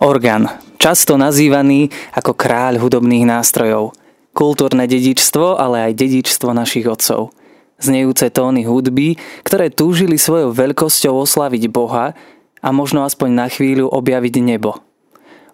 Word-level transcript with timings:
Orgán, 0.00 0.48
často 0.80 1.20
nazývaný 1.20 1.92
ako 2.16 2.32
kráľ 2.32 2.80
hudobných 2.80 3.28
nástrojov. 3.28 3.92
Kultúrne 4.32 4.88
dedičstvo, 4.88 5.60
ale 5.60 5.92
aj 5.92 6.00
dedičstvo 6.00 6.56
našich 6.56 6.88
otcov. 6.88 7.36
Znejúce 7.76 8.32
tóny 8.32 8.64
hudby, 8.64 9.20
ktoré 9.44 9.68
túžili 9.68 10.16
svojou 10.16 10.56
veľkosťou 10.56 11.20
oslaviť 11.20 11.68
Boha 11.68 12.16
a 12.64 12.68
možno 12.72 13.04
aspoň 13.04 13.28
na 13.28 13.46
chvíľu 13.52 13.92
objaviť 13.92 14.40
nebo. 14.40 14.80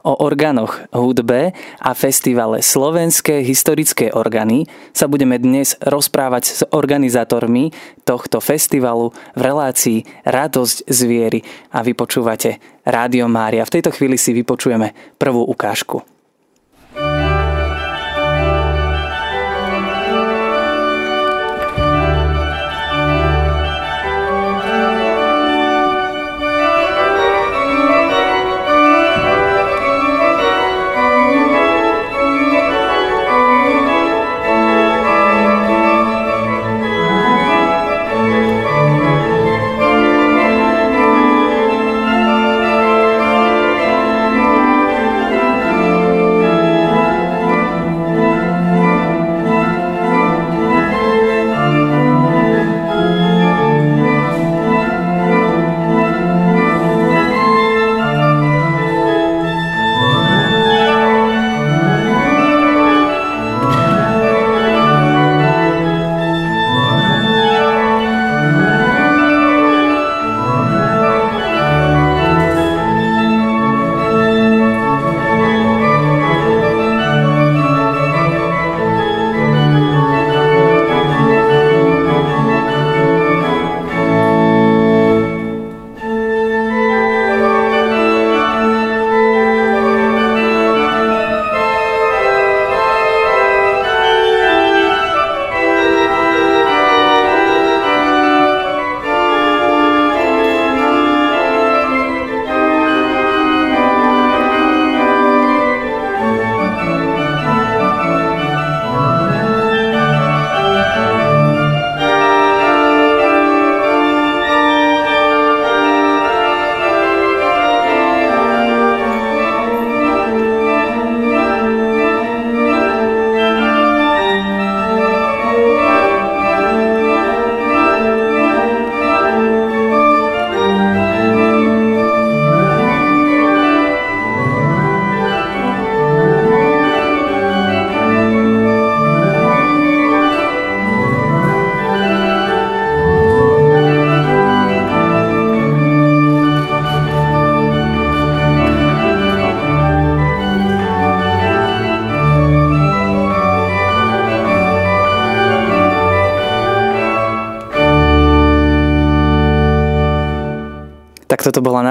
O 0.06 0.14
orgánoch, 0.22 0.86
hudbe 0.94 1.50
a 1.82 1.90
festivale 1.90 2.62
Slovenské 2.62 3.42
historické 3.42 4.14
orgány 4.14 4.62
sa 4.94 5.10
budeme 5.10 5.34
dnes 5.34 5.74
rozprávať 5.82 6.44
s 6.46 6.60
organizátormi 6.70 7.74
tohto 8.06 8.38
festivalu 8.38 9.10
v 9.34 9.40
relácii 9.42 9.98
Radosť 10.22 10.86
z 10.86 10.98
viery 11.10 11.40
a 11.74 11.82
vypočúvate 11.82 12.62
Rádio 12.86 13.26
Mária. 13.26 13.66
V 13.66 13.82
tejto 13.82 13.90
chvíli 13.90 14.14
si 14.14 14.30
vypočujeme 14.30 15.18
prvú 15.18 15.42
ukážku. 15.42 16.15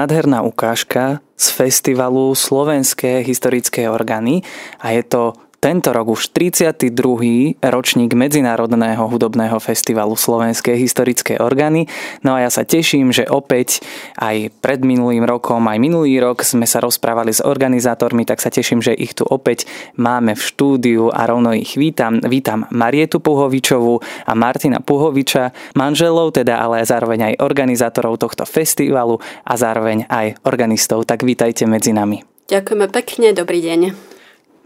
Nádherná 0.06 0.42
ukážka 0.42 1.18
z 1.36 1.50
festivalu 1.50 2.34
Slovenské 2.34 3.26
historické 3.26 3.90
orgány 3.90 4.38
a 4.78 4.90
je 4.90 5.02
to 5.02 5.32
tento 5.66 5.90
rok 5.90 6.14
už 6.14 6.30
32. 6.30 7.58
ročník 7.58 8.14
Medzinárodného 8.14 9.02
hudobného 9.10 9.58
festivalu 9.58 10.14
Slovenské 10.14 10.78
historické 10.78 11.42
orgány. 11.42 11.90
No 12.22 12.38
a 12.38 12.46
ja 12.46 12.50
sa 12.54 12.62
teším, 12.62 13.10
že 13.10 13.26
opäť 13.26 13.82
aj 14.14 14.54
pred 14.62 14.86
minulým 14.86 15.26
rokom, 15.26 15.58
aj 15.66 15.82
minulý 15.82 16.22
rok 16.22 16.46
sme 16.46 16.70
sa 16.70 16.78
rozprávali 16.78 17.34
s 17.34 17.42
organizátormi, 17.42 18.22
tak 18.22 18.38
sa 18.38 18.54
teším, 18.54 18.78
že 18.78 18.94
ich 18.94 19.18
tu 19.18 19.26
opäť 19.26 19.66
máme 19.98 20.38
v 20.38 20.42
štúdiu 20.46 21.10
a 21.10 21.26
rovno 21.26 21.50
ich 21.50 21.74
vítam. 21.74 22.22
Vítam 22.22 22.70
Marietu 22.70 23.18
Puhovičovú 23.18 23.98
a 24.22 24.38
Martina 24.38 24.78
Puhoviča, 24.78 25.50
manželov, 25.74 26.30
teda 26.38 26.62
ale 26.62 26.86
zároveň 26.86 27.34
aj 27.34 27.42
organizátorov 27.42 28.22
tohto 28.22 28.46
festivalu 28.46 29.18
a 29.42 29.58
zároveň 29.58 30.06
aj 30.06 30.38
organistov. 30.46 31.10
Tak 31.10 31.26
vítajte 31.26 31.66
medzi 31.66 31.90
nami. 31.90 32.22
Ďakujeme 32.46 32.86
pekne, 32.86 33.34
dobrý 33.34 33.58
deň. 33.66 34.14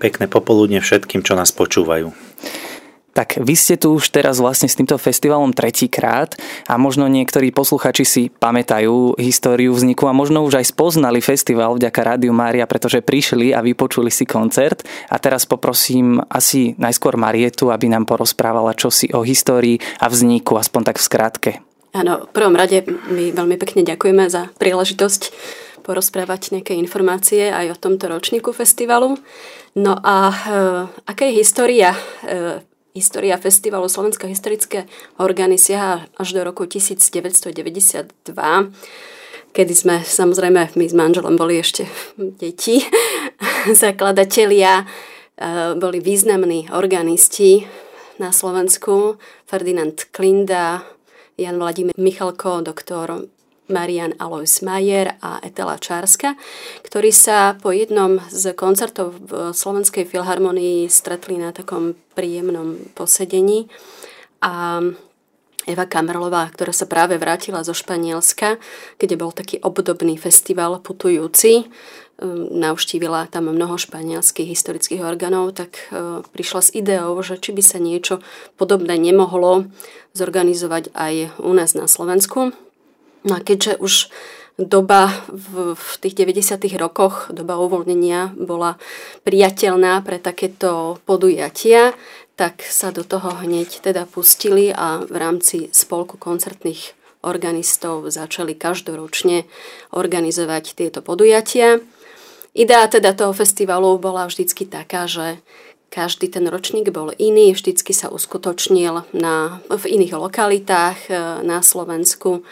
Pekné 0.01 0.27
popoludne 0.33 0.81
všetkým, 0.81 1.21
čo 1.21 1.37
nás 1.37 1.53
počúvajú. 1.53 2.11
Tak 3.11 3.43
vy 3.43 3.55
ste 3.59 3.75
tu 3.75 3.99
už 3.99 4.15
teraz 4.15 4.39
vlastne 4.39 4.71
s 4.71 4.79
týmto 4.79 4.95
festivalom 4.95 5.51
tretíkrát 5.51 6.39
a 6.71 6.79
možno 6.79 7.11
niektorí 7.11 7.51
posluchači 7.51 8.05
si 8.07 8.23
pamätajú 8.31 9.19
históriu 9.19 9.75
vzniku 9.75 10.07
a 10.07 10.15
možno 10.15 10.47
už 10.47 10.63
aj 10.63 10.71
spoznali 10.71 11.19
festival 11.19 11.75
vďaka 11.75 12.01
Rádiu 12.01 12.31
Mária, 12.31 12.71
pretože 12.71 13.03
prišli 13.03 13.51
a 13.51 13.67
vypočuli 13.67 14.15
si 14.15 14.25
koncert. 14.25 14.87
A 15.11 15.19
teraz 15.19 15.43
poprosím 15.43 16.23
asi 16.31 16.79
najskôr 16.79 17.19
Marietu, 17.19 17.75
aby 17.75 17.91
nám 17.91 18.07
porozprávala 18.07 18.79
čosi 18.79 19.11
o 19.11 19.27
histórii 19.27 19.83
a 19.99 20.07
vzniku, 20.07 20.55
aspoň 20.55 20.95
tak 20.95 20.97
v 21.03 21.05
skratke. 21.05 21.53
Áno, 21.91 22.25
v 22.25 22.33
prvom 22.33 22.55
rade 22.55 22.87
my 23.11 23.35
veľmi 23.35 23.59
pekne 23.59 23.83
ďakujeme 23.83 24.31
za 24.31 24.55
príležitosť 24.55 25.35
porozprávať 25.83 26.55
nejaké 26.55 26.79
informácie 26.79 27.51
aj 27.51 27.75
o 27.75 27.81
tomto 27.81 28.07
ročníku 28.07 28.55
festivalu. 28.55 29.19
No 29.75 29.95
a 30.03 30.31
e, 30.31 30.57
aká 31.07 31.25
je 31.31 31.39
história 31.39 31.95
e, 32.27 32.71
História 32.91 33.39
festivalu 33.39 33.87
Slovenská 33.87 34.27
historické 34.27 34.91
orgány 35.15 35.55
siaha 35.63 36.11
až 36.19 36.35
do 36.35 36.43
roku 36.43 36.67
1992, 36.67 37.55
kedy 39.55 39.75
sme 39.79 40.03
samozrejme 40.03 40.75
my 40.75 40.85
s 40.91 40.95
manželom 40.99 41.39
boli 41.39 41.63
ešte 41.63 41.87
deti, 42.19 42.83
zakladatelia, 43.87 44.83
e, 44.83 44.85
boli 45.79 46.03
významní 46.03 46.75
organisti 46.75 47.63
na 48.19 48.35
Slovensku, 48.35 49.23
Ferdinand 49.47 50.11
Klinda, 50.11 50.83
Jan 51.39 51.63
Vladimír 51.63 51.95
Michalko, 51.95 52.59
doktor 52.59 53.31
Marian 53.71 54.19
Alois 54.19 54.61
Majer 54.61 55.17
a 55.23 55.39
Etela 55.41 55.79
Čárska, 55.79 56.35
ktorí 56.83 57.15
sa 57.15 57.57
po 57.57 57.71
jednom 57.71 58.19
z 58.29 58.53
koncertov 58.53 59.17
v 59.17 59.55
Slovenskej 59.55 60.05
filharmonii 60.05 60.91
stretli 60.91 61.39
na 61.39 61.55
takom 61.55 61.95
príjemnom 62.13 62.77
posedení 62.93 63.71
a 64.43 64.83
Eva 65.69 65.85
Kamerlová, 65.85 66.49
ktorá 66.51 66.73
sa 66.73 66.89
práve 66.89 67.21
vrátila 67.21 67.61
zo 67.61 67.77
Španielska, 67.77 68.57
kde 68.97 69.15
bol 69.21 69.29
taký 69.31 69.61
obdobný 69.61 70.17
festival 70.17 70.81
putujúci, 70.81 71.69
um, 72.19 72.49
navštívila 72.57 73.29
tam 73.29 73.53
mnoho 73.53 73.77
španielských 73.77 74.49
historických 74.57 75.05
orgánov, 75.05 75.53
tak 75.53 75.77
uh, 75.93 76.25
prišla 76.33 76.61
s 76.65 76.71
ideou, 76.73 77.13
že 77.21 77.37
či 77.37 77.53
by 77.53 77.63
sa 77.63 77.77
niečo 77.77 78.25
podobné 78.57 78.97
nemohlo 78.97 79.69
zorganizovať 80.17 80.97
aj 80.97 81.15
u 81.45 81.53
nás 81.53 81.77
na 81.77 81.85
Slovensku. 81.85 82.57
No 83.25 83.37
a 83.37 83.41
keďže 83.41 83.77
už 83.77 84.09
doba 84.61 85.13
v, 85.29 85.73
v 85.73 85.91
tých 86.05 86.15
90. 86.21 86.61
rokoch, 86.77 87.33
doba 87.33 87.57
uvoľnenia 87.57 88.37
bola 88.37 88.77
priateľná 89.25 90.05
pre 90.05 90.21
takéto 90.21 91.01
podujatia, 91.09 91.97
tak 92.37 92.65
sa 92.65 92.93
do 92.93 93.05
toho 93.05 93.45
hneď 93.45 93.85
teda 93.85 94.09
pustili 94.09 94.73
a 94.73 95.05
v 95.05 95.17
rámci 95.17 95.69
spolku 95.73 96.17
koncertných 96.17 96.97
organistov 97.21 98.09
začali 98.09 98.57
každoročne 98.57 99.45
organizovať 99.93 100.65
tieto 100.73 101.05
podujatia. 101.05 101.85
Idea 102.57 102.89
teda 102.89 103.13
toho 103.13 103.37
festivalu 103.37 104.01
bola 104.01 104.25
vždycky 104.25 104.65
taká, 104.65 105.05
že 105.05 105.39
každý 105.93 106.31
ten 106.31 106.47
ročník 106.49 106.89
bol 106.95 107.13
iný, 107.19 107.53
vždycky 107.53 107.93
sa 107.93 108.09
uskutočnil 108.09 109.11
na, 109.13 109.61
v 109.69 109.85
iných 109.87 110.15
lokalitách 110.15 110.99
e, 111.11 111.13
na 111.43 111.61
Slovensku. 111.61 112.47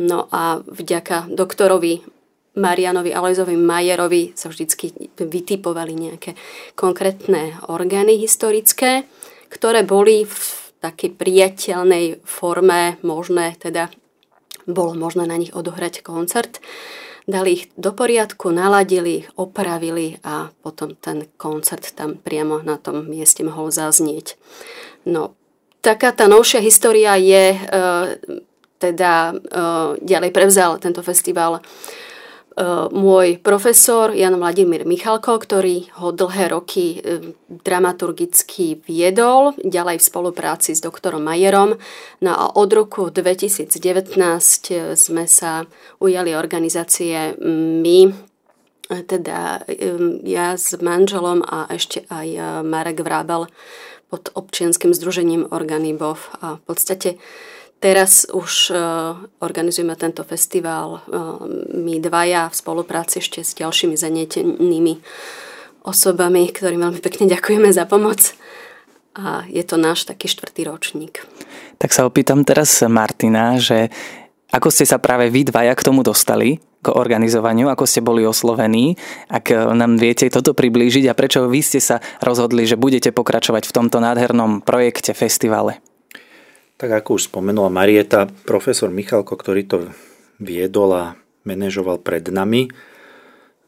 No 0.00 0.28
a 0.32 0.62
vďaka 0.64 1.28
doktorovi 1.28 2.00
Marianovi 2.56 3.12
Alojzovi 3.12 3.56
Majerovi 3.56 4.36
sa 4.36 4.52
vždycky 4.52 4.92
vytipovali 5.16 5.92
nejaké 5.96 6.36
konkrétne 6.76 7.56
orgány 7.68 8.20
historické, 8.20 9.08
ktoré 9.48 9.84
boli 9.84 10.28
v 10.28 10.38
takej 10.84 11.16
priateľnej 11.16 12.24
forme 12.24 13.00
možné, 13.00 13.56
teda 13.56 13.88
bolo 14.68 14.92
možné 14.96 15.24
na 15.24 15.36
nich 15.40 15.52
odohrať 15.52 16.04
koncert 16.04 16.60
dali 17.26 17.62
ich 17.62 17.64
do 17.78 17.94
poriadku, 17.94 18.50
naladili 18.50 19.26
opravili 19.38 20.18
a 20.26 20.50
potom 20.62 20.98
ten 20.98 21.30
koncert 21.38 21.94
tam 21.94 22.18
priamo 22.18 22.62
na 22.62 22.78
tom 22.78 23.06
mieste 23.06 23.46
mohol 23.46 23.70
zaznieť. 23.70 24.34
No, 25.06 25.34
taká 25.82 26.10
tá 26.10 26.26
novšia 26.26 26.58
história 26.62 27.14
je, 27.18 27.54
e, 27.54 27.58
teda 28.82 29.30
e, 29.30 29.34
ďalej 30.02 30.30
prevzal 30.34 30.82
tento 30.82 31.06
festival 31.06 31.62
E, 32.52 32.64
môj 32.92 33.40
profesor 33.40 34.12
Jan 34.12 34.36
Vladimír 34.36 34.84
Michalko, 34.84 35.40
ktorý 35.40 35.88
ho 36.04 36.12
dlhé 36.12 36.52
roky 36.52 37.00
e, 37.00 37.32
dramaturgicky 37.48 38.76
viedol, 38.84 39.56
ďalej 39.64 39.96
v 39.96 40.04
spolupráci 40.04 40.76
s 40.76 40.84
doktorom 40.84 41.24
Majerom. 41.24 41.80
No 42.20 42.30
a 42.36 42.52
od 42.52 42.68
roku 42.76 43.08
2019 43.08 43.72
e, 43.72 44.92
sme 44.92 45.24
sa 45.24 45.64
ujali 45.96 46.36
organizácie 46.36 47.40
my, 47.40 48.12
teda 48.92 49.64
ja 50.20 50.52
s 50.52 50.76
manželom 50.76 51.40
a 51.48 51.64
ešte 51.72 52.04
aj 52.12 52.60
Marek 52.60 53.00
Vrábel 53.00 53.48
pod 54.12 54.28
občianským 54.36 54.92
združením 54.92 55.48
Organibov. 55.48 56.20
A 56.44 56.60
v 56.60 56.62
podstate 56.68 57.16
Teraz 57.82 58.30
už 58.30 58.70
uh, 58.70 59.18
organizujeme 59.42 59.98
tento 59.98 60.22
festival 60.22 61.02
uh, 61.02 61.42
my 61.74 61.98
dvaja 61.98 62.46
v 62.46 62.54
spolupráci 62.54 63.18
ešte 63.18 63.42
s 63.42 63.58
ďalšími 63.58 63.98
zanietenými 63.98 65.02
osobami, 65.82 66.46
ktorým 66.46 66.78
veľmi 66.78 67.02
pekne 67.02 67.26
ďakujeme 67.26 67.74
za 67.74 67.82
pomoc. 67.90 68.38
A 69.18 69.42
je 69.50 69.66
to 69.66 69.82
náš 69.82 70.06
taký 70.06 70.30
štvrtý 70.30 70.70
ročník. 70.70 71.26
Tak 71.82 71.90
sa 71.90 72.06
opýtam 72.06 72.46
teraz 72.46 72.86
Martina, 72.86 73.58
že 73.58 73.90
ako 74.54 74.70
ste 74.70 74.86
sa 74.86 75.02
práve 75.02 75.26
vy 75.34 75.50
dvaja 75.50 75.74
k 75.74 75.82
tomu 75.82 76.06
dostali, 76.06 76.62
k 76.82 76.86
organizovaniu, 76.90 77.66
ako 77.66 77.82
ste 77.82 77.98
boli 77.98 78.22
oslovení, 78.22 78.94
ak 79.26 79.74
nám 79.74 79.98
viete 79.98 80.30
toto 80.30 80.54
priblížiť 80.54 81.10
a 81.10 81.18
prečo 81.18 81.46
vy 81.50 81.62
ste 81.62 81.82
sa 81.82 81.98
rozhodli, 82.22 82.62
že 82.62 82.78
budete 82.78 83.10
pokračovať 83.10 83.66
v 83.66 83.74
tomto 83.74 83.98
nádhernom 83.98 84.62
projekte, 84.62 85.14
festivale? 85.14 85.82
Tak 86.82 87.06
ako 87.06 87.14
už 87.14 87.30
spomenula 87.30 87.70
Marieta, 87.70 88.26
profesor 88.42 88.90
Michalko, 88.90 89.38
ktorý 89.38 89.62
to 89.70 89.94
viedol 90.42 90.90
a 90.90 91.14
manažoval 91.46 92.02
pred 92.02 92.26
nami, 92.26 92.74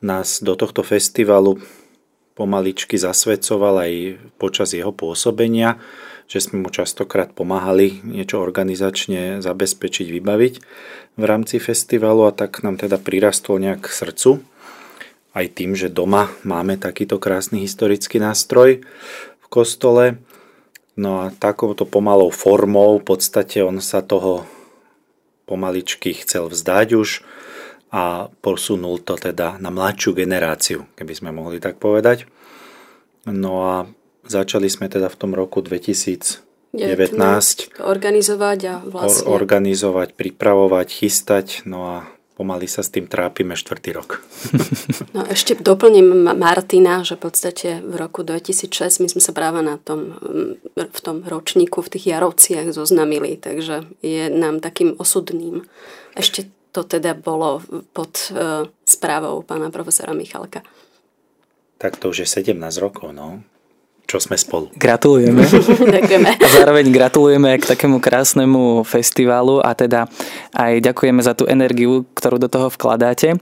nás 0.02 0.43
do 0.43 0.58
tohto 0.58 0.82
festivalu 0.82 1.62
pomaličky 2.34 2.99
zasvedcoval 2.99 3.87
aj 3.87 3.93
počas 4.34 4.75
jeho 4.75 4.90
pôsobenia, 4.90 5.78
že 6.26 6.43
sme 6.43 6.66
mu 6.66 6.75
častokrát 6.75 7.31
pomáhali 7.31 8.02
niečo 8.02 8.43
organizačne 8.43 9.38
zabezpečiť, 9.38 10.10
vybaviť 10.10 10.55
v 11.14 11.22
rámci 11.22 11.62
festivalu 11.62 12.26
a 12.26 12.34
tak 12.34 12.67
nám 12.67 12.82
teda 12.82 12.99
prirastol 12.99 13.62
nejak 13.62 13.87
k 13.87 13.94
srdcu. 13.94 14.43
Aj 15.38 15.46
tým, 15.46 15.78
že 15.78 15.87
doma 15.87 16.34
máme 16.43 16.82
takýto 16.82 17.22
krásny 17.22 17.62
historický 17.62 18.19
nástroj 18.19 18.82
v 19.38 19.46
kostole 19.46 20.19
No 20.94 21.26
a 21.26 21.35
takouto 21.35 21.82
pomalou 21.82 22.31
formou 22.31 23.02
v 23.02 23.06
podstate 23.14 23.58
on 23.67 23.82
sa 23.82 23.99
toho 23.99 24.46
pomaličky 25.44 26.14
chcel 26.23 26.46
vzdať 26.49 26.88
už 26.94 27.26
a 27.94 28.31
posunul 28.43 29.02
to 29.02 29.19
teda 29.19 29.58
na 29.58 29.70
mladšiu 29.70 30.14
generáciu, 30.14 30.87
keby 30.99 31.12
sme 31.14 31.31
mohli 31.35 31.58
tak 31.58 31.79
povedať. 31.82 32.26
No 33.26 33.52
a 33.67 33.75
začali 34.26 34.70
sme 34.70 34.87
teda 34.87 35.11
v 35.11 35.17
tom 35.19 35.35
roku 35.35 35.62
2019 35.62 36.75
organizovať 37.79 38.58
a 38.67 38.75
vlastne... 38.82 39.31
organizovať, 39.31 40.14
pripravovať, 40.14 40.88
chystať, 40.91 41.46
no 41.67 41.87
a 41.87 41.96
pomaly 42.34 42.66
sa 42.66 42.82
s 42.82 42.90
tým 42.90 43.06
trápime 43.06 43.54
štvrtý 43.54 43.90
rok. 43.94 44.10
No 45.14 45.22
ešte 45.31 45.54
doplním 45.54 46.34
Martina, 46.34 47.06
že 47.06 47.14
v 47.14 47.31
podstate 47.31 47.78
v 47.78 47.94
roku 47.94 48.26
2006 48.26 48.98
my 48.98 49.06
sme 49.06 49.22
sa 49.22 49.31
práve 49.31 49.62
na 49.62 49.78
tom, 49.78 50.19
v 50.75 51.00
tom 51.06 51.22
ročníku, 51.22 51.86
v 51.86 51.92
tých 51.94 52.10
jarovciach 52.10 52.75
zoznamili, 52.75 53.38
takže 53.38 53.86
je 54.02 54.26
nám 54.26 54.58
takým 54.58 54.98
osudným. 54.98 55.62
Ešte 56.19 56.50
to 56.75 56.82
teda 56.82 57.14
bolo 57.14 57.62
pod 57.94 58.34
uh, 58.34 58.66
správou 58.82 59.46
pána 59.46 59.70
profesora 59.70 60.10
Michalka. 60.19 60.66
Tak 61.78 62.02
to 62.02 62.10
už 62.10 62.26
je 62.26 62.42
17 62.42 62.58
rokov, 62.82 63.14
no 63.14 63.46
čo 64.04 64.20
sme 64.20 64.36
spolu. 64.36 64.68
Gratulujeme. 64.76 65.42
ďakujeme. 65.96 66.30
A 66.36 66.48
zároveň 66.52 66.86
gratulujeme 66.92 67.56
k 67.56 67.64
takému 67.64 67.98
krásnemu 67.98 68.84
festivalu 68.84 69.64
a 69.64 69.72
teda 69.72 70.06
aj 70.52 70.84
ďakujeme 70.84 71.20
za 71.24 71.32
tú 71.32 71.48
energiu, 71.48 72.04
ktorú 72.12 72.36
do 72.36 72.52
toho 72.52 72.68
vkladáte. 72.68 73.40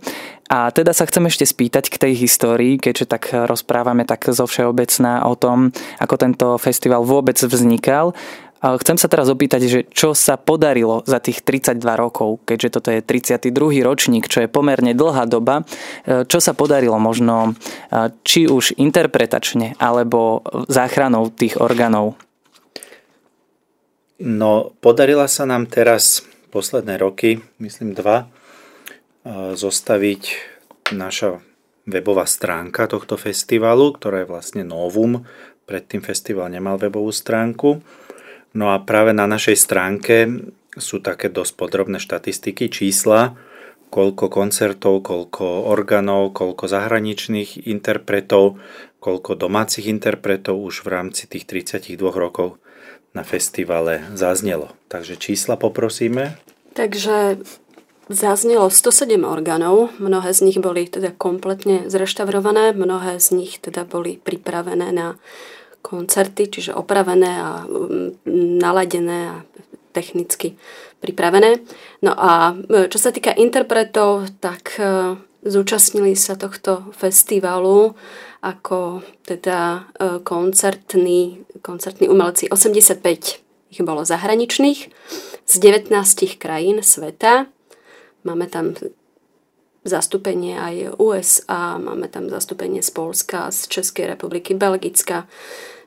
A 0.52 0.68
teda 0.68 0.92
sa 0.92 1.08
chcem 1.08 1.24
ešte 1.26 1.48
spýtať 1.48 1.88
k 1.88 1.96
tej 1.96 2.12
histórii, 2.28 2.76
keďže 2.76 3.08
tak 3.08 3.32
rozprávame 3.48 4.04
tak 4.04 4.28
zo 4.28 4.44
všeobecná 4.44 5.24
o 5.24 5.32
tom, 5.32 5.72
ako 5.96 6.14
tento 6.20 6.46
festival 6.60 7.08
vôbec 7.08 7.40
vznikal. 7.40 8.12
Chcem 8.62 8.94
sa 8.94 9.10
teraz 9.10 9.26
opýtať, 9.26 9.60
že 9.66 9.80
čo 9.90 10.14
sa 10.14 10.38
podarilo 10.38 11.02
za 11.02 11.18
tých 11.18 11.42
32 11.42 11.82
rokov, 11.98 12.46
keďže 12.46 12.68
toto 12.78 12.94
je 12.94 13.02
32. 13.02 13.50
ročník, 13.82 14.30
čo 14.30 14.46
je 14.46 14.46
pomerne 14.46 14.94
dlhá 14.94 15.26
doba, 15.26 15.66
e, 16.06 16.22
čo 16.22 16.38
sa 16.38 16.54
podarilo 16.54 16.94
možno 17.02 17.58
e, 17.90 18.14
či 18.22 18.46
už 18.46 18.78
interpretačne 18.78 19.74
alebo 19.82 20.46
záchranou 20.70 21.34
tých 21.34 21.58
orgánov? 21.58 22.14
No, 24.22 24.70
podarila 24.78 25.26
sa 25.26 25.42
nám 25.42 25.66
teraz 25.66 26.22
posledné 26.54 27.02
roky, 27.02 27.42
myslím 27.58 27.98
dva, 27.98 28.30
e, 29.26 29.58
zostaviť 29.58 30.22
naša 30.94 31.42
webová 31.90 32.30
stránka 32.30 32.86
tohto 32.86 33.18
festivalu, 33.18 33.90
ktorá 33.98 34.22
je 34.22 34.30
vlastne 34.30 34.62
novum. 34.62 35.26
Predtým 35.66 35.98
festival 35.98 36.46
nemal 36.46 36.78
webovú 36.78 37.10
stránku 37.10 37.82
No 38.52 38.72
a 38.72 38.80
práve 38.84 39.16
na 39.16 39.24
našej 39.24 39.56
stránke 39.56 40.28
sú 40.76 41.00
také 41.00 41.28
dosť 41.32 41.52
podrobné 41.56 42.00
štatistiky, 42.00 42.68
čísla, 42.68 43.36
koľko 43.92 44.32
koncertov, 44.32 45.04
koľko 45.04 45.68
orgánov, 45.68 46.32
koľko 46.32 46.64
zahraničných 46.64 47.68
interpretov, 47.68 48.56
koľko 49.00 49.36
domácich 49.36 49.88
interpretov 49.88 50.56
už 50.60 50.84
v 50.84 50.88
rámci 50.88 51.28
tých 51.28 51.44
32 51.44 52.00
rokov 52.12 52.56
na 53.12 53.20
festivale 53.20 54.08
zaznelo. 54.16 54.72
Takže 54.88 55.20
čísla 55.20 55.60
poprosíme. 55.60 56.40
Takže 56.72 57.44
zaznelo 58.08 58.72
107 58.72 59.20
orgánov, 59.28 59.92
mnohé 60.00 60.32
z 60.32 60.40
nich 60.48 60.56
boli 60.56 60.88
teda 60.88 61.12
kompletne 61.12 61.92
zreštaurované, 61.92 62.72
mnohé 62.72 63.20
z 63.20 63.36
nich 63.36 63.60
teda 63.60 63.84
boli 63.84 64.16
pripravené 64.16 64.88
na 64.92 65.20
koncerty, 65.82 66.48
čiže 66.48 66.72
opravené 66.72 67.32
a 67.42 67.66
mm, 67.66 68.24
naladené 68.62 69.18
a 69.28 69.36
technicky 69.92 70.56
pripravené. 71.02 71.60
No 72.00 72.14
a 72.16 72.54
e, 72.54 72.88
čo 72.88 72.98
sa 73.02 73.10
týka 73.10 73.34
interpretov, 73.34 74.30
tak 74.40 74.78
e, 74.78 75.18
zúčastnili 75.42 76.14
sa 76.14 76.38
tohto 76.38 76.94
festivalu 76.94 77.92
ako 78.42 79.06
teda 79.22 79.86
koncertní, 80.26 81.46
koncertní 81.62 82.10
umelci. 82.10 82.50
85 82.50 83.38
ich 83.70 83.80
bolo 83.86 84.02
zahraničných 84.02 84.80
z 85.46 85.54
19 85.58 85.94
krajín 86.42 86.82
sveta. 86.82 87.46
Máme 88.26 88.50
tam 88.50 88.74
zastúpenie 89.82 90.58
aj 90.58 90.98
USA, 90.98 91.78
máme 91.78 92.06
tam 92.06 92.30
zastúpenie 92.30 92.82
z 92.82 92.90
Polska, 92.94 93.50
z 93.50 93.66
Českej 93.68 94.14
republiky, 94.14 94.54
Belgicka, 94.54 95.26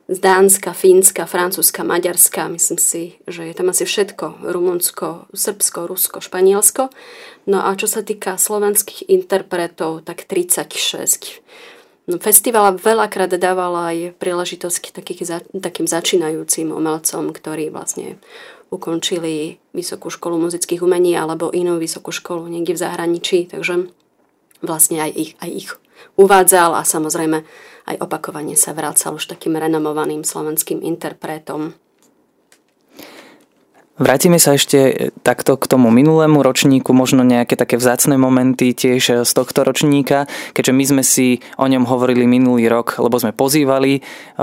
z 0.06 0.18
Dánska, 0.22 0.78
Fínska, 0.78 1.26
Francúzska, 1.26 1.82
Maďarska, 1.82 2.46
myslím 2.54 2.78
si, 2.78 3.18
že 3.26 3.42
je 3.50 3.54
tam 3.58 3.74
asi 3.74 3.90
všetko, 3.90 4.46
Rumunsko, 4.46 5.26
Srbsko, 5.34 5.90
Rusko, 5.90 6.22
Španielsko. 6.22 6.94
No 7.50 7.66
a 7.66 7.74
čo 7.74 7.90
sa 7.90 8.06
týka 8.06 8.38
slovenských 8.38 9.10
interpretov, 9.10 10.06
tak 10.06 10.30
36. 10.30 11.42
No, 12.06 12.22
festival 12.22 12.78
veľakrát 12.78 13.34
dával 13.42 13.74
aj 13.74 13.98
príležitosť 14.22 14.94
takých, 14.94 15.42
takým 15.58 15.90
začínajúcim 15.90 16.70
umelcom, 16.70 17.34
ktorí 17.34 17.74
vlastne 17.74 18.22
ukončili 18.74 19.62
Vysokú 19.76 20.08
školu 20.08 20.40
muzických 20.40 20.80
umení 20.80 21.20
alebo 21.20 21.52
inú 21.52 21.76
vysokú 21.76 22.16
školu 22.16 22.48
niekde 22.48 22.80
v 22.80 22.84
zahraničí, 22.88 23.52
takže 23.52 23.92
vlastne 24.64 25.04
aj 25.04 25.12
ich, 25.12 25.32
aj 25.44 25.50
ich 25.52 25.70
uvádzal 26.16 26.80
a 26.80 26.88
samozrejme 26.88 27.44
aj 27.86 27.96
opakovane 28.00 28.56
sa 28.56 28.72
vracal 28.72 29.20
už 29.20 29.36
takým 29.36 29.60
renomovaným 29.60 30.24
slovenským 30.24 30.80
interpretom. 30.80 31.76
Vrátime 33.96 34.44
sa 34.44 34.60
ešte 34.60 35.08
takto 35.24 35.56
k 35.56 35.72
tomu 35.72 35.88
minulému 35.88 36.44
ročníku, 36.44 36.92
možno 36.92 37.24
nejaké 37.24 37.56
také 37.56 37.80
vzácne 37.80 38.20
momenty 38.20 38.76
tiež 38.76 39.24
z 39.24 39.32
tohto 39.32 39.64
ročníka, 39.64 40.28
keďže 40.52 40.74
my 40.76 40.84
sme 40.84 41.04
si 41.08 41.40
o 41.56 41.64
ňom 41.64 41.88
hovorili 41.88 42.28
minulý 42.28 42.68
rok, 42.68 43.00
lebo 43.00 43.16
sme 43.16 43.32
pozývali 43.32 43.92
e, 43.96 44.02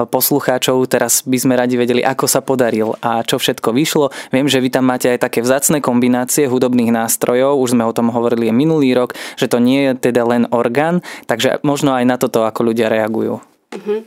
poslucháčov, 0.09 0.89
teraz 0.89 1.21
by 1.29 1.37
sme 1.37 1.61
radi 1.61 1.77
vedeli, 1.77 2.01
ako 2.01 2.25
sa 2.25 2.41
podaril 2.41 2.97
a 3.05 3.21
čo 3.29 3.37
všetko 3.37 3.77
vyšlo. 3.77 4.09
Viem, 4.33 4.49
že 4.49 4.57
vy 4.57 4.73
tam 4.73 4.89
máte 4.89 5.13
aj 5.13 5.21
také 5.21 5.45
vzácne 5.45 5.85
kombinácie 5.85 6.49
hudobných 6.49 6.89
nástrojov, 6.89 7.61
už 7.61 7.77
sme 7.77 7.85
o 7.85 7.93
tom 7.93 8.09
hovorili 8.09 8.49
minulý 8.57 8.97
rok, 8.97 9.13
že 9.37 9.53
to 9.53 9.61
nie 9.61 9.85
je 9.85 10.01
teda 10.01 10.25
len 10.25 10.49
orgán, 10.49 11.05
takže 11.29 11.61
možno 11.61 11.93
aj 11.93 12.09
na 12.09 12.17
toto, 12.17 12.49
ako 12.49 12.73
ľudia 12.73 12.89
reagujú. 12.89 13.45
Uh-huh. 13.45 14.01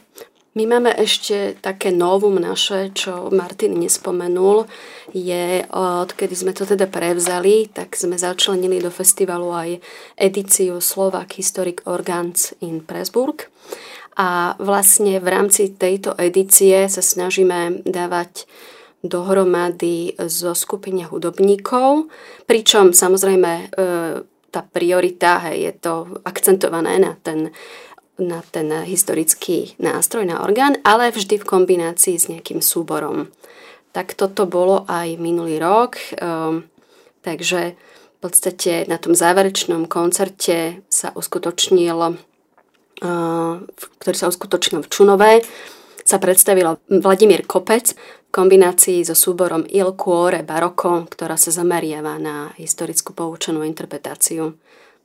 My 0.55 0.63
máme 0.71 0.95
ešte 0.95 1.59
také 1.59 1.91
novum 1.91 2.39
naše, 2.39 2.95
čo 2.95 3.27
Martin 3.27 3.75
nespomenul, 3.75 4.63
je, 5.12 5.67
odkedy 5.67 6.31
sme 6.31 6.55
to 6.55 6.63
teda 6.63 6.88
prevzali, 6.88 7.67
tak 7.67 7.91
sme 8.00 8.15
začlenili 8.15 8.79
do 8.79 8.88
festivalu 8.88 9.51
aj 9.51 9.69
edíciu 10.15 10.79
Slovak 10.79 11.35
Historic 11.35 11.83
Organs 11.83 12.55
in 12.63 12.79
Pressburg. 12.88 13.51
A 14.15 14.55
vlastne 14.55 15.19
v 15.19 15.27
rámci 15.27 15.75
tejto 15.75 16.15
edície 16.15 16.88
sa 16.88 17.03
snažíme 17.03 17.83
dávať 17.83 18.47
dohromady 19.03 20.15
zo 20.24 20.55
skupine 20.55 21.03
hudobníkov, 21.03 22.07
pričom 22.47 22.95
samozrejme 22.95 23.51
e, 23.51 23.65
tá 24.55 24.63
priorita 24.63 25.51
hej, 25.51 25.67
je 25.67 25.71
to 25.83 25.93
akcentované 26.24 26.95
na 26.95 27.19
ten 27.19 27.51
na 28.19 28.39
ten 28.48 28.72
historický 28.88 29.75
nástroj, 29.75 30.24
na 30.24 30.39
orgán, 30.39 30.79
ale 30.88 31.12
vždy 31.12 31.43
v 31.43 31.48
kombinácii 31.48 32.15
s 32.15 32.31
nejakým 32.31 32.63
súborom. 32.63 33.27
Tak 33.91 34.15
toto 34.15 34.48
bolo 34.48 34.88
aj 34.88 35.19
minulý 35.19 35.60
rok, 35.60 36.00
ehm, 36.19 36.67
takže 37.24 37.75
v 37.75 38.17
podstate 38.19 38.88
na 38.88 38.95
tom 39.00 39.15
záverečnom 39.15 39.88
koncerte 39.91 40.84
sa 40.88 41.12
uskutočnil, 41.12 41.98
ehm, 43.03 43.55
ktorý 44.00 44.15
sa 44.15 44.31
uskutočnil 44.31 44.84
v 44.84 44.91
Čunové, 44.91 45.34
sa 46.05 46.22
predstavil 46.22 46.77
Vladimír 46.88 47.43
Kopec 47.50 47.98
v 47.98 48.29
kombinácii 48.29 49.01
so 49.01 49.17
súborom 49.17 49.65
Il 49.74 49.98
Cuore 49.98 50.45
Baroko, 50.45 51.10
ktorá 51.10 51.34
sa 51.34 51.50
zameriava 51.50 52.22
na 52.22 52.53
historickú 52.62 53.17
poučenú 53.17 53.65
interpretáciu 53.65 54.53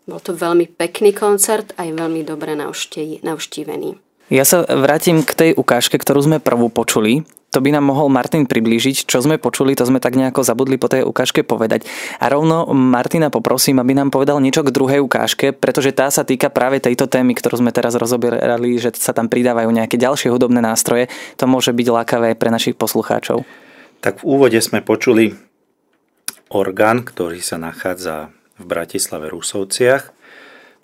bol 0.09 0.21
to 0.21 0.33
veľmi 0.33 0.69
pekný 0.71 1.13
koncert, 1.13 1.73
aj 1.77 1.93
veľmi 1.93 2.25
dobre 2.25 2.57
navštívený. 2.57 3.91
Ja 4.31 4.47
sa 4.47 4.63
vrátim 4.63 5.27
k 5.27 5.33
tej 5.35 5.51
ukážke, 5.59 5.99
ktorú 5.99 6.23
sme 6.23 6.39
prvú 6.39 6.71
počuli. 6.71 7.27
To 7.51 7.59
by 7.59 7.75
nám 7.75 7.83
mohol 7.83 8.07
Martin 8.07 8.47
priblížiť, 8.47 9.11
čo 9.11 9.19
sme 9.19 9.43
počuli, 9.43 9.75
to 9.75 9.83
sme 9.83 9.99
tak 9.99 10.15
nejako 10.15 10.47
zabudli 10.47 10.79
po 10.79 10.87
tej 10.87 11.03
ukážke 11.03 11.43
povedať. 11.43 11.83
A 12.23 12.31
rovno 12.31 12.71
Martina 12.71 13.27
poprosím, 13.27 13.83
aby 13.83 13.91
nám 13.91 14.15
povedal 14.15 14.39
niečo 14.39 14.63
k 14.63 14.71
druhej 14.71 15.03
ukážke, 15.03 15.51
pretože 15.51 15.91
tá 15.91 16.07
sa 16.15 16.23
týka 16.23 16.47
práve 16.47 16.79
tejto 16.79 17.11
témy, 17.11 17.35
ktorú 17.35 17.59
sme 17.59 17.75
teraz 17.75 17.99
rozoberali, 17.99 18.79
že 18.79 18.95
sa 18.95 19.11
tam 19.11 19.27
pridávajú 19.27 19.67
nejaké 19.67 19.99
ďalšie 19.99 20.31
hudobné 20.31 20.63
nástroje. 20.63 21.11
To 21.43 21.51
môže 21.51 21.75
byť 21.75 21.87
lákavé 21.91 22.39
pre 22.39 22.55
našich 22.55 22.79
poslucháčov. 22.79 23.43
Tak 23.99 24.23
v 24.23 24.31
úvode 24.31 24.63
sme 24.63 24.79
počuli 24.79 25.35
orgán, 26.55 27.03
ktorý 27.03 27.43
sa 27.43 27.59
nachádza 27.59 28.31
v 28.61 28.65
Bratislave 28.69 29.33
Rusovciach 29.33 30.13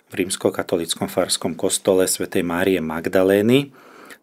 v 0.07 0.13
rímskokatolickom 0.23 1.11
farskom 1.11 1.53
kostole 1.53 2.09
svätej 2.09 2.41
Márie 2.41 2.81
Magdalény. 2.81 3.69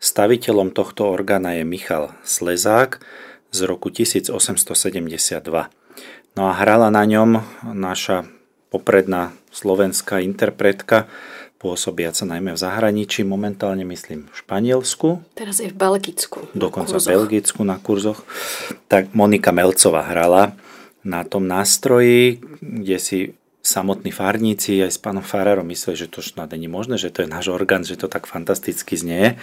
Staviteľom 0.03 0.75
tohto 0.75 1.07
orgána 1.09 1.55
je 1.57 1.65
Michal 1.65 2.13
Slezák 2.27 2.99
z 3.55 3.59
roku 3.65 3.95
1872. 3.95 5.39
No 6.35 6.43
a 6.51 6.53
hrala 6.59 6.91
na 6.91 7.07
ňom 7.07 7.47
naša 7.71 8.27
popredná 8.75 9.31
slovenská 9.55 10.19
interpretka, 10.19 11.07
pôsobiaca 11.63 12.27
najmä 12.27 12.53
v 12.53 12.61
zahraničí, 12.61 13.23
momentálne 13.23 13.87
myslím 13.87 14.27
v 14.29 14.35
Španielsku. 14.35 15.23
Teraz 15.39 15.63
je 15.63 15.71
v 15.71 15.77
Belgicku. 15.79 16.51
Dokonca 16.53 16.99
v 16.99 17.07
Belgicku 17.15 17.63
na 17.63 17.79
kurzoch. 17.79 18.27
Tak 18.91 19.15
Monika 19.17 19.55
Melcová 19.55 20.05
hrala 20.11 20.59
na 21.07 21.23
tom 21.25 21.47
nástroji, 21.47 22.43
kde 22.61 22.99
si 22.99 23.19
samotní 23.65 24.13
farníci 24.13 24.85
aj 24.85 24.93
s 24.93 25.01
pánom 25.01 25.25
Farárom 25.25 25.65
mysleli, 25.73 26.05
že 26.05 26.13
to 26.13 26.21
snad 26.21 26.53
není 26.53 26.69
možné, 26.69 27.01
že 27.01 27.09
to 27.09 27.25
je 27.25 27.33
náš 27.33 27.49
orgán, 27.49 27.81
že 27.81 27.97
to 27.97 28.13
tak 28.13 28.29
fantasticky 28.29 28.93
znie. 28.95 29.41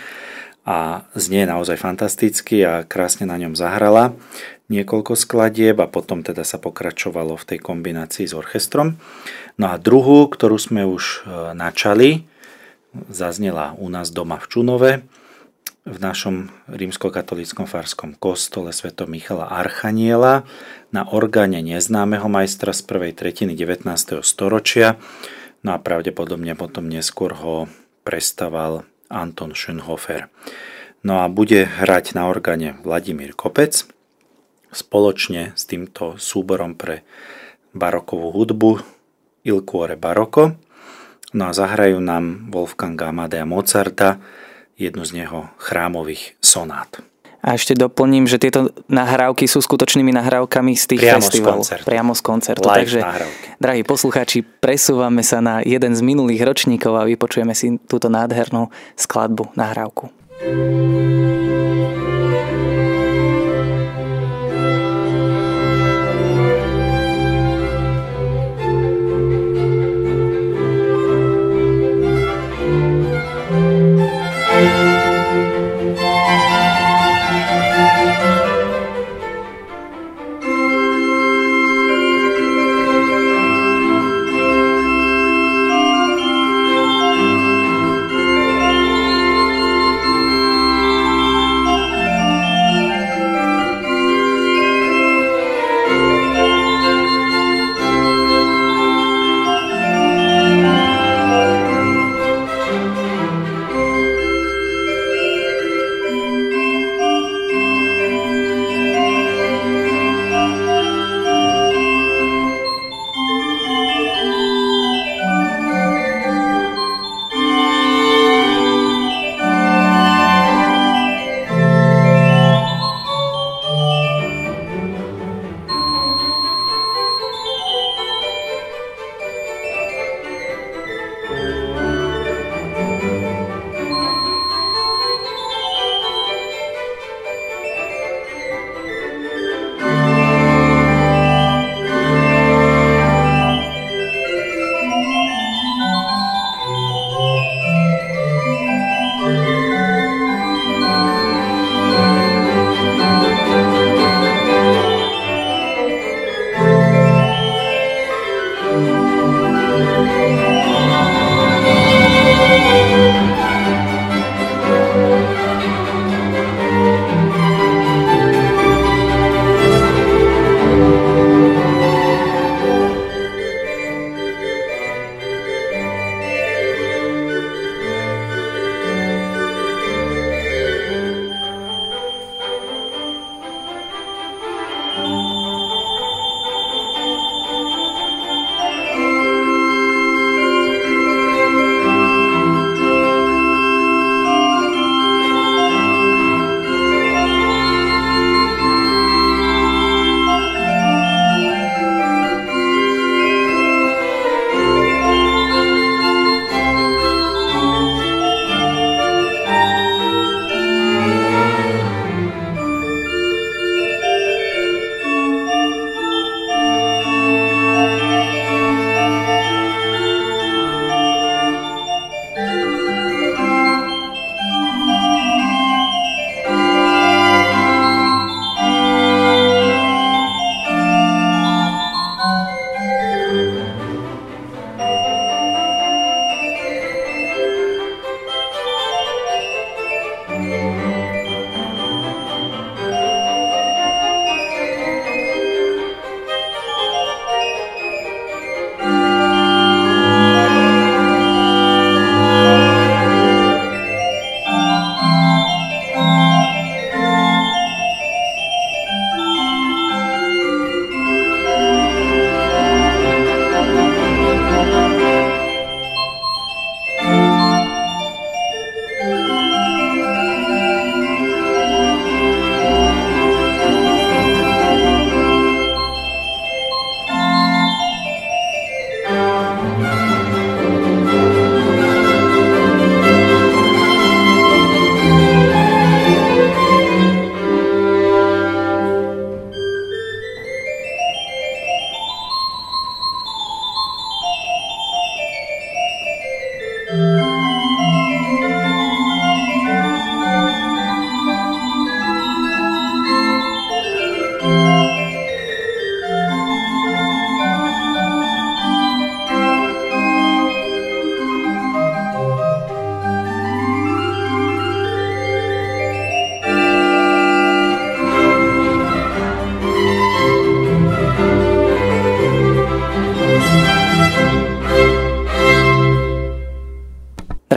A 0.62 1.10
znie 1.18 1.50
naozaj 1.50 1.82
fantasticky 1.82 2.62
a 2.62 2.86
krásne 2.86 3.26
na 3.26 3.34
ňom 3.42 3.58
zahrala 3.58 4.14
niekoľko 4.70 5.18
skladieb 5.18 5.82
a 5.82 5.90
potom 5.90 6.22
teda 6.22 6.46
sa 6.46 6.62
pokračovalo 6.62 7.34
v 7.34 7.48
tej 7.50 7.60
kombinácii 7.60 8.30
s 8.30 8.38
orchestrom. 8.38 9.02
No 9.58 9.74
a 9.74 9.82
druhú, 9.82 10.30
ktorú 10.30 10.62
sme 10.62 10.86
už 10.86 11.04
e, 11.04 11.18
načali, 11.58 12.30
zaznela 13.10 13.74
u 13.82 13.90
nás 13.90 14.14
doma 14.14 14.38
v 14.38 14.48
Čunove, 14.48 14.92
v 15.82 15.98
našom 15.98 16.54
rímskokatolickom 16.70 17.66
farskom 17.66 18.14
kostole 18.14 18.70
Sv. 18.70 18.94
Michala 19.10 19.50
Archaniela 19.50 20.46
na 20.94 21.10
orgáne 21.10 21.58
neznámeho 21.66 22.30
majstra 22.30 22.70
z 22.70 22.86
prvej 22.86 23.18
tretiny 23.18 23.58
19. 23.58 24.22
storočia. 24.22 25.02
No 25.66 25.74
a 25.74 25.82
pravdepodobne 25.82 26.54
potom 26.54 26.86
neskôr 26.86 27.34
ho 27.34 27.66
prestaval 28.06 28.86
Anton 29.10 29.58
Schönhofer. 29.58 30.30
No 31.02 31.26
a 31.26 31.30
bude 31.34 31.66
hrať 31.66 32.14
na 32.14 32.30
orgáne 32.30 32.78
Vladimír 32.86 33.34
Kopec 33.34 33.90
spoločne 34.70 35.58
s 35.58 35.66
týmto 35.66 36.16
súborom 36.22 36.78
pre 36.78 37.02
barokovú 37.74 38.30
hudbu 38.38 38.72
Il 39.42 39.66
Cuore 39.66 39.98
Baroko. 39.98 40.54
No 41.34 41.50
a 41.50 41.52
zahrajú 41.58 41.98
nám 41.98 42.54
Wolfgang 42.54 43.02
Amadea 43.02 43.50
Mozarta 43.50 44.22
jednu 44.82 45.06
z 45.06 45.12
neho 45.24 45.54
chrámových 45.62 46.34
sonát. 46.42 46.90
A 47.42 47.58
ešte 47.58 47.74
doplním, 47.74 48.30
že 48.30 48.38
tieto 48.38 48.70
nahrávky 48.86 49.50
sú 49.50 49.66
skutočnými 49.66 50.14
nahrávkami 50.14 50.78
z 50.78 50.86
tých 50.94 51.02
Priamo 51.02 51.18
festivalov. 51.26 51.66
Z 51.66 51.74
koncertu. 51.74 51.86
Priamo 51.90 52.14
z 52.14 52.22
koncertu. 52.22 52.66
Live 52.70 52.78
Takže, 52.86 53.00
nahrávky. 53.02 53.48
drahí 53.58 53.82
poslucháči, 53.82 54.38
presúvame 54.46 55.26
sa 55.26 55.42
na 55.42 55.66
jeden 55.66 55.98
z 55.98 56.02
minulých 56.06 56.46
ročníkov 56.46 56.94
a 57.02 57.10
vypočujeme 57.10 57.58
si 57.58 57.82
túto 57.90 58.14
nádhernú 58.14 58.70
skladbu, 58.94 59.58
nahrávku. 59.58 60.14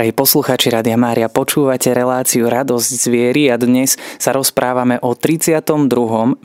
Drahí 0.04 0.20
poslucháči 0.20 0.68
Radia 0.68 1.00
Mária, 1.00 1.32
počúvate 1.32 1.88
reláciu 1.96 2.44
Radosť 2.52 3.08
zviery 3.08 3.48
a 3.48 3.56
dnes 3.56 3.96
sa 4.20 4.36
rozprávame 4.36 5.00
o 5.00 5.16
32. 5.16 5.64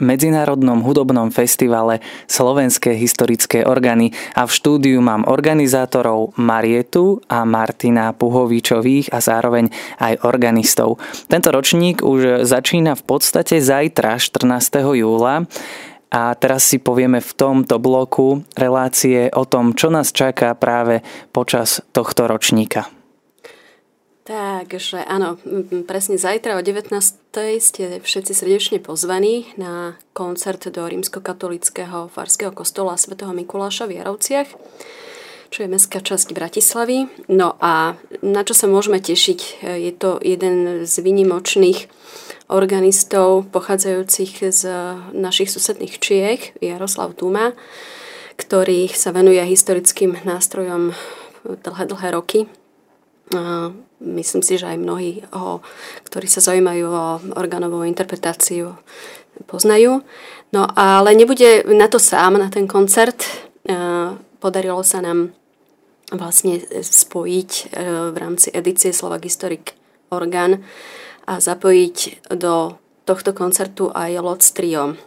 Medzinárodnom 0.00 0.80
hudobnom 0.80 1.28
festivale 1.28 2.00
Slovenské 2.24 2.96
historické 2.96 3.68
orgány 3.68 4.16
a 4.32 4.48
v 4.48 4.56
štúdiu 4.56 5.04
mám 5.04 5.28
organizátorov 5.28 6.32
Marietu 6.40 7.20
a 7.28 7.44
Martina 7.44 8.16
Puhovičových 8.16 9.12
a 9.12 9.20
zároveň 9.20 9.68
aj 10.00 10.24
organistov. 10.24 10.96
Tento 11.28 11.52
ročník 11.52 12.00
už 12.00 12.48
začína 12.48 12.96
v 12.96 13.04
podstate 13.04 13.60
zajtra 13.60 14.16
14. 14.16 15.04
júla 15.04 15.44
a 16.08 16.32
teraz 16.32 16.64
si 16.64 16.80
povieme 16.80 17.20
v 17.20 17.32
tomto 17.36 17.76
bloku 17.76 18.40
relácie 18.56 19.28
o 19.36 19.44
tom, 19.44 19.76
čo 19.76 19.92
nás 19.92 20.16
čaká 20.16 20.56
práve 20.56 21.04
počas 21.28 21.84
tohto 21.92 22.24
ročníka. 22.24 22.99
Takže 24.30 25.02
áno, 25.10 25.42
presne 25.90 26.14
zajtra 26.14 26.54
o 26.54 26.62
19. 26.62 26.94
ste 27.58 27.98
všetci 27.98 28.30
srdečne 28.30 28.78
pozvaní 28.78 29.50
na 29.58 29.98
koncert 30.14 30.70
do 30.70 30.86
rímskokatolického 30.86 32.06
farského 32.14 32.54
kostola 32.54 32.94
svätého 32.94 33.34
Mikuláša 33.34 33.90
v 33.90 33.98
Jarovciach, 33.98 34.46
čo 35.50 35.58
je 35.58 35.66
mestská 35.66 35.98
časť 35.98 36.30
Bratislavy. 36.30 37.10
No 37.26 37.58
a 37.58 37.98
na 38.22 38.46
čo 38.46 38.54
sa 38.54 38.70
môžeme 38.70 39.02
tešiť? 39.02 39.66
Je 39.66 39.90
to 39.98 40.22
jeden 40.22 40.86
z 40.86 40.94
vynimočných 41.02 41.90
organistov 42.54 43.50
pochádzajúcich 43.50 44.46
z 44.46 44.62
našich 45.10 45.50
susedných 45.50 45.98
Čiech, 45.98 46.54
Jaroslav 46.62 47.18
Tuma, 47.18 47.58
ktorý 48.38 48.94
sa 48.94 49.10
venuje 49.10 49.42
historickým 49.42 50.22
nástrojom 50.22 50.94
dlhé, 51.42 51.84
dlhé 51.90 52.08
roky 52.14 52.46
myslím 54.00 54.42
si, 54.42 54.58
že 54.58 54.66
aj 54.66 54.78
mnohí, 54.82 55.22
ktorí 56.02 56.26
sa 56.26 56.42
zaujímajú 56.42 56.86
o 56.90 57.06
organovú 57.38 57.86
interpretáciu, 57.86 58.74
poznajú. 59.46 60.02
No 60.50 60.66
ale 60.74 61.14
nebude 61.14 61.62
na 61.70 61.86
to 61.86 62.02
sám, 62.02 62.36
na 62.38 62.50
ten 62.50 62.66
koncert. 62.66 63.22
Podarilo 64.40 64.82
sa 64.82 64.98
nám 65.04 65.30
vlastne 66.10 66.58
spojiť 66.82 67.50
e, 67.50 67.62
v 68.10 68.16
rámci 68.18 68.50
edície 68.50 68.90
Slovak 68.90 69.22
Historic 69.22 69.78
Organ 70.10 70.58
a 71.30 71.38
zapojiť 71.38 72.26
do 72.34 72.74
tohto 73.06 73.30
koncertu 73.30 73.94
aj 73.94 74.18
Loc 74.18 74.42
Trio. 74.42 74.98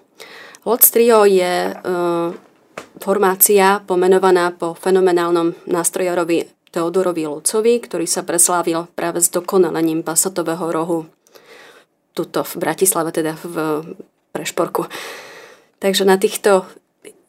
Loc 0.63 0.83
Trio 0.88 1.27
je 1.27 1.53
e, 1.67 1.73
formácia 3.03 3.83
pomenovaná 3.83 4.55
po 4.55 4.77
fenomenálnom 4.79 5.67
nástrojorovi 5.67 6.52
Teodorovi 6.73 7.29
Lucovi, 7.29 7.77
ktorý 7.77 8.09
sa 8.09 8.25
preslávil 8.25 8.89
práve 8.97 9.21
s 9.21 9.29
dokonalením 9.29 10.01
basatového 10.01 10.73
rohu 10.73 11.05
tuto 12.17 12.41
v 12.41 12.53
Bratislave, 12.57 13.13
teda 13.13 13.38
v 13.38 13.55
Prešporku. 14.33 14.89
Takže 15.77 16.09
na 16.09 16.17
týchto 16.17 16.65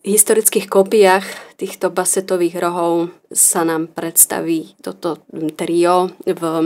historických 0.05 0.69
kopiách 0.69 1.25
týchto 1.57 1.93
basetových 1.93 2.57
rohov 2.61 3.13
sa 3.33 3.65
nám 3.65 3.93
predstaví 3.93 4.77
toto 4.81 5.25
trio 5.57 6.13
v 6.25 6.43
e, 6.45 6.65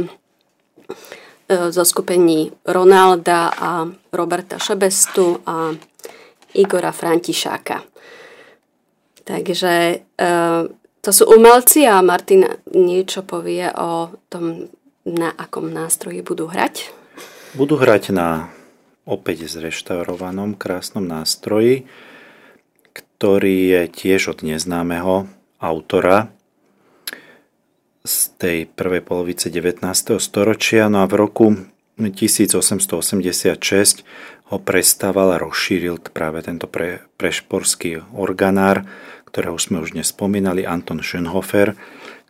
zoskupení 1.70 2.50
Ronalda 2.66 3.54
a 3.54 3.70
Roberta 4.10 4.58
Šebestu 4.58 5.42
a 5.46 5.74
Igora 6.54 6.90
Františáka. 6.90 7.82
Takže 9.22 9.72
e, 9.74 9.96
to 11.08 11.24
sú 11.24 11.32
umelci 11.32 11.88
a 11.88 12.04
Martin 12.04 12.44
niečo 12.68 13.24
povie 13.24 13.64
o 13.72 14.12
tom, 14.28 14.68
na 15.08 15.32
akom 15.32 15.72
nástroji 15.72 16.20
budú 16.20 16.52
hrať. 16.52 16.92
Budú 17.56 17.80
hrať 17.80 18.12
na 18.12 18.52
opäť 19.08 19.48
zreštaurovanom 19.48 20.52
krásnom 20.52 21.00
nástroji, 21.00 21.88
ktorý 22.92 23.72
je 23.72 23.82
tiež 23.88 24.36
od 24.36 24.44
neznámeho 24.44 25.32
autora 25.56 26.28
z 28.04 28.16
tej 28.36 28.58
prvej 28.68 29.00
polovice 29.00 29.48
19. 29.48 29.80
storočia. 30.20 30.92
No 30.92 31.00
a 31.00 31.08
v 31.08 31.24
roku 31.24 31.56
1886 31.96 34.04
ho 34.52 34.56
prestával 34.60 35.32
a 35.32 35.40
rozšíril 35.40 36.04
práve 36.12 36.44
tento 36.44 36.68
pre, 36.68 37.00
prešporský 37.16 38.04
organár 38.12 38.84
ktorého 39.28 39.60
sme 39.60 39.84
už 39.84 39.92
dnes 39.92 40.08
spomínali, 40.08 40.64
Anton 40.64 41.04
Schönhofer, 41.04 41.76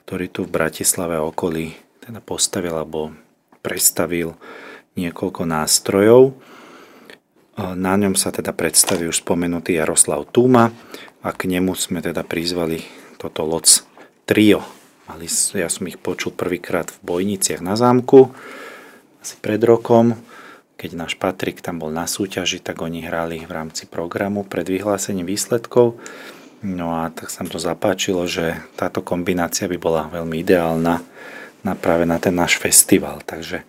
ktorý 0.02 0.26
tu 0.34 0.42
v 0.42 0.54
Bratislave 0.58 1.14
okolí 1.22 1.78
teda 2.02 2.18
postavil 2.18 2.74
alebo 2.74 3.14
prestavil 3.62 4.34
niekoľko 4.98 5.46
nástrojov. 5.46 6.34
Na 7.58 7.94
ňom 7.94 8.18
sa 8.18 8.34
teda 8.34 8.50
predstaví 8.50 9.06
už 9.06 9.22
spomenutý 9.22 9.78
Jaroslav 9.78 10.26
Túma 10.34 10.74
a 11.22 11.28
k 11.30 11.46
nemu 11.46 11.78
sme 11.78 12.02
teda 12.02 12.26
prizvali 12.26 12.82
toto 13.14 13.46
loc 13.46 13.70
trio. 14.26 14.66
Ja 15.54 15.70
som 15.70 15.86
ich 15.86 16.02
počul 16.02 16.34
prvýkrát 16.34 16.90
v 16.90 16.98
Bojniciach 17.02 17.62
na 17.62 17.78
zámku, 17.78 18.34
asi 19.22 19.34
pred 19.38 19.62
rokom, 19.62 20.18
keď 20.78 20.90
náš 20.94 21.14
Patrik 21.18 21.58
tam 21.58 21.82
bol 21.82 21.90
na 21.90 22.06
súťaži, 22.06 22.62
tak 22.62 22.78
oni 22.82 23.02
hrali 23.02 23.42
v 23.42 23.50
rámci 23.50 23.90
programu 23.90 24.46
pred 24.46 24.66
vyhlásením 24.66 25.26
výsledkov. 25.26 25.98
No 26.58 26.90
a 26.90 27.14
tak 27.14 27.30
sa 27.30 27.46
to 27.46 27.62
zapáčilo, 27.62 28.26
že 28.26 28.58
táto 28.74 28.98
kombinácia 28.98 29.70
by 29.70 29.78
bola 29.78 30.10
veľmi 30.10 30.42
ideálna 30.42 30.98
na 31.62 31.72
práve 31.78 32.02
na 32.02 32.18
ten 32.18 32.34
náš 32.34 32.58
festival. 32.58 33.22
Takže 33.22 33.62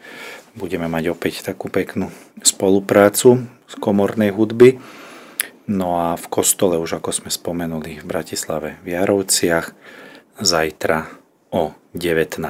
budeme 0.58 0.90
mať 0.90 1.14
opäť 1.14 1.46
takú 1.46 1.70
peknú 1.70 2.10
spoluprácu 2.42 3.46
z 3.70 3.74
komornej 3.78 4.34
hudby. 4.34 4.82
No 5.70 6.02
a 6.02 6.18
v 6.18 6.26
kostole 6.34 6.82
už 6.82 6.98
ako 6.98 7.14
sme 7.14 7.30
spomenuli 7.30 8.02
v 8.02 8.06
Bratislave 8.10 8.82
v 8.82 8.98
Jarovciach 8.98 9.70
zajtra 10.42 11.06
o 11.54 11.78
19 11.94 12.50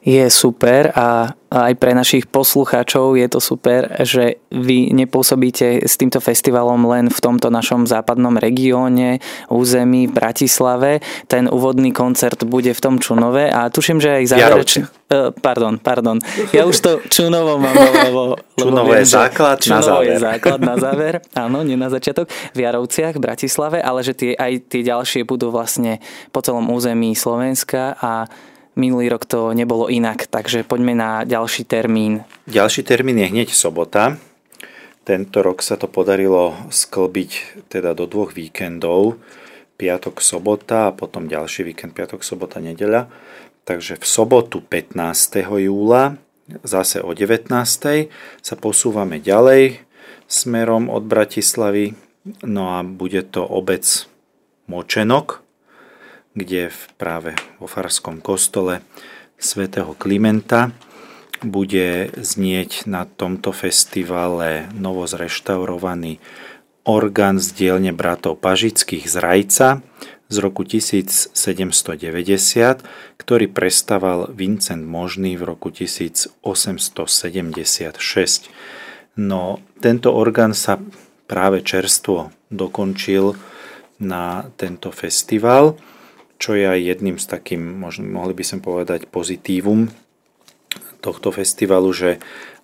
je 0.00 0.24
super 0.32 0.92
a 0.96 1.36
aj 1.50 1.74
pre 1.82 1.92
našich 1.98 2.30
poslucháčov 2.30 3.18
je 3.18 3.26
to 3.26 3.42
super, 3.42 3.90
že 4.06 4.38
vy 4.54 4.94
nepôsobíte 4.94 5.82
s 5.82 5.98
týmto 5.98 6.22
festivalom 6.22 6.78
len 6.86 7.10
v 7.10 7.18
tomto 7.18 7.50
našom 7.50 7.90
západnom 7.90 8.38
regióne, 8.38 9.18
území 9.50 10.06
v 10.06 10.14
Bratislave. 10.14 11.02
Ten 11.26 11.50
úvodný 11.50 11.90
koncert 11.90 12.46
bude 12.46 12.70
v 12.70 12.80
tom 12.80 13.02
Čunove 13.02 13.50
a 13.50 13.66
tuším, 13.66 13.98
že 13.98 14.22
aj 14.22 14.24
záverečný... 14.30 14.82
Uh, 15.10 15.34
pardon, 15.34 15.74
pardon. 15.82 16.22
Ja 16.54 16.70
už 16.70 16.76
to 16.78 16.90
Čunovo 17.10 17.58
mám, 17.58 17.74
lebo... 17.74 18.38
Čunovo 18.54 18.94
je 18.94 19.02
základ 19.10 19.58
Čunovo 19.58 19.74
na 19.74 19.82
záver. 19.82 20.06
je 20.06 20.18
základ 20.22 20.60
na 20.62 20.76
záver, 20.78 21.14
áno, 21.34 21.66
nie 21.66 21.74
na 21.74 21.90
začiatok. 21.90 22.30
V 22.54 22.58
Jarovciach, 22.62 23.18
v 23.18 23.24
Bratislave, 23.26 23.82
ale 23.82 24.06
že 24.06 24.14
tie, 24.14 24.38
aj 24.38 24.70
tie 24.70 24.86
ďalšie 24.86 25.26
budú 25.26 25.50
vlastne 25.50 25.98
po 26.30 26.46
celom 26.46 26.70
území 26.70 27.18
Slovenska 27.18 27.98
a 27.98 28.30
Minulý 28.80 29.12
rok 29.12 29.28
to 29.28 29.52
nebolo 29.52 29.92
inak, 29.92 30.24
takže 30.24 30.64
poďme 30.64 30.96
na 30.96 31.10
ďalší 31.28 31.68
termín. 31.68 32.24
Ďalší 32.48 32.80
termín 32.80 33.20
je 33.20 33.28
hneď 33.28 33.52
sobota. 33.52 34.16
Tento 35.04 35.44
rok 35.44 35.60
sa 35.60 35.76
to 35.76 35.84
podarilo 35.84 36.56
sklbiť 36.72 37.60
teda 37.68 37.92
do 37.92 38.08
dvoch 38.08 38.32
víkendov. 38.32 39.20
Piatok, 39.76 40.24
sobota 40.24 40.88
a 40.88 40.96
potom 40.96 41.28
ďalší 41.28 41.68
víkend, 41.68 41.92
piatok, 41.92 42.24
sobota, 42.24 42.56
nedeľa. 42.56 43.12
Takže 43.68 44.00
v 44.00 44.06
sobotu 44.08 44.64
15. 44.64 44.96
júla 45.44 46.16
zase 46.64 47.04
o 47.04 47.12
19. 47.12 47.52
sa 48.40 48.54
posúvame 48.56 49.20
ďalej 49.20 49.84
smerom 50.24 50.88
od 50.88 51.04
Bratislavy. 51.04 51.92
No 52.48 52.80
a 52.80 52.80
bude 52.80 53.28
to 53.28 53.44
obec 53.44 54.08
Močenok, 54.72 55.44
kde 56.34 56.70
v 56.70 56.80
práve 56.94 57.34
vo 57.58 57.66
Farskom 57.66 58.22
kostole 58.22 58.82
svätého 59.40 59.96
Klimenta 59.98 60.70
bude 61.40 62.12
znieť 62.20 62.84
na 62.84 63.08
tomto 63.08 63.50
festivale 63.56 64.68
novo 64.76 65.08
zreštaurovaný 65.08 66.20
orgán 66.84 67.40
z 67.40 67.52
dielne 67.56 67.92
bratov 67.96 68.36
Pažických 68.40 69.08
z 69.08 69.16
Rajca 69.16 69.68
z 70.30 70.36
roku 70.38 70.62
1790, 70.62 71.34
ktorý 73.18 73.46
prestaval 73.50 74.30
Vincent 74.30 74.86
Možný 74.86 75.34
v 75.34 75.42
roku 75.42 75.74
1876. 75.74 76.38
No, 79.18 79.58
tento 79.82 80.14
orgán 80.14 80.54
sa 80.54 80.78
práve 81.26 81.66
čerstvo 81.66 82.30
dokončil 82.52 83.34
na 84.00 84.48
tento 84.54 84.94
festival 84.94 85.76
čo 86.40 86.56
je 86.56 86.64
aj 86.64 86.80
jedným 86.80 87.20
z 87.20 87.26
takým, 87.28 87.60
možno 87.60 88.08
mohli 88.08 88.32
by 88.32 88.44
som 88.48 88.64
povedať, 88.64 89.06
pozitívum 89.12 89.92
tohto 91.04 91.28
festivalu, 91.30 91.92
že 91.92 92.10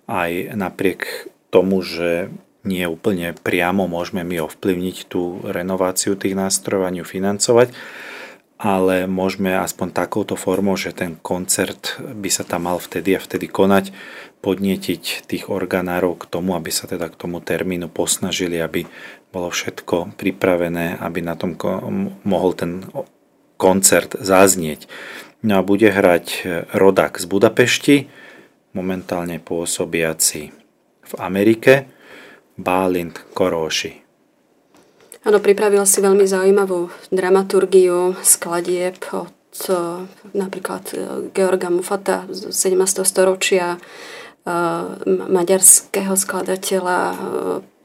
aj 0.09 0.57
napriek 0.57 1.29
tomu, 1.53 1.85
že 1.85 2.33
nie 2.67 2.83
úplne 2.83 3.31
priamo 3.31 3.87
môžeme 3.87 4.27
my 4.27 4.43
ovplyvniť 4.43 5.07
tú 5.07 5.39
renováciu 5.47 6.19
tých 6.19 6.35
nástrojov 6.35 6.91
a 6.91 7.05
financovať, 7.05 7.71
ale 8.57 9.05
môžeme 9.05 9.53
aspoň 9.53 9.93
takouto 9.93 10.33
formou, 10.33 10.73
že 10.73 10.91
ten 10.91 11.15
koncert 11.21 12.01
by 12.01 12.27
sa 12.27 12.43
tam 12.43 12.65
mal 12.65 12.81
vtedy 12.81 13.13
a 13.13 13.21
vtedy 13.21 13.45
konať, 13.47 13.93
podnietiť 14.41 15.29
tých 15.29 15.47
organárov 15.47 16.17
k 16.17 16.25
tomu, 16.27 16.57
aby 16.57 16.73
sa 16.73 16.89
teda 16.89 17.07
k 17.13 17.15
tomu 17.15 17.39
termínu 17.39 17.87
posnažili, 17.93 18.57
aby 18.57 18.89
bolo 19.29 19.53
všetko 19.53 20.17
pripravené, 20.17 20.97
aby 20.97 21.21
na 21.21 21.37
tom 21.37 21.53
mohol 22.25 22.51
ten 22.57 22.83
koncert 23.57 24.15
zaznieť. 24.17 24.87
No 25.45 25.59
a 25.59 25.61
bude 25.61 25.89
hrať 25.93 26.47
rodak 26.73 27.21
z 27.21 27.25
Budapešti, 27.29 27.97
momentálne 28.73 29.37
pôsobiaci 29.37 30.41
v 31.07 31.13
Amerike, 31.21 31.85
Bálint 32.57 33.17
Koróši. 33.37 34.01
Áno, 35.27 35.37
pripravil 35.43 35.83
si 35.85 35.99
veľmi 36.01 36.25
zaujímavú 36.25 36.89
dramaturgiu 37.11 38.17
skladieb 38.23 38.97
od 39.13 39.37
napríklad 40.33 40.83
e, 40.93 40.97
Georga 41.33 41.69
Mufata 41.69 42.29
z 42.29 42.53
17. 42.53 43.01
storočia, 43.03 43.75
e, 43.75 43.79
maďarského 45.07 46.13
skladateľa 46.13 46.99
e, 47.11 47.17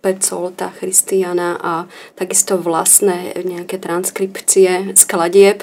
Pecolta 0.03 0.75
Christiana 0.75 1.55
a 1.63 1.87
takisto 2.19 2.59
vlastné 2.59 3.39
nejaké 3.39 3.79
transkripcie 3.79 4.99
skladieb. 4.99 5.63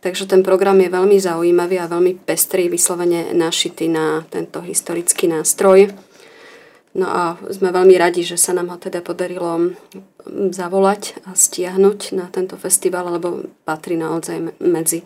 Takže 0.00 0.28
ten 0.28 0.44
program 0.44 0.80
je 0.80 0.92
veľmi 0.92 1.16
zaujímavý 1.16 1.80
a 1.80 1.88
veľmi 1.88 2.24
pestrý, 2.24 2.68
vyslovene 2.68 3.32
našitý 3.32 3.88
na 3.88 4.24
tento 4.28 4.60
historický 4.60 5.28
nástroj. 5.28 5.92
No 6.94 7.10
a 7.10 7.34
sme 7.50 7.74
veľmi 7.74 7.98
radi, 7.98 8.22
že 8.22 8.38
sa 8.38 8.54
nám 8.54 8.70
ho 8.70 8.78
teda 8.78 9.02
podarilo 9.02 9.74
zavolať 10.30 11.26
a 11.26 11.34
stiahnuť 11.34 12.14
na 12.14 12.30
tento 12.30 12.54
festival, 12.54 13.10
lebo 13.18 13.48
patrí 13.66 13.98
naozaj 13.98 14.62
medzi 14.62 15.02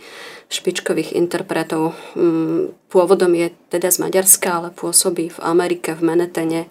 špičkových 0.53 1.17
interpretov. 1.17 1.97
Mm, 2.13 2.77
pôvodom 2.93 3.33
je 3.33 3.49
teda 3.73 3.89
z 3.89 4.05
Maďarska, 4.05 4.49
ale 4.53 4.69
pôsobí 4.69 5.33
v 5.33 5.39
Amerike, 5.41 5.97
v 5.97 6.03
Menetene, 6.05 6.63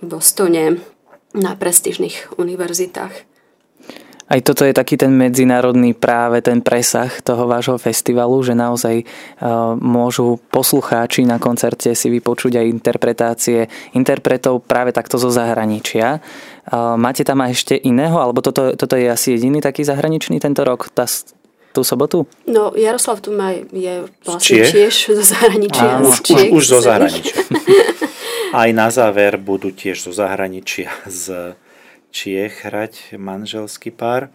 v 0.00 0.04
Bostone, 0.04 0.82
na 1.36 1.52
prestížnych 1.54 2.40
univerzitách. 2.40 3.36
Aj 4.26 4.42
toto 4.42 4.66
je 4.66 4.74
taký 4.74 4.98
ten 4.98 5.14
medzinárodný 5.14 5.94
práve 5.94 6.42
ten 6.42 6.58
presah 6.58 7.06
toho 7.22 7.46
vášho 7.46 7.78
festivalu, 7.78 8.42
že 8.42 8.58
naozaj 8.58 9.06
uh, 9.06 9.78
môžu 9.78 10.42
poslucháči 10.50 11.22
na 11.22 11.38
koncerte 11.38 11.94
si 11.94 12.10
vypočuť 12.10 12.58
aj 12.58 12.66
interpretácie 12.66 13.70
interpretov 13.94 14.66
práve 14.66 14.90
takto 14.90 15.14
zo 15.14 15.30
zahraničia. 15.30 16.18
Uh, 16.66 16.98
máte 16.98 17.22
tam 17.22 17.38
aj 17.38 17.54
ešte 17.54 17.74
iného, 17.78 18.18
alebo 18.18 18.42
toto, 18.42 18.74
toto 18.74 18.98
je 18.98 19.06
asi 19.06 19.38
jediný 19.38 19.62
taký 19.62 19.86
zahraničný 19.86 20.42
tento 20.42 20.66
rok, 20.66 20.90
tá, 20.90 21.06
tú 21.70 21.86
sobotu? 21.86 22.26
No, 22.50 22.74
Jaroslav 22.74 23.22
tu 23.22 23.30
má, 23.30 23.54
je 23.54 24.10
vlastne 24.26 24.66
tiež 24.66 25.22
zo 25.22 25.22
zahraničia. 25.22 26.02
Áno, 26.02 26.10
už, 26.10 26.50
už 26.50 26.64
zo 26.66 26.78
zahraničia. 26.82 27.46
aj 28.56 28.70
na 28.72 28.88
záver 28.88 29.36
budú 29.36 29.68
tiež 29.68 30.08
zo 30.08 30.12
zahraničia 30.16 30.88
z 31.04 31.52
Čiech 32.08 32.64
hrať 32.64 33.20
manželský 33.20 33.92
pár, 33.92 34.32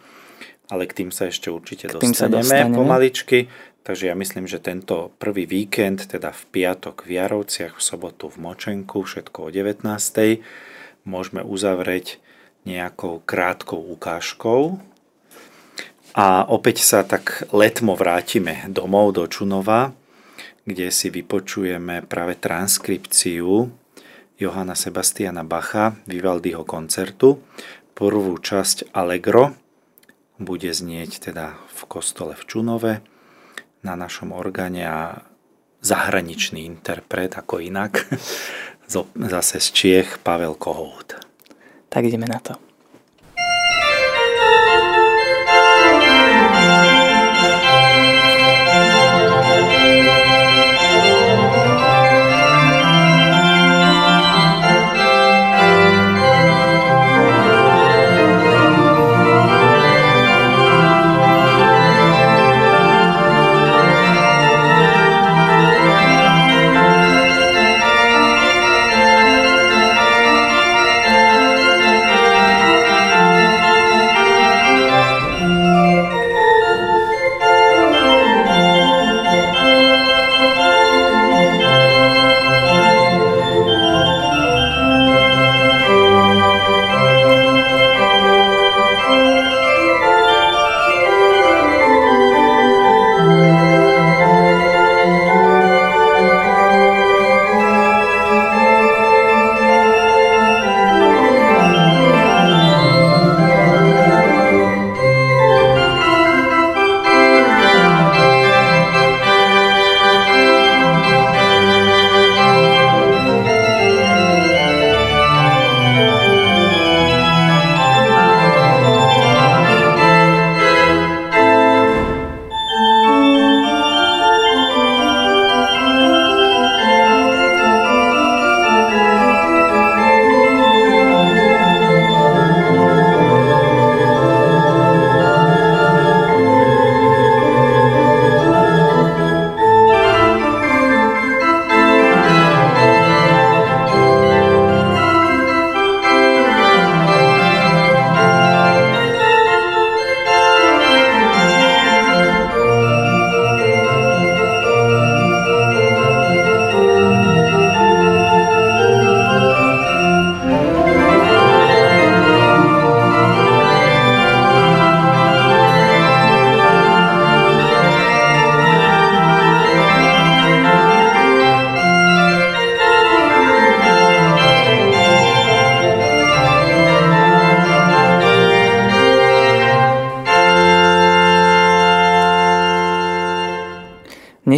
ale 0.69 0.85
k 0.85 1.01
tým 1.01 1.09
sa 1.09 1.25
ešte 1.33 1.49
určite 1.49 1.89
dostaneme, 1.89 2.13
sa 2.13 2.29
dostaneme 2.29 2.77
pomaličky. 2.77 3.49
Takže 3.81 4.13
ja 4.13 4.15
myslím, 4.15 4.45
že 4.45 4.61
tento 4.61 5.09
prvý 5.17 5.49
víkend, 5.49 6.05
teda 6.05 6.29
v 6.29 6.43
piatok 6.53 7.09
v 7.09 7.17
Jarovciach, 7.17 7.73
v 7.73 7.81
sobotu 7.81 8.29
v 8.29 8.37
Močenku, 8.45 9.01
všetko 9.01 9.49
o 9.49 9.49
19. 9.49 9.81
môžeme 11.09 11.41
uzavrieť 11.41 12.21
nejakou 12.69 13.25
krátkou 13.25 13.81
ukážkou. 13.97 14.77
A 16.13 16.45
opäť 16.45 16.85
sa 16.85 17.01
tak 17.01 17.49
letmo 17.49 17.97
vrátime 17.97 18.69
domov 18.69 19.17
do 19.17 19.25
Čunova, 19.25 19.97
kde 20.69 20.93
si 20.93 21.09
vypočujeme 21.09 22.05
práve 22.05 22.37
transkripciu 22.37 23.80
Johana 24.41 24.73
Sebastiana 24.73 25.45
Bacha, 25.45 26.01
Vivaldiho 26.09 26.65
koncertu. 26.65 27.45
Prvú 27.93 28.33
časť 28.41 28.89
Allegro 28.89 29.53
bude 30.41 30.73
znieť 30.73 31.29
teda 31.29 31.61
v 31.69 31.81
kostole 31.85 32.33
v 32.33 32.43
Čunove 32.49 32.93
na 33.85 33.93
našom 33.93 34.33
orgáne 34.33 34.81
a 34.89 35.21
zahraničný 35.85 36.65
interpret, 36.65 37.37
ako 37.37 37.61
inak, 37.61 38.01
zase 39.13 39.61
z 39.61 39.67
Čiech, 39.77 40.09
Pavel 40.25 40.57
Kohout. 40.57 41.21
Tak 41.93 42.01
ideme 42.01 42.25
na 42.25 42.41
to. 42.41 42.57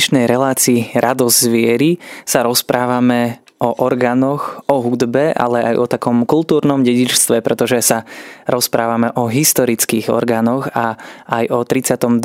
Dnešnej 0.04 0.28
relácii 0.28 0.80
Radosť 1.00 1.38
z 1.40 1.48
viery 1.48 1.92
sa 2.28 2.44
rozprávame 2.44 3.40
o 3.64 3.72
orgánoch, 3.88 4.60
o 4.68 4.84
hudbe, 4.84 5.32
ale 5.32 5.64
aj 5.64 5.76
o 5.80 5.88
takom 5.88 6.28
kultúrnom 6.28 6.84
dedičstve, 6.84 7.40
pretože 7.40 7.80
sa 7.80 8.04
rozprávame 8.44 9.16
o 9.16 9.32
historických 9.32 10.12
orgánoch 10.12 10.68
a 10.76 11.00
aj 11.32 11.56
o 11.56 11.64
32. 11.64 12.20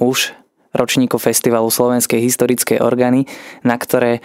už 0.00 0.32
ročníku 0.72 1.20
festivalu 1.20 1.68
Slovenskej 1.68 2.16
historickej 2.16 2.80
orgány, 2.80 3.28
na 3.60 3.76
ktoré 3.76 4.24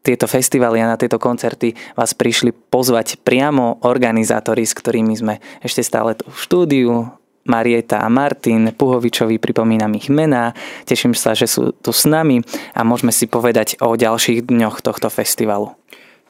tieto 0.00 0.24
festivaly 0.24 0.80
a 0.80 0.88
na 0.88 0.96
tieto 0.96 1.20
koncerty 1.20 1.76
vás 1.92 2.16
prišli 2.16 2.56
pozvať 2.56 3.20
priamo 3.20 3.84
organizátori, 3.84 4.64
s 4.64 4.72
ktorými 4.72 5.12
sme 5.12 5.44
ešte 5.60 5.84
stále 5.84 6.16
tu 6.16 6.24
v 6.24 6.40
štúdiu. 6.40 7.19
Marieta 7.48 8.04
a 8.04 8.08
Martin 8.12 8.72
Puhovičovi 8.76 9.40
pripomínam 9.40 9.90
ich 9.96 10.12
mená. 10.12 10.52
Teším 10.84 11.16
sa, 11.16 11.32
že 11.32 11.48
sú 11.48 11.72
tu 11.72 11.90
s 11.90 12.04
nami 12.04 12.44
a 12.76 12.84
môžeme 12.84 13.10
si 13.10 13.24
povedať 13.24 13.80
o 13.80 13.96
ďalších 13.96 14.44
dňoch 14.44 14.84
tohto 14.84 15.08
festivalu. 15.08 15.72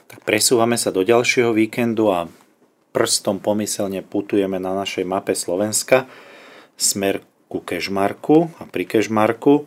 Tak 0.07 0.23
presúvame 0.23 0.79
sa 0.79 0.95
do 0.95 1.03
ďalšieho 1.03 1.51
víkendu 1.51 2.11
a 2.15 2.31
prstom 2.95 3.43
pomyselne 3.43 4.03
putujeme 4.07 4.59
na 4.63 4.75
našej 4.75 5.07
mape 5.07 5.35
Slovenska 5.35 6.07
smer 6.79 7.23
ku 7.51 7.59
Kežmarku 7.61 8.51
a 8.59 8.67
pri 8.67 8.87
Kežmarku 8.87 9.67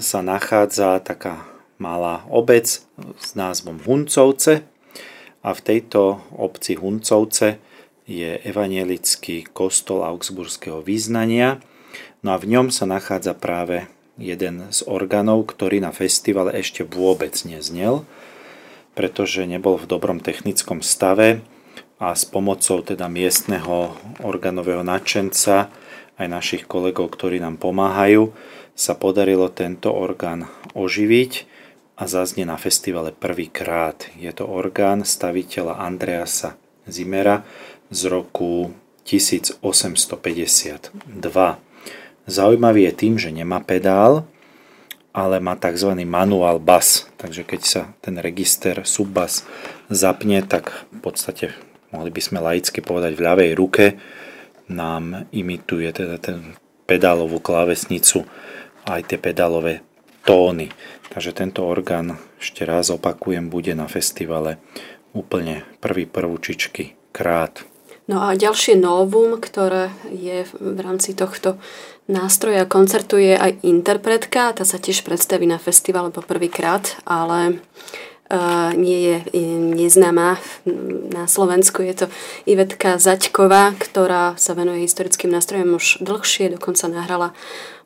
sa 0.00 0.24
nachádza 0.24 1.00
taká 1.04 1.44
malá 1.76 2.24
obec 2.28 2.84
s 3.20 3.28
názvom 3.36 3.80
Huncovce 3.84 4.64
a 5.40 5.50
v 5.56 5.60
tejto 5.60 6.20
obci 6.36 6.76
Huncovce 6.76 7.60
je 8.10 8.42
evanielický 8.42 9.46
kostol 9.54 10.02
augsburského 10.02 10.82
význania 10.82 11.62
no 12.26 12.34
a 12.34 12.40
v 12.42 12.58
ňom 12.58 12.74
sa 12.74 12.82
nachádza 12.90 13.38
práve 13.38 13.86
jeden 14.18 14.66
z 14.74 14.82
orgánov, 14.90 15.46
ktorý 15.46 15.78
na 15.78 15.94
festivale 15.94 16.58
ešte 16.58 16.82
vôbec 16.82 17.32
neznel, 17.46 18.02
pretože 18.98 19.46
nebol 19.46 19.78
v 19.78 19.86
dobrom 19.86 20.18
technickom 20.18 20.82
stave 20.82 21.40
a 22.02 22.12
s 22.12 22.26
pomocou 22.26 22.82
teda 22.82 23.06
miestneho 23.06 23.94
organového 24.20 24.82
nadšenca 24.82 25.70
aj 26.20 26.26
našich 26.26 26.68
kolegov, 26.68 27.14
ktorí 27.14 27.40
nám 27.40 27.56
pomáhajú, 27.62 28.34
sa 28.74 28.92
podarilo 28.98 29.48
tento 29.48 29.94
orgán 29.94 30.50
oživiť 30.74 31.46
a 31.96 32.04
zaznie 32.10 32.44
na 32.44 32.60
festivale 32.60 33.14
prvýkrát. 33.14 34.08
Je 34.18 34.32
to 34.34 34.44
orgán 34.44 35.06
staviteľa 35.06 35.80
Andreasa 35.80 36.60
Zimera 36.88 37.44
z 37.90 38.00
roku 38.06 38.70
1852. 39.04 39.58
Zaujímavý 42.30 42.80
je 42.86 42.92
tým, 42.94 43.18
že 43.18 43.34
nemá 43.34 43.58
pedál, 43.58 44.24
ale 45.10 45.42
má 45.42 45.58
tzv. 45.58 45.90
manuál 46.06 46.62
bas. 46.62 47.10
Takže 47.18 47.42
keď 47.42 47.60
sa 47.66 47.82
ten 47.98 48.14
register 48.22 48.86
subbas 48.86 49.42
zapne, 49.90 50.38
tak 50.46 50.86
v 50.94 50.98
podstate 51.02 51.50
mohli 51.90 52.14
by 52.14 52.22
sme 52.22 52.38
laicky 52.38 52.78
povedať 52.78 53.18
v 53.18 53.24
ľavej 53.26 53.50
ruke 53.58 53.98
nám 54.70 55.26
imituje 55.34 55.90
teda 55.90 56.22
ten 56.22 56.54
pedálovú 56.86 57.42
klávesnicu 57.42 58.22
aj 58.86 59.10
tie 59.10 59.18
pedálové 59.18 59.82
tóny. 60.22 60.70
Takže 61.10 61.34
tento 61.34 61.66
orgán, 61.66 62.22
ešte 62.38 62.62
raz 62.62 62.94
opakujem, 62.94 63.50
bude 63.50 63.74
na 63.74 63.90
festivale 63.90 64.62
úplne 65.10 65.66
prvý 65.82 66.06
prvúčičky 66.06 66.94
krát. 67.10 67.66
No 68.10 68.26
a 68.26 68.34
ďalšie 68.34 68.74
novum, 68.74 69.38
ktoré 69.38 69.94
je 70.10 70.42
v 70.58 70.78
rámci 70.82 71.14
tohto 71.14 71.62
nástroja 72.10 72.66
koncertu 72.66 73.22
je 73.22 73.38
aj 73.38 73.62
interpretka. 73.62 74.50
Tá 74.50 74.66
sa 74.66 74.82
tiež 74.82 75.06
predstaví 75.06 75.46
na 75.46 75.62
festivale 75.62 76.10
po 76.10 76.18
prvýkrát, 76.18 76.98
ale 77.06 77.62
uh, 78.26 78.74
nie 78.74 79.14
je 79.30 79.46
neznáma 79.78 80.42
na 81.14 81.30
Slovensku. 81.30 81.86
Je 81.86 81.94
to 81.94 82.06
Ivetka 82.50 82.98
Zaďková, 82.98 83.78
ktorá 83.78 84.34
sa 84.34 84.58
venuje 84.58 84.90
historickým 84.90 85.30
nástrojom 85.30 85.78
už 85.78 86.02
dlhšie, 86.02 86.58
dokonca 86.58 86.90
nahrala, 86.90 87.30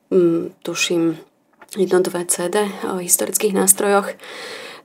um, 0.09 0.57
tuším, 0.65 1.21
jedno, 1.77 2.01
dve 2.01 2.25
CD 2.25 2.65
o 2.89 2.97
historických 2.97 3.53
nástrojoch. 3.53 4.17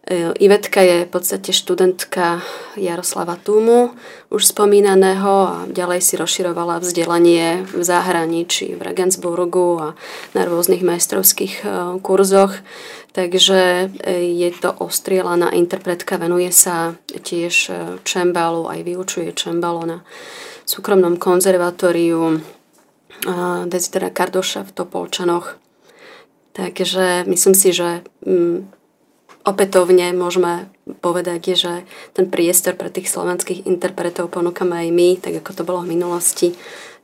E, 0.07 0.33
Ivetka 0.39 0.81
je 0.81 1.03
v 1.05 1.09
podstate 1.11 1.51
študentka 1.51 2.39
Jaroslava 2.79 3.35
Túmu, 3.35 3.91
už 4.31 4.55
spomínaného 4.55 5.33
a 5.43 5.55
ďalej 5.67 5.99
si 5.99 6.13
rozširovala 6.15 6.79
vzdelanie 6.79 7.67
v 7.67 7.81
zahraničí, 7.83 8.79
v 8.79 8.81
Regensburgu 8.81 9.69
a 9.79 9.87
na 10.31 10.41
rôznych 10.47 10.81
majstrovských 10.81 11.53
e, 11.61 11.65
kurzoch. 11.99 12.55
Takže 13.11 13.91
e, 13.99 14.29
je 14.39 14.49
to 14.55 14.71
ostrielaná 14.71 15.51
interpretka, 15.51 16.15
venuje 16.15 16.49
sa 16.55 16.95
tiež 17.11 17.71
čembalu, 18.07 18.71
aj 18.71 18.79
vyučuje 18.87 19.35
čembalo 19.35 19.83
na 19.83 19.97
súkromnom 20.63 21.19
konzervatóriu 21.19 22.39
Desidera 23.67 24.13
Kardoša 24.13 24.63
v 24.63 24.71
Topolčanoch. 24.71 25.59
Takže 26.55 27.27
myslím 27.27 27.55
si, 27.55 27.75
že 27.75 28.05
mm, 28.23 28.78
opätovne 29.49 30.13
môžeme 30.13 30.69
povedať, 31.01 31.57
že 31.57 31.73
ten 32.13 32.29
priestor 32.29 32.77
pre 32.77 32.93
tých 32.93 33.09
slovenských 33.09 33.65
interpretov 33.65 34.29
ponúkame 34.29 34.85
aj 34.85 34.89
my, 34.93 35.09
tak 35.17 35.41
ako 35.41 35.51
to 35.57 35.63
bolo 35.65 35.81
v 35.83 35.97
minulosti, 35.97 36.53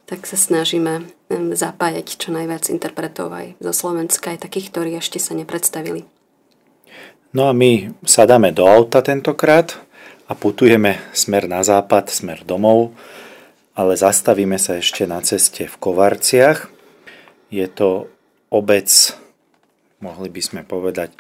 tak 0.06 0.30
sa 0.30 0.38
snažíme 0.38 1.10
zapájať 1.58 2.22
čo 2.22 2.30
najviac 2.30 2.70
interpretov 2.70 3.34
aj 3.34 3.58
zo 3.58 3.74
Slovenska, 3.74 4.38
aj 4.38 4.46
takých, 4.46 4.70
ktorí 4.70 4.94
ešte 5.02 5.18
sa 5.18 5.34
nepredstavili. 5.34 6.06
No 7.34 7.50
a 7.50 7.54
my 7.58 7.92
sadáme 8.06 8.54
do 8.54 8.64
auta 8.64 9.02
tentokrát 9.02 9.76
a 10.30 10.38
putujeme 10.38 11.02
smer 11.12 11.50
na 11.50 11.66
západ, 11.66 12.14
smer 12.14 12.46
domov, 12.46 12.94
ale 13.76 13.98
zastavíme 13.98 14.56
sa 14.56 14.80
ešte 14.80 15.04
na 15.04 15.20
ceste 15.20 15.68
v 15.68 15.76
Kovarciach. 15.76 16.72
Je 17.52 17.68
to 17.68 18.08
obec 18.48 18.88
mohli 20.06 20.30
by 20.30 20.42
sme 20.44 20.62
povedať 20.62 21.16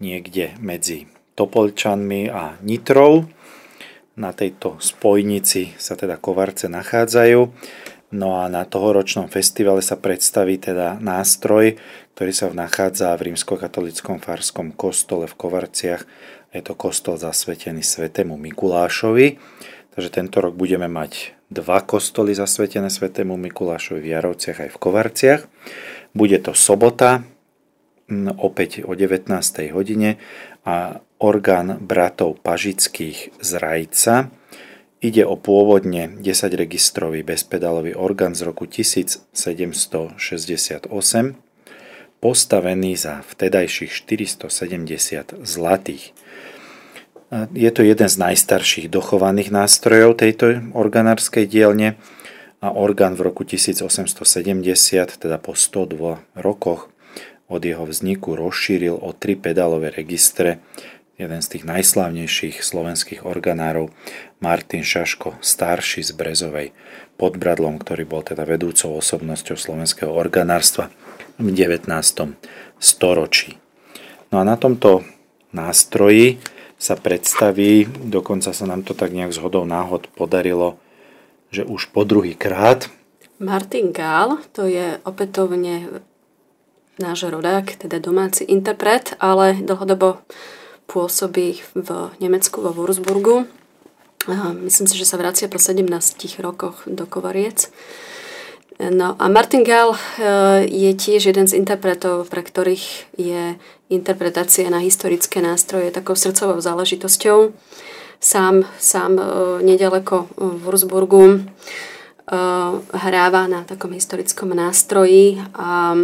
niekde 0.00 0.56
medzi 0.60 1.08
Topolčanmi 1.36 2.32
a 2.32 2.56
Nitrou. 2.64 3.28
Na 4.16 4.32
tejto 4.32 4.80
spojnici 4.80 5.76
sa 5.76 5.92
teda 5.92 6.16
Kovarce 6.16 6.72
nachádzajú. 6.72 7.40
No 8.16 8.40
a 8.40 8.48
na 8.48 8.64
tohoročnom 8.64 9.28
festivale 9.28 9.84
sa 9.84 10.00
predstaví 10.00 10.56
teda 10.56 10.96
nástroj, 11.02 11.76
ktorý 12.16 12.32
sa 12.32 12.48
nachádza 12.54 13.12
v 13.18 13.32
rímskokatolickom 13.32 14.22
farskom 14.22 14.72
kostole 14.72 15.28
v 15.28 15.36
Kovarciach. 15.36 16.08
Je 16.54 16.62
to 16.64 16.72
kostol 16.72 17.20
zasvetený 17.20 17.84
svetému 17.84 18.40
Mikulášovi. 18.40 19.36
Takže 19.92 20.08
tento 20.08 20.40
rok 20.40 20.56
budeme 20.56 20.88
mať 20.88 21.36
dva 21.52 21.84
kostoly 21.84 22.32
zasvetené 22.32 22.88
svetému 22.88 23.36
Mikulášovi 23.36 24.00
v 24.00 24.12
Jarovciach 24.16 24.58
aj 24.64 24.70
v 24.72 24.80
Kovarciach. 24.80 25.42
Bude 26.16 26.40
to 26.40 26.56
sobota, 26.56 27.20
opäť 28.38 28.86
o 28.86 28.94
19. 28.94 29.30
hodine 29.74 30.18
a 30.62 31.02
orgán 31.18 31.78
bratov 31.82 32.38
Pažických 32.42 33.34
z 33.42 33.50
Rajca. 33.58 34.30
Ide 35.02 35.28
o 35.28 35.36
pôvodne 35.36 36.08
10 36.18 36.24
registrový 36.56 37.20
bezpedálový 37.22 37.92
orgán 37.94 38.32
z 38.32 38.48
roku 38.48 38.64
1768, 38.64 40.16
postavený 42.16 42.96
za 42.96 43.20
vtedajších 43.28 43.92
470 43.92 45.36
zlatých. 45.44 46.16
Je 47.52 47.70
to 47.74 47.82
jeden 47.82 48.08
z 48.08 48.16
najstarších 48.16 48.86
dochovaných 48.86 49.50
nástrojov 49.50 50.14
tejto 50.22 50.62
organárskej 50.72 51.50
dielne 51.50 51.98
a 52.62 52.72
orgán 52.72 53.18
v 53.18 53.30
roku 53.30 53.44
1870, 53.44 54.16
teda 55.20 55.36
po 55.36 55.52
102 55.52 56.22
rokoch, 56.38 56.88
od 57.46 57.62
jeho 57.62 57.86
vzniku 57.86 58.34
rozšíril 58.34 58.98
o 58.98 59.10
tri 59.14 59.38
pedálové 59.38 59.94
registre 59.94 60.58
jeden 61.16 61.40
z 61.40 61.48
tých 61.56 61.64
najslavnejších 61.64 62.60
slovenských 62.60 63.24
organárov 63.24 63.88
Martin 64.44 64.84
Šaško, 64.84 65.40
starší 65.40 66.04
z 66.04 66.12
Brezovej 66.12 66.68
pod 67.16 67.40
Bradlom, 67.40 67.80
ktorý 67.80 68.04
bol 68.04 68.20
teda 68.20 68.44
vedúcou 68.44 69.00
osobnosťou 69.00 69.56
slovenského 69.56 70.12
organárstva 70.12 70.92
v 71.40 71.48
19. 71.48 71.88
storočí. 72.76 73.56
No 74.28 74.40
a 74.40 74.44
na 74.44 74.60
tomto 74.60 75.08
nástroji 75.56 76.36
sa 76.76 76.92
predstaví, 77.00 77.88
dokonca 77.88 78.52
sa 78.52 78.64
nám 78.68 78.84
to 78.84 78.92
tak 78.92 79.16
nejak 79.16 79.32
zhodou 79.32 79.64
náhod 79.64 80.12
podarilo, 80.12 80.76
že 81.48 81.64
už 81.64 81.88
po 81.96 82.04
druhý 82.04 82.36
krát 82.36 82.92
Martin 83.36 83.92
Gál, 83.92 84.40
to 84.56 84.64
je 84.64 84.96
opätovne 85.04 86.00
náš 86.98 87.28
rodák, 87.28 87.76
teda 87.76 87.98
domáci 87.98 88.44
interpret, 88.44 89.16
ale 89.20 89.56
dlhodobo 89.60 90.18
pôsobí 90.86 91.60
v 91.74 91.88
Nemecku, 92.22 92.62
vo 92.62 92.72
Würzburgu. 92.72 93.44
Myslím 94.64 94.86
si, 94.90 94.98
že 94.98 95.06
sa 95.06 95.20
vracia 95.20 95.46
po 95.46 95.58
17 95.58 95.86
rokoch 96.42 96.82
do 96.86 97.06
Kovariec. 97.06 97.70
No 98.76 99.16
a 99.16 99.24
Martin 99.32 99.64
Gall 99.64 99.96
e, 99.96 100.00
je 100.68 100.92
tiež 100.92 101.32
jeden 101.32 101.48
z 101.48 101.56
interpretov, 101.56 102.28
pre 102.28 102.44
ktorých 102.44 103.16
je 103.16 103.56
interpretácia 103.88 104.68
na 104.68 104.84
historické 104.84 105.40
nástroje 105.40 105.88
takou 105.88 106.12
srdcovou 106.12 106.60
záležitosťou. 106.60 107.56
Sám, 108.20 108.68
sám 108.76 109.16
e, 109.16 109.24
nedaleko 109.64 110.28
v 110.36 110.60
Würzburgu 110.60 111.24
e, 111.24 111.38
hráva 112.92 113.48
na 113.48 113.64
takom 113.64 113.96
historickom 113.96 114.52
nástroji 114.52 115.40
a 115.56 115.96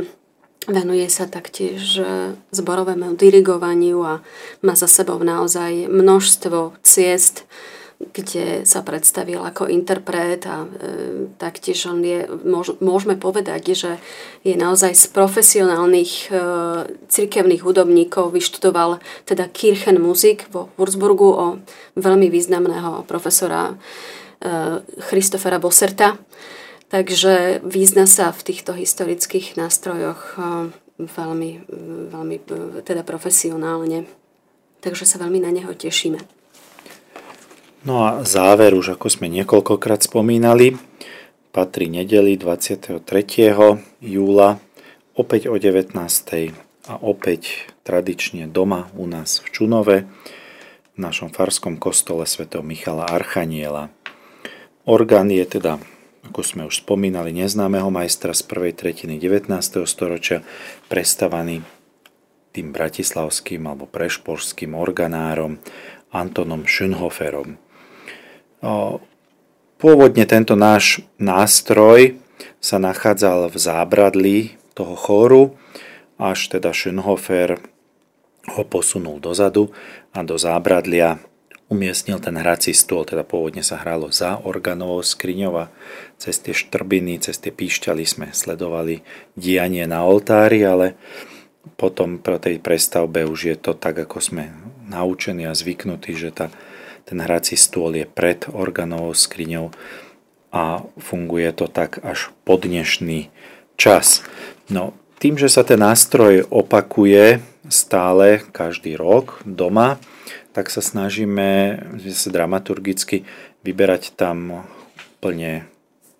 Venuje 0.70 1.10
sa 1.10 1.26
taktiež 1.26 1.98
zborovému 2.54 3.18
dirigovaniu 3.18 3.98
a 4.06 4.22
má 4.62 4.74
za 4.78 4.86
sebou 4.86 5.18
naozaj 5.18 5.90
množstvo 5.90 6.78
ciest, 6.86 7.42
kde 8.10 8.66
sa 8.66 8.82
predstavil 8.82 9.38
ako 9.38 9.70
interpret 9.70 10.42
a 10.50 10.66
e, 10.66 10.68
taktiež 11.38 11.86
on 11.86 12.02
je, 12.02 12.26
môž, 12.42 12.74
môžeme 12.82 13.14
povedať, 13.14 13.78
že 13.78 14.02
je 14.42 14.58
naozaj 14.58 14.90
z 14.98 15.06
profesionálnych 15.14 16.12
e, 16.26 16.40
cirkevných 17.06 17.62
hudobníkov, 17.62 18.34
vyštudoval 18.34 18.98
teda 19.22 19.46
Kirchenmusik 19.46 20.50
vo 20.50 20.74
Würzburgu 20.74 21.30
o 21.30 21.46
veľmi 21.94 22.26
významného 22.26 23.06
profesora 23.06 23.70
e, 23.70 23.74
Christofera 25.06 25.62
Bosserta. 25.62 26.18
Takže 26.92 27.64
význa 27.64 28.04
sa 28.04 28.36
v 28.36 28.52
týchto 28.52 28.76
historických 28.76 29.56
nástrojoch 29.56 30.36
e, 30.36 30.40
veľmi, 31.00 31.50
veľmi 32.12 32.36
e, 32.36 32.42
teda 32.84 33.00
profesionálne. 33.00 34.04
Takže 34.84 35.08
sa 35.08 35.16
veľmi 35.16 35.40
na 35.40 35.48
neho 35.56 35.72
tešíme. 35.72 36.20
No 37.88 38.04
a 38.04 38.20
záver, 38.28 38.76
už 38.76 39.00
ako 39.00 39.08
sme 39.08 39.32
niekoľkokrát 39.32 40.04
spomínali, 40.04 40.76
patrí 41.48 41.88
nedeli 41.88 42.36
23. 42.36 43.00
júla 44.04 44.60
opäť 45.16 45.48
o 45.48 45.56
19. 45.56 45.96
a 46.92 46.94
opäť 47.00 47.72
tradične 47.88 48.52
doma 48.52 48.92
u 49.00 49.08
nás 49.08 49.40
v 49.40 49.46
Čunove 49.48 49.96
v 50.92 50.98
našom 51.00 51.32
farskom 51.32 51.80
kostole 51.80 52.28
sv. 52.28 52.52
Michala 52.60 53.08
Archaniela. 53.08 53.88
Orgán 54.84 55.32
je 55.32 55.46
teda, 55.48 55.80
ako 56.32 56.40
sme 56.40 56.64
už 56.64 56.80
spomínali, 56.80 57.28
neznámeho 57.28 57.92
majstra 57.92 58.32
z 58.32 58.40
prvej 58.48 58.72
tretiny 58.72 59.20
19. 59.20 59.52
storočia, 59.84 60.40
prestavaný 60.88 61.60
tým 62.56 62.72
bratislavským 62.72 63.60
alebo 63.68 63.84
prešporským 63.84 64.72
organárom 64.72 65.60
Antonom 66.08 66.64
Schönhoferom. 66.64 67.60
Pôvodne 69.76 70.24
tento 70.24 70.56
náš 70.56 71.04
nástroj 71.20 72.16
sa 72.64 72.80
nachádzal 72.80 73.52
v 73.52 73.56
zábradlí 73.60 74.38
toho 74.72 74.96
chóru, 74.96 75.60
až 76.16 76.48
teda 76.48 76.72
Schönhofer 76.72 77.60
ho 78.56 78.62
posunul 78.64 79.20
dozadu 79.20 79.68
a 80.16 80.24
do 80.24 80.40
zábradlia 80.40 81.20
umiestnil 81.72 82.20
ten 82.20 82.36
hrací 82.36 82.76
stôl, 82.76 83.08
teda 83.08 83.24
pôvodne 83.24 83.64
sa 83.64 83.80
hralo 83.80 84.12
za 84.12 84.36
organovou 84.44 85.00
skriňou 85.00 85.52
a 85.56 85.72
cez 86.20 86.36
tie 86.38 86.52
štrbiny, 86.52 87.24
cez 87.24 87.40
tie 87.40 87.48
píšťaly 87.48 88.04
sme 88.04 88.26
sledovali 88.30 89.00
dianie 89.32 89.88
na 89.88 90.04
oltári, 90.04 90.60
ale 90.60 90.94
potom 91.80 92.20
pro 92.20 92.36
tej 92.36 92.60
prestavbe 92.60 93.24
už 93.24 93.40
je 93.48 93.56
to 93.56 93.72
tak, 93.72 94.04
ako 94.04 94.20
sme 94.20 94.52
naučení 94.86 95.48
a 95.48 95.56
zvyknutí, 95.56 96.12
že 96.12 96.30
tá 96.30 96.46
ten 97.04 97.18
hrací 97.18 97.58
stôl 97.58 97.92
je 97.98 98.06
pred 98.06 98.46
organovou 98.50 99.14
skriňou 99.14 99.74
a 100.54 100.84
funguje 100.96 101.50
to 101.52 101.66
tak 101.66 101.98
až 102.04 102.30
po 102.46 102.60
dnešný 102.60 103.32
čas. 103.74 104.22
No, 104.70 104.94
tým, 105.18 105.38
že 105.38 105.50
sa 105.50 105.66
ten 105.66 105.80
nástroj 105.80 106.46
opakuje 106.50 107.42
stále 107.66 108.42
každý 108.54 108.98
rok 108.98 109.42
doma, 109.46 109.98
tak 110.52 110.68
sa 110.68 110.84
snažíme 110.84 111.80
sa 112.12 112.28
dramaturgicky 112.30 113.24
vyberať 113.64 114.14
tam 114.14 114.68
plne 115.24 115.66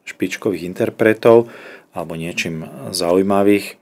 špičkových 0.09 0.67
interpretov 0.67 1.53
alebo 1.93 2.17
niečím 2.17 2.65
zaujímavých 2.91 3.77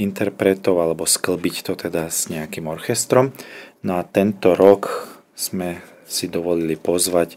interpretov 0.00 0.80
alebo 0.80 1.04
sklbiť 1.04 1.56
to 1.66 1.72
teda 1.76 2.08
s 2.08 2.32
nejakým 2.32 2.70
orchestrom. 2.70 3.36
No 3.84 4.00
a 4.00 4.02
tento 4.06 4.56
rok 4.56 5.10
sme 5.36 5.84
si 6.08 6.26
dovolili 6.26 6.74
pozvať 6.74 7.36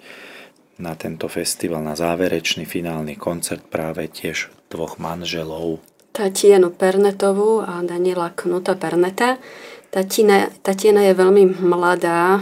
na 0.81 0.97
tento 0.97 1.29
festival, 1.29 1.85
na 1.85 1.93
záverečný 1.93 2.65
finálny 2.65 3.19
koncert 3.19 3.61
práve 3.69 4.09
tiež 4.09 4.49
dvoch 4.73 4.97
manželov. 4.97 5.83
Tatienu 6.13 6.73
Pernetovú 6.73 7.61
a 7.61 7.81
Daniela 7.81 8.33
Knuta 8.33 8.77
Perneta. 8.77 9.41
Tatina, 9.93 10.49
Tatiana 10.65 11.05
je 11.05 11.13
veľmi 11.13 11.61
mladá, 11.61 12.41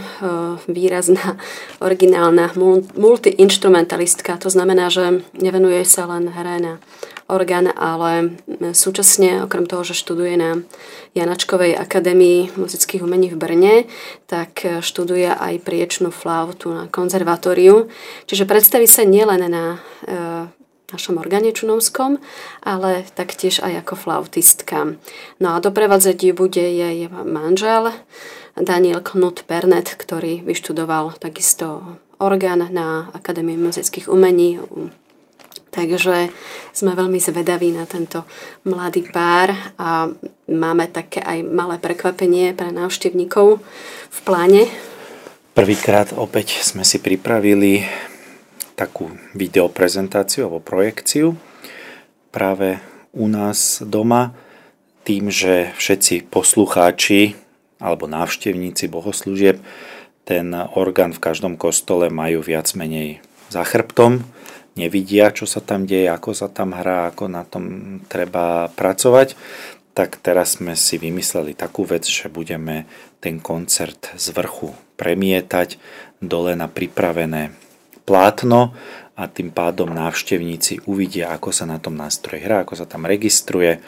výrazná, 0.72 1.36
originálna, 1.84 2.56
multiinstrumentalistka. 2.96 4.40
To 4.40 4.48
znamená, 4.48 4.88
že 4.88 5.20
nevenuje 5.36 5.84
sa 5.84 6.08
len 6.08 6.32
hre 6.32 6.56
na 6.64 6.72
orgán, 7.28 7.68
ale 7.76 8.40
súčasne, 8.72 9.44
okrem 9.44 9.68
toho, 9.68 9.84
že 9.84 9.92
študuje 9.92 10.40
na 10.40 10.64
Janačkovej 11.12 11.76
akadémii 11.76 12.56
muzických 12.56 13.04
umení 13.04 13.28
v 13.28 13.36
Brne, 13.36 13.74
tak 14.24 14.64
študuje 14.80 15.28
aj 15.28 15.60
priečnú 15.60 16.08
flautu 16.08 16.72
na 16.72 16.88
konzervatóriu. 16.88 17.92
Čiže 18.32 18.48
predstaví 18.48 18.88
sa 18.88 19.04
nielen 19.04 19.44
na 19.52 19.76
e, 19.76 20.61
našom 20.92 21.18
orgáne 21.18 21.50
čunovskom, 21.50 22.20
ale 22.60 23.08
taktiež 23.16 23.64
aj 23.64 23.82
ako 23.82 23.94
flautistka. 23.96 24.94
No 25.40 25.56
a 25.56 25.62
doprevádzať 25.64 26.16
ju 26.20 26.32
bude 26.36 26.62
jej 26.62 27.08
manžel 27.10 27.96
Daniel 28.54 29.00
Knut 29.00 29.48
Pernet, 29.48 29.96
ktorý 29.96 30.44
vyštudoval 30.44 31.16
takisto 31.16 31.98
orgán 32.20 32.68
na 32.70 33.08
Akadémii 33.16 33.56
muzických 33.56 34.12
umení 34.12 34.60
Takže 35.72 36.28
sme 36.76 36.92
veľmi 36.92 37.16
zvedaví 37.16 37.72
na 37.72 37.88
tento 37.88 38.28
mladý 38.68 39.08
pár 39.08 39.56
a 39.80 40.04
máme 40.52 40.84
také 40.92 41.24
aj 41.24 41.48
malé 41.48 41.80
prekvapenie 41.80 42.52
pre 42.52 42.68
návštevníkov 42.68 43.56
v 44.12 44.18
pláne. 44.20 44.68
Prvýkrát 45.56 46.12
opäť 46.12 46.60
sme 46.60 46.84
si 46.84 47.00
pripravili 47.00 47.88
takú 48.82 49.14
videoprezentáciu 49.38 50.50
alebo 50.50 50.58
projekciu 50.58 51.38
práve 52.34 52.82
u 53.14 53.30
nás 53.30 53.78
doma 53.86 54.34
tým, 55.06 55.30
že 55.30 55.70
všetci 55.78 56.26
poslucháči 56.26 57.38
alebo 57.78 58.10
návštevníci 58.10 58.90
bohoslúžieb 58.90 59.62
ten 60.26 60.54
orgán 60.54 61.14
v 61.14 61.22
každom 61.22 61.54
kostole 61.58 62.10
majú 62.10 62.42
viac 62.42 62.70
menej 62.78 63.22
za 63.50 63.66
chrbtom, 63.66 64.22
nevidia, 64.78 65.34
čo 65.34 65.44
sa 65.44 65.60
tam 65.60 65.84
deje, 65.84 66.08
ako 66.08 66.30
sa 66.32 66.48
tam 66.48 66.72
hrá, 66.72 67.10
ako 67.10 67.26
na 67.28 67.42
tom 67.42 67.98
treba 68.06 68.70
pracovať, 68.72 69.34
tak 69.92 70.16
teraz 70.24 70.56
sme 70.56 70.72
si 70.72 70.96
vymysleli 70.96 71.52
takú 71.52 71.84
vec, 71.84 72.08
že 72.08 72.32
budeme 72.32 72.88
ten 73.20 73.42
koncert 73.42 74.14
z 74.16 74.32
vrchu 74.32 74.72
premietať 74.96 75.76
dole 76.22 76.56
na 76.56 76.70
pripravené 76.70 77.61
plátno 78.02 78.74
a 79.12 79.28
tým 79.28 79.52
pádom 79.52 79.92
návštevníci 79.92 80.88
uvidia, 80.88 81.30
ako 81.30 81.52
sa 81.52 81.68
na 81.68 81.76
tom 81.78 81.94
nástroj 81.94 82.40
hrá, 82.40 82.64
ako 82.64 82.74
sa 82.80 82.86
tam 82.88 83.04
registruje, 83.04 83.78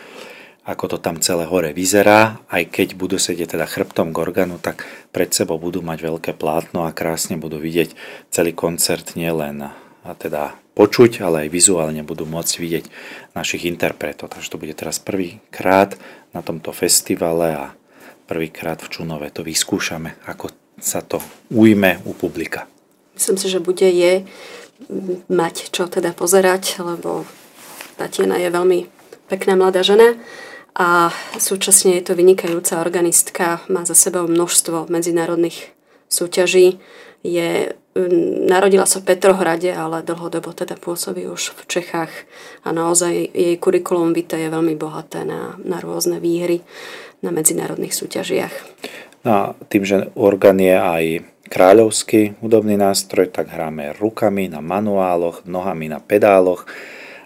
ako 0.65 0.97
to 0.97 0.99
tam 1.01 1.21
celé 1.21 1.45
hore 1.45 1.77
vyzerá. 1.77 2.41
Aj 2.49 2.65
keď 2.65 2.97
budú 2.97 3.21
sedieť 3.21 3.57
teda 3.57 3.69
chrbtom 3.69 4.17
k 4.17 4.21
organu, 4.21 4.57
tak 4.57 4.85
pred 5.13 5.29
sebou 5.33 5.61
budú 5.61 5.85
mať 5.85 5.99
veľké 6.01 6.33
plátno 6.37 6.89
a 6.89 6.97
krásne 6.97 7.37
budú 7.37 7.61
vidieť 7.61 7.93
celý 8.33 8.57
koncert 8.57 9.13
nielen 9.17 9.69
a 10.05 10.11
teda 10.17 10.57
počuť, 10.77 11.25
ale 11.25 11.47
aj 11.47 11.55
vizuálne 11.55 12.03
budú 12.05 12.29
môcť 12.29 12.55
vidieť 12.61 12.85
našich 13.33 13.65
interpretov. 13.65 14.29
Takže 14.29 14.53
to 14.53 14.61
bude 14.61 14.75
teraz 14.77 15.01
prvýkrát 15.01 15.97
na 16.37 16.45
tomto 16.45 16.75
festivale 16.75 17.55
a 17.57 17.65
prvýkrát 18.29 18.83
v 18.83 18.91
Čunove 18.91 19.33
to 19.33 19.47
vyskúšame, 19.47 20.21
ako 20.29 20.53
sa 20.77 21.01
to 21.01 21.23
ujme 21.55 22.03
u 22.05 22.13
publika. 22.13 22.67
Myslím 23.15 23.37
si, 23.39 23.47
že 23.49 23.63
bude 23.63 23.87
je 23.87 24.27
mať 25.31 25.71
čo 25.71 25.87
teda 25.87 26.13
pozerať, 26.13 26.83
lebo 26.83 27.25
Tatiana 27.95 28.43
je 28.43 28.51
veľmi 28.51 28.79
pekná 29.31 29.55
mladá 29.55 29.87
žena 29.87 30.19
a 30.75 31.15
súčasne 31.39 31.95
je 32.03 32.11
to 32.11 32.19
vynikajúca 32.19 32.83
organistka, 32.83 33.63
má 33.71 33.87
za 33.87 33.95
sebou 33.95 34.27
množstvo 34.27 34.91
medzinárodných 34.91 35.71
súťaží, 36.11 36.83
je 37.23 37.73
Narodila 38.51 38.91
sa 38.91 38.99
v 38.99 39.15
Petrohrade, 39.15 39.71
ale 39.71 40.03
dlhodobo 40.03 40.51
teda 40.51 40.75
pôsobí 40.75 41.31
už 41.31 41.55
v 41.55 41.63
Čechách 41.71 42.11
a 42.67 42.75
naozaj 42.75 43.31
jej 43.31 43.55
kurikulum 43.55 44.11
vitae 44.11 44.43
je 44.43 44.51
veľmi 44.51 44.75
bohaté 44.75 45.23
na, 45.23 45.55
na 45.63 45.79
rôzne 45.79 46.19
výhry 46.19 46.67
na 47.23 47.31
medzinárodných 47.31 47.95
súťažiach. 47.95 48.55
No 49.23 49.31
a 49.31 49.43
tým, 49.71 49.87
že 49.87 50.11
orgán 50.19 50.59
je 50.59 50.75
aj 50.75 51.05
kráľovský 51.49 52.41
hudobný 52.41 52.77
nástroj, 52.77 53.31
tak 53.33 53.53
hráme 53.53 53.97
rukami 53.97 54.49
na 54.49 54.65
manuáloch, 54.65 55.45
nohami 55.45 55.93
na 55.93 56.01
pedáloch 56.01 56.67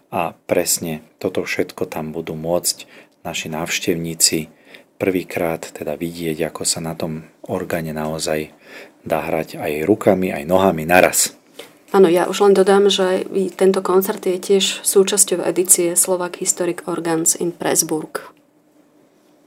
a 0.08 0.34
presne 0.46 1.04
toto 1.20 1.44
všetko 1.44 1.86
tam 1.86 2.10
budú 2.10 2.34
môcť 2.34 2.88
naši 3.22 3.52
návštevníci 3.52 4.58
prvýkrát 4.98 5.62
teda 5.62 5.94
vidieť, 5.94 6.50
ako 6.50 6.66
sa 6.66 6.82
na 6.82 6.98
tom 6.98 7.30
orgáne 7.46 7.94
naozaj 7.94 8.50
dá 9.06 9.22
hrať 9.24 9.56
aj 9.56 9.86
rukami, 9.86 10.34
aj 10.34 10.44
nohami 10.44 10.84
naraz. 10.84 11.32
Áno, 11.88 12.10
ja 12.12 12.28
už 12.28 12.44
len 12.44 12.52
dodám, 12.52 12.92
že 12.92 13.24
tento 13.56 13.80
koncert 13.80 14.20
je 14.20 14.36
tiež 14.36 14.84
súčasťou 14.84 15.40
edície 15.40 15.96
Slovak 15.96 16.36
Historic 16.36 16.84
Organs 16.84 17.32
in 17.32 17.48
Pressburg. 17.48 18.28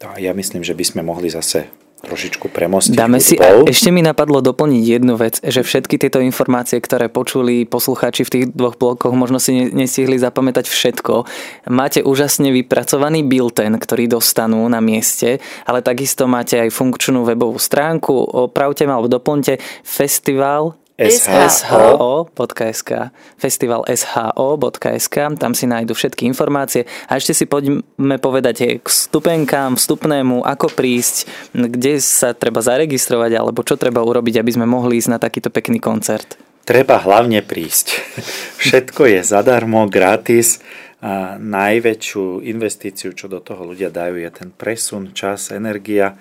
A 0.02 0.18
ja 0.18 0.34
myslím, 0.34 0.66
že 0.66 0.74
by 0.74 0.82
sme 0.82 1.02
mohli 1.06 1.30
zase 1.30 1.70
trošičku 2.02 2.50
premostiť 2.50 2.98
Dáme 2.98 3.22
si, 3.22 3.38
a 3.38 3.64
ešte 3.64 3.94
mi 3.94 4.02
napadlo 4.02 4.42
doplniť 4.42 4.84
jednu 4.84 5.14
vec, 5.16 5.38
že 5.40 5.62
všetky 5.62 6.02
tieto 6.02 6.20
informácie, 6.20 6.82
ktoré 6.82 7.08
počuli 7.08 7.64
poslucháči 7.70 8.26
v 8.26 8.32
tých 8.34 8.46
dvoch 8.52 8.76
blokoch, 8.76 9.14
možno 9.14 9.38
si 9.38 9.70
nestihli 9.70 10.18
zapamätať 10.18 10.66
všetko. 10.66 11.26
Máte 11.70 12.02
úžasne 12.02 12.50
vypracovaný 12.52 13.24
bilten, 13.24 13.78
ktorý 13.78 14.10
dostanú 14.10 14.66
na 14.68 14.82
mieste, 14.82 15.40
ale 15.70 15.86
takisto 15.86 16.26
máte 16.26 16.58
aj 16.58 16.74
funkčnú 16.74 17.24
webovú 17.24 17.62
stránku. 17.62 18.12
Opravte 18.50 18.84
ma 18.90 18.98
alebo 18.98 19.08
doplňte 19.08 19.62
festival 19.86 20.82
sho.sk 21.00 22.92
festival 23.40 23.82
sho.sk 23.88 25.18
tam 25.40 25.52
si 25.58 25.66
nájdu 25.66 25.94
všetky 25.96 26.28
informácie 26.30 26.86
a 27.10 27.18
ešte 27.18 27.34
si 27.34 27.46
poďme 27.50 28.18
povedať 28.22 28.82
k 28.82 28.86
stupenkám, 28.86 29.80
vstupnému, 29.80 30.46
ako 30.46 30.70
prísť, 30.74 31.30
kde 31.54 31.98
sa 32.04 32.36
treba 32.38 32.62
zaregistrovať 32.62 33.32
alebo 33.38 33.66
čo 33.66 33.80
treba 33.80 34.04
urobiť, 34.06 34.42
aby 34.42 34.52
sme 34.52 34.70
mohli 34.70 35.02
ísť 35.02 35.10
na 35.10 35.20
takýto 35.20 35.50
pekný 35.50 35.82
koncert. 35.82 36.38
Treba 36.62 37.02
hlavne 37.02 37.42
prísť. 37.42 37.98
Všetko 38.64 39.10
je 39.10 39.22
zadarmo, 39.26 39.90
gratis. 39.90 40.62
A 41.02 41.34
najväčšiu 41.42 42.46
investíciu, 42.46 43.18
čo 43.18 43.26
do 43.26 43.42
toho 43.42 43.74
ľudia 43.74 43.90
dajú, 43.90 44.22
je 44.22 44.30
ten 44.30 44.54
presun, 44.54 45.18
čas, 45.18 45.50
energia 45.50 46.14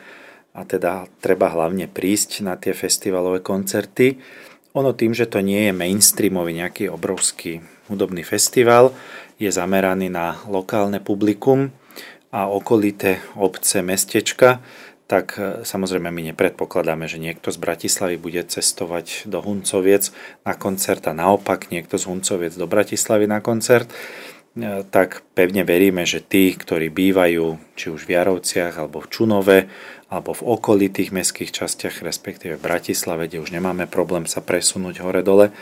a 0.51 0.66
teda 0.66 1.07
treba 1.23 1.53
hlavne 1.53 1.87
prísť 1.87 2.43
na 2.43 2.59
tie 2.59 2.75
festivalové 2.75 3.39
koncerty. 3.45 4.18
Ono 4.79 4.95
tým, 4.95 5.11
že 5.11 5.27
to 5.27 5.43
nie 5.43 5.66
je 5.66 5.73
mainstreamový 5.75 6.55
nejaký 6.55 6.87
obrovský 6.87 7.59
hudobný 7.91 8.23
festival, 8.23 8.95
je 9.41 9.51
zameraný 9.51 10.12
na 10.12 10.39
lokálne 10.47 11.03
publikum 11.03 11.75
a 12.31 12.47
okolité 12.47 13.18
obce, 13.35 13.83
mestečka, 13.83 14.62
tak 15.11 15.35
e, 15.35 15.66
samozrejme 15.66 16.14
my 16.14 16.31
nepredpokladáme, 16.31 17.11
že 17.11 17.18
niekto 17.18 17.51
z 17.51 17.59
Bratislavy 17.59 18.14
bude 18.14 18.47
cestovať 18.47 19.27
do 19.27 19.43
Huncoviec 19.43 20.14
na 20.47 20.55
koncert 20.55 21.03
a 21.11 21.18
naopak 21.18 21.75
niekto 21.75 21.99
z 21.99 22.07
Huncoviec 22.07 22.55
do 22.55 22.71
Bratislavy 22.71 23.27
na 23.27 23.43
koncert 23.43 23.91
e, 23.91 24.87
tak 24.87 25.27
pevne 25.35 25.66
veríme, 25.66 26.07
že 26.07 26.23
tí, 26.23 26.55
ktorí 26.55 26.95
bývajú 26.95 27.59
či 27.75 27.91
už 27.91 28.07
v 28.07 28.14
Jarovciach 28.14 28.79
alebo 28.79 29.03
v 29.03 29.11
Čunove 29.11 29.59
alebo 30.11 30.34
v 30.34 30.42
okolitých 30.42 31.14
mestských 31.14 31.54
častiach, 31.54 32.02
respektíve 32.02 32.58
v 32.58 32.66
Bratislave, 32.66 33.30
kde 33.30 33.38
už 33.38 33.54
nemáme 33.54 33.86
problém 33.86 34.26
sa 34.26 34.42
presunúť 34.42 35.06
hore-dole, 35.06 35.54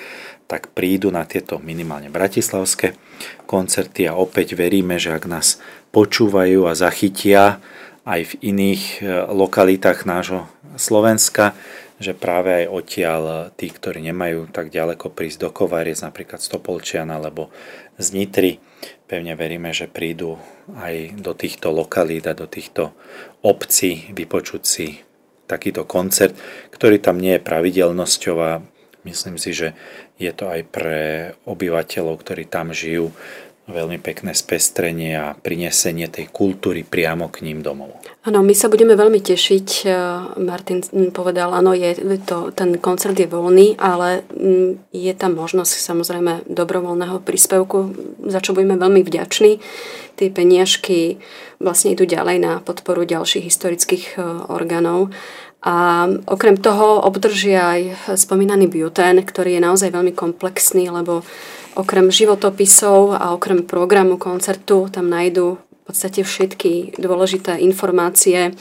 tak 0.49 0.73
prídu 0.73 1.13
na 1.13 1.29
tieto 1.29 1.61
minimálne 1.61 2.09
bratislavské 2.09 2.97
koncerty 3.45 4.09
a 4.09 4.17
opäť 4.17 4.57
veríme, 4.57 4.97
že 4.97 5.13
ak 5.13 5.29
nás 5.29 5.61
počúvajú 5.93 6.65
a 6.65 6.73
zachytia 6.73 7.61
aj 8.09 8.21
v 8.25 8.35
iných 8.57 8.83
e, 8.99 9.01
lokalitách 9.29 10.09
nášho 10.09 10.49
Slovenska, 10.81 11.53
že 12.01 12.17
práve 12.17 12.65
aj 12.65 12.73
odtiaľ 12.73 13.23
tí, 13.59 13.69
ktorí 13.69 14.01
nemajú 14.01 14.49
tak 14.49 14.73
ďaleko 14.73 15.13
prísť 15.13 15.45
do 15.45 15.51
Kovariec, 15.53 16.01
napríklad 16.01 16.41
z 16.41 16.49
Topolčian 16.57 17.11
alebo 17.13 17.53
z 18.01 18.17
Nitry, 18.17 18.63
pevne 19.05 19.35
veríme, 19.35 19.75
že 19.75 19.91
prídu 19.91 20.41
aj 20.79 21.21
do 21.21 21.35
týchto 21.35 21.69
lokalít 21.75 22.31
a 22.31 22.39
do 22.39 22.49
týchto 22.49 22.95
obcí 23.45 24.09
vypočuť 24.15 24.63
si 24.63 25.03
takýto 25.51 25.85
koncert, 25.85 26.39
ktorý 26.71 27.03
tam 27.03 27.19
nie 27.19 27.37
je 27.37 27.45
pravidelnosťou 27.45 28.37
a 28.39 28.63
myslím 29.09 29.37
si, 29.41 29.51
že 29.57 29.75
je 30.21 30.31
to 30.31 30.47
aj 30.53 30.61
pre 30.71 31.01
obyvateľov, 31.49 32.21
ktorí 32.21 32.45
tam 32.47 32.71
žijú, 32.71 33.11
veľmi 33.69 34.01
pekné 34.01 34.33
spestrenie 34.33 35.13
a 35.15 35.37
prinesenie 35.37 36.09
tej 36.09 36.33
kultúry 36.33 36.83
priamo 36.83 37.29
k 37.29 37.45
ním 37.45 37.61
domov. 37.61 38.01
Áno, 38.25 38.41
my 38.41 38.57
sa 38.57 38.73
budeme 38.73 38.97
veľmi 38.97 39.21
tešiť. 39.21 39.69
E, 39.85 39.89
Martin 40.41 40.81
povedal, 41.13 41.53
áno, 41.53 41.77
je 41.77 41.93
to, 42.25 42.51
ten 42.57 42.81
koncert 42.81 43.15
je 43.15 43.29
voľný, 43.29 43.77
ale 43.77 44.25
mm, 44.33 44.93
je 44.93 45.13
tam 45.13 45.37
možnosť 45.37 45.73
samozrejme 45.77 46.49
dobrovoľného 46.49 47.21
príspevku, 47.21 47.93
za 48.25 48.41
čo 48.41 48.57
budeme 48.57 48.81
veľmi 48.81 49.05
vďační. 49.05 49.61
Tie 50.19 50.29
peniažky 50.35 51.23
vlastne 51.63 51.95
idú 51.95 52.09
ďalej 52.09 52.37
na 52.43 52.53
podporu 52.65 53.05
ďalších 53.05 53.45
historických 53.47 54.05
e, 54.17 54.25
orgánov. 54.49 55.13
A 55.59 56.07
okrem 56.31 56.55
toho 56.55 57.03
obdržia 57.03 57.75
aj 57.75 57.81
spomínaný 58.15 58.71
biotén, 58.71 59.19
ktorý 59.27 59.59
je 59.59 59.67
naozaj 59.67 59.91
veľmi 59.91 60.15
komplexný, 60.15 60.87
lebo 60.87 61.27
okrem 61.75 62.11
životopisov 62.11 63.19
a 63.19 63.35
okrem 63.35 63.67
programu 63.67 64.19
koncertu 64.23 64.87
tam 64.87 65.11
nájdú 65.11 65.59
v 65.59 65.83
podstate 65.83 66.21
všetky 66.21 67.01
dôležité 67.01 67.59
informácie 67.65 68.53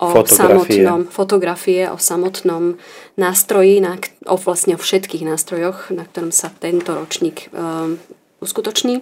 o 0.00 0.16
fotografie. 0.16 0.32
samotnom 0.32 1.00
fotografie, 1.12 1.82
o 1.92 2.00
samotnom 2.00 2.80
nástroji, 3.20 3.84
na, 3.84 4.00
o 4.24 4.40
vlastne 4.40 4.74
o 4.74 4.80
všetkých 4.80 5.28
nástrojoch, 5.28 5.92
na 5.92 6.08
ktorom 6.08 6.32
sa 6.32 6.48
tento 6.48 6.96
ročník 6.96 7.52
um, 7.52 8.00
uskutoční. 8.40 9.00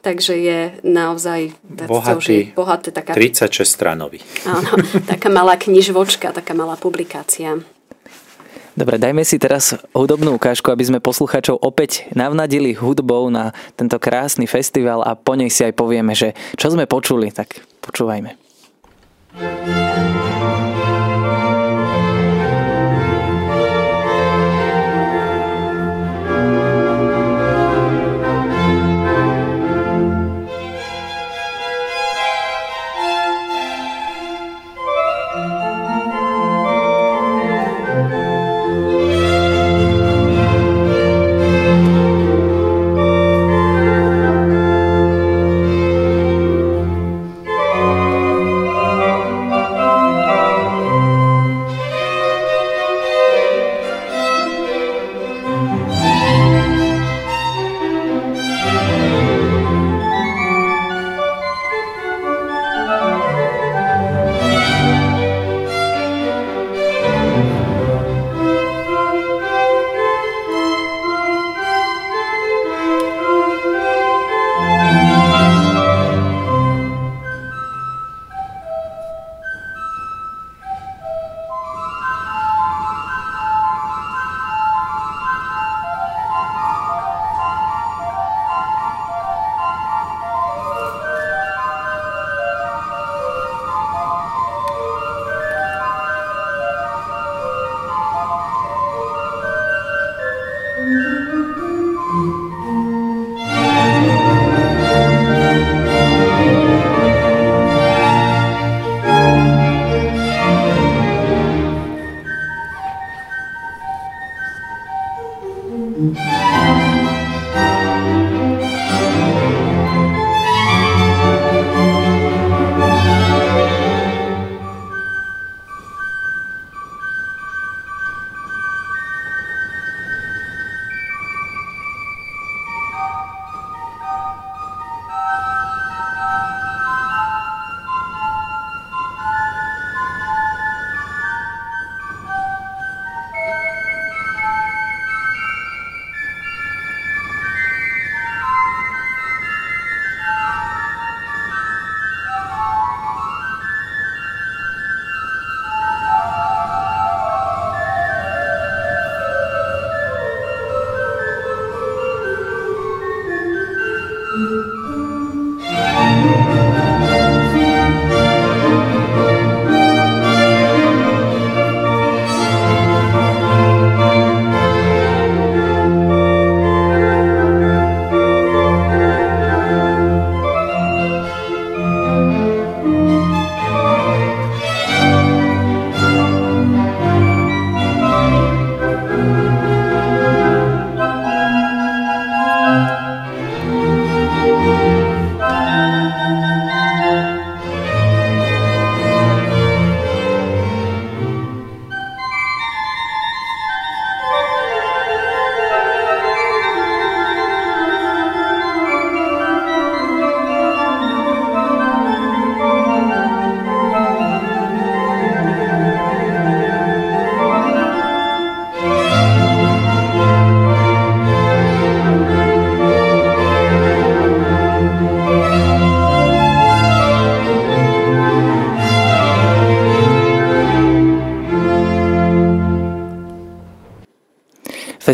Takže 0.00 0.34
je 0.36 0.58
naozaj 0.82 1.52
bohatý, 1.86 2.54
bohaté, 2.54 2.90
taká, 2.90 3.14
36 3.14 3.66
stranový. 3.66 4.22
Áno, 4.46 4.78
taká 5.10 5.28
malá 5.28 5.58
knižvočka, 5.58 6.32
taká 6.32 6.54
malá 6.54 6.78
publikácia. 6.78 7.58
Dobre, 8.76 9.00
dajme 9.00 9.24
si 9.24 9.40
teraz 9.40 9.72
hudobnú 9.96 10.36
ukážku, 10.36 10.68
aby 10.68 10.84
sme 10.84 10.98
posluchačov 11.00 11.64
opäť 11.64 12.04
navnadili 12.12 12.76
hudbou 12.76 13.32
na 13.32 13.56
tento 13.72 13.96
krásny 13.96 14.44
festival 14.44 15.00
a 15.00 15.16
po 15.16 15.32
nej 15.32 15.48
si 15.48 15.64
aj 15.64 15.72
povieme, 15.72 16.12
že 16.12 16.36
čo 16.60 16.68
sme 16.68 16.84
počuli, 16.84 17.32
tak 17.32 17.64
počúvajme. 17.80 18.36
thank 19.36 20.60
you 20.60 20.65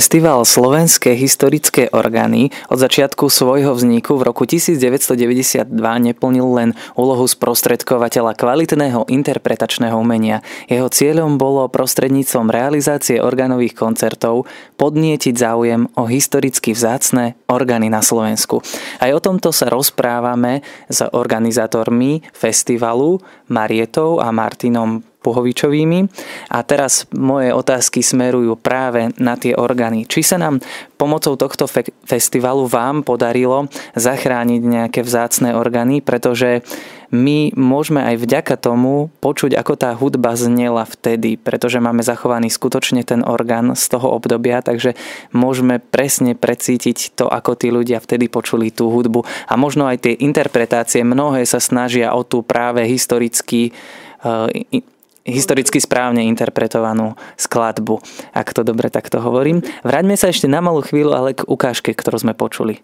Festival 0.03 0.43
Slovenské 0.43 1.15
historické 1.15 1.87
orgány 1.95 2.51
od 2.67 2.75
začiatku 2.83 3.31
svojho 3.31 3.71
vzniku 3.71 4.19
v 4.19 4.35
roku 4.35 4.43
1992 4.51 5.71
neplnil 5.79 6.43
len 6.59 6.71
úlohu 6.99 7.23
sprostredkovateľa 7.23 8.35
kvalitného 8.35 9.07
interpretačného 9.07 9.95
umenia. 9.95 10.43
Jeho 10.67 10.91
cieľom 10.91 11.39
bolo 11.39 11.71
prostredníctvom 11.71 12.51
realizácie 12.51 13.23
orgánových 13.23 13.79
koncertov 13.79 14.51
podnietiť 14.75 15.39
záujem 15.39 15.87
o 15.95 16.11
historicky 16.11 16.75
vzácne 16.75 17.39
orgány 17.47 17.87
na 17.87 18.03
Slovensku. 18.03 18.59
Aj 18.99 19.11
o 19.15 19.23
tomto 19.23 19.55
sa 19.55 19.71
rozprávame 19.71 20.67
s 20.91 20.99
organizátormi 21.15 22.27
festivalu 22.35 23.23
Marietou 23.47 24.19
a 24.19 24.35
Martinom 24.35 25.12
Puhovičovými. 25.23 26.11
A 26.51 26.67
teraz 26.67 27.07
moje 27.15 27.55
otázky 27.55 28.03
smerujú 28.03 28.59
práve 28.59 29.15
na 29.17 29.39
tie 29.39 29.55
orgány. 29.55 30.05
Či 30.05 30.21
sa 30.27 30.37
nám 30.37 30.59
pomocou 30.99 31.39
tohto 31.39 31.71
fe- 31.71 31.95
festivalu 32.03 32.67
vám 32.67 33.07
podarilo 33.07 33.71
zachrániť 33.95 34.61
nejaké 34.63 35.01
vzácne 35.07 35.55
orgány, 35.55 36.03
pretože 36.03 36.67
my 37.13 37.53
môžeme 37.53 38.01
aj 38.01 38.25
vďaka 38.25 38.57
tomu 38.57 39.13
počuť, 39.21 39.53
ako 39.53 39.77
tá 39.77 39.93
hudba 39.93 40.33
znela 40.33 40.89
vtedy, 40.89 41.37
pretože 41.37 41.77
máme 41.77 42.01
zachovaný 42.01 42.49
skutočne 42.49 43.05
ten 43.05 43.21
orgán 43.21 43.77
z 43.77 43.85
toho 43.93 44.17
obdobia, 44.17 44.65
takže 44.65 44.97
môžeme 45.37 45.77
presne 45.77 46.33
precítiť 46.33 47.13
to, 47.13 47.29
ako 47.29 47.53
tí 47.53 47.69
ľudia 47.69 48.01
vtedy 48.01 48.33
počuli 48.33 48.73
tú 48.73 48.89
hudbu. 48.89 49.29
A 49.45 49.61
možno 49.61 49.85
aj 49.85 50.09
tie 50.09 50.15
interpretácie, 50.25 51.05
mnohé 51.05 51.45
sa 51.45 51.61
snažia 51.61 52.17
o 52.17 52.25
tú 52.25 52.41
práve 52.41 52.89
historický 52.89 53.77
eh, 53.77 54.81
historicky 55.23 55.79
správne 55.79 56.27
interpretovanú 56.27 57.15
skladbu, 57.39 58.03
ak 58.35 58.49
to 58.55 58.67
dobre 58.67 58.91
takto 58.91 59.23
hovorím. 59.23 59.63
Vráťme 59.87 60.19
sa 60.19 60.31
ešte 60.31 60.51
na 60.51 60.59
malú 60.59 60.83
chvíľu, 60.83 61.15
ale 61.15 61.39
k 61.39 61.47
ukážke, 61.47 61.95
ktorú 61.95 62.23
sme 62.23 62.35
počuli. 62.35 62.83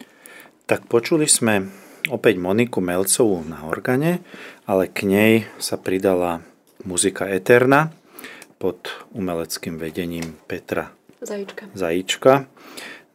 Tak 0.69 0.87
počuli 0.87 1.27
sme 1.27 1.69
opäť 2.13 2.39
Moniku 2.39 2.79
Melcovú 2.85 3.43
na 3.43 3.65
organe, 3.67 4.23
ale 4.69 4.87
k 4.87 5.09
nej 5.09 5.33
sa 5.59 5.81
pridala 5.81 6.45
muzika 6.87 7.27
Eterna 7.27 7.91
pod 8.59 8.91
umeleckým 9.15 9.79
vedením 9.79 10.39
Petra 10.47 10.95
Zajíčka. 11.19 11.67
Zajíčka. 11.75 12.33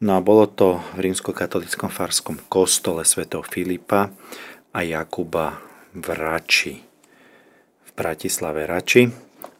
No 0.03 0.19
a 0.19 0.26
bolo 0.26 0.43
to 0.51 0.84
v 0.99 1.07
rímskokatolickom 1.07 1.88
farskom 1.88 2.36
kostole 2.51 3.07
svätého 3.07 3.39
Filipa 3.47 4.11
a 4.76 4.80
Jakuba 4.84 5.63
v 5.95 6.07
Rači. 6.11 6.83
Bratislave 7.94 8.66
Rači 8.66 9.10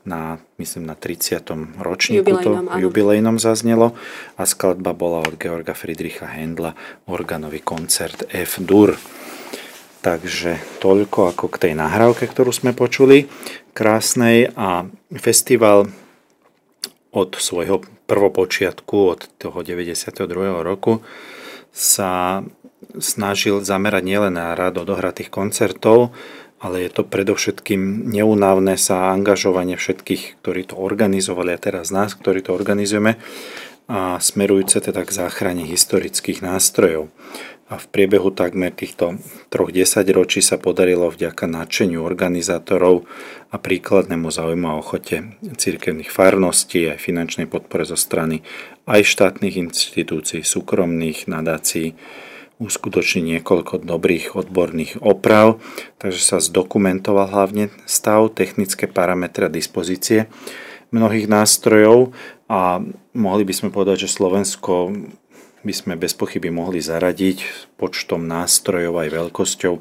na, 0.04 0.36
myslím, 0.60 0.84
na 0.84 0.96
30. 1.00 1.80
ročníku 1.80 2.28
jubilejnom, 2.28 2.68
to 2.68 2.80
jubilejnom 2.80 3.38
zaznelo 3.40 3.96
a 4.36 4.44
skladba 4.44 4.92
bola 4.92 5.24
od 5.24 5.40
Georga 5.40 5.72
Friedricha 5.72 6.28
Hendla 6.28 6.76
organový 7.08 7.64
koncert 7.64 8.28
F-dur. 8.28 9.00
Takže 10.04 10.60
toľko 10.84 11.32
ako 11.32 11.46
k 11.48 11.56
tej 11.70 11.74
nahrávke, 11.80 12.28
ktorú 12.28 12.52
sme 12.52 12.76
počuli, 12.76 13.32
krásnej 13.72 14.52
a 14.60 14.84
festival 15.16 15.88
od 17.16 17.40
svojho 17.40 17.80
prvopočiatku, 18.04 18.98
od 19.16 19.22
toho 19.40 19.64
92. 19.64 20.28
roku 20.60 21.00
sa 21.72 22.44
snažil 23.00 23.64
zamerať 23.64 24.04
nielen 24.04 24.36
na 24.36 24.52
rád 24.54 24.84
odohratých 24.84 25.32
koncertov, 25.32 26.12
ale 26.64 26.88
je 26.88 26.90
to 26.96 27.04
predovšetkým 27.04 28.08
neunávne 28.08 28.80
sa 28.80 29.12
angažovanie 29.12 29.76
všetkých, 29.76 30.40
ktorí 30.40 30.72
to 30.72 30.80
organizovali 30.80 31.52
a 31.52 31.60
teraz 31.60 31.92
nás, 31.92 32.16
ktorí 32.16 32.40
to 32.40 32.56
organizujeme 32.56 33.20
a 33.92 34.16
smerujúce 34.16 34.80
teda 34.80 35.04
k 35.04 35.12
záchrane 35.12 35.68
historických 35.68 36.40
nástrojov. 36.40 37.12
A 37.68 37.80
v 37.80 37.86
priebehu 37.90 38.32
takmer 38.32 38.72
týchto 38.72 39.20
troch 39.52 39.76
desaťročí 39.76 40.40
sa 40.40 40.56
podarilo 40.56 41.12
vďaka 41.12 41.48
nadšeniu 41.52 42.00
organizátorov 42.00 43.08
a 43.52 43.60
príkladnému 43.60 44.30
záujmu 44.32 44.68
a 44.72 44.80
ochote 44.80 45.36
cirkevných 45.44 46.12
farností 46.12 46.88
a 46.88 47.00
finančnej 47.00 47.50
podpore 47.50 47.84
zo 47.84 48.00
strany 48.00 48.40
aj 48.88 49.04
štátnych 49.04 49.56
inštitúcií, 49.68 50.48
súkromných 50.48 51.28
nadácií, 51.28 51.96
uskutoční 52.64 53.38
niekoľko 53.38 53.84
dobrých 53.84 54.40
odborných 54.40 55.04
oprav, 55.04 55.60
takže 56.00 56.22
sa 56.24 56.38
zdokumentoval 56.40 57.28
hlavne 57.28 57.76
stav, 57.84 58.32
technické 58.32 58.88
parametre 58.88 59.52
a 59.52 59.54
dispozície 59.54 60.32
mnohých 60.96 61.28
nástrojov 61.28 62.16
a 62.48 62.80
mohli 63.18 63.44
by 63.44 63.54
sme 63.54 63.70
povedať, 63.74 64.08
že 64.08 64.16
Slovensko 64.16 64.94
by 65.64 65.74
sme 65.74 65.94
bez 65.96 66.14
pochyby 66.14 66.52
mohli 66.52 66.84
zaradiť 66.84 67.72
počtom 67.80 68.28
nástrojov 68.28 69.00
aj 69.00 69.10
veľkosťou 69.10 69.74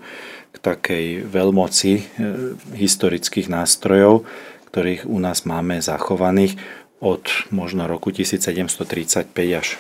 k 0.52 0.56
takej 0.56 1.26
veľmoci 1.26 1.92
e, 1.98 2.02
historických 2.78 3.50
nástrojov, 3.50 4.24
ktorých 4.70 5.04
u 5.10 5.18
nás 5.18 5.42
máme 5.44 5.82
zachovaných 5.82 6.56
od 7.02 7.26
možno 7.50 7.90
roku 7.90 8.14
1735 8.14 9.34
až 9.58 9.74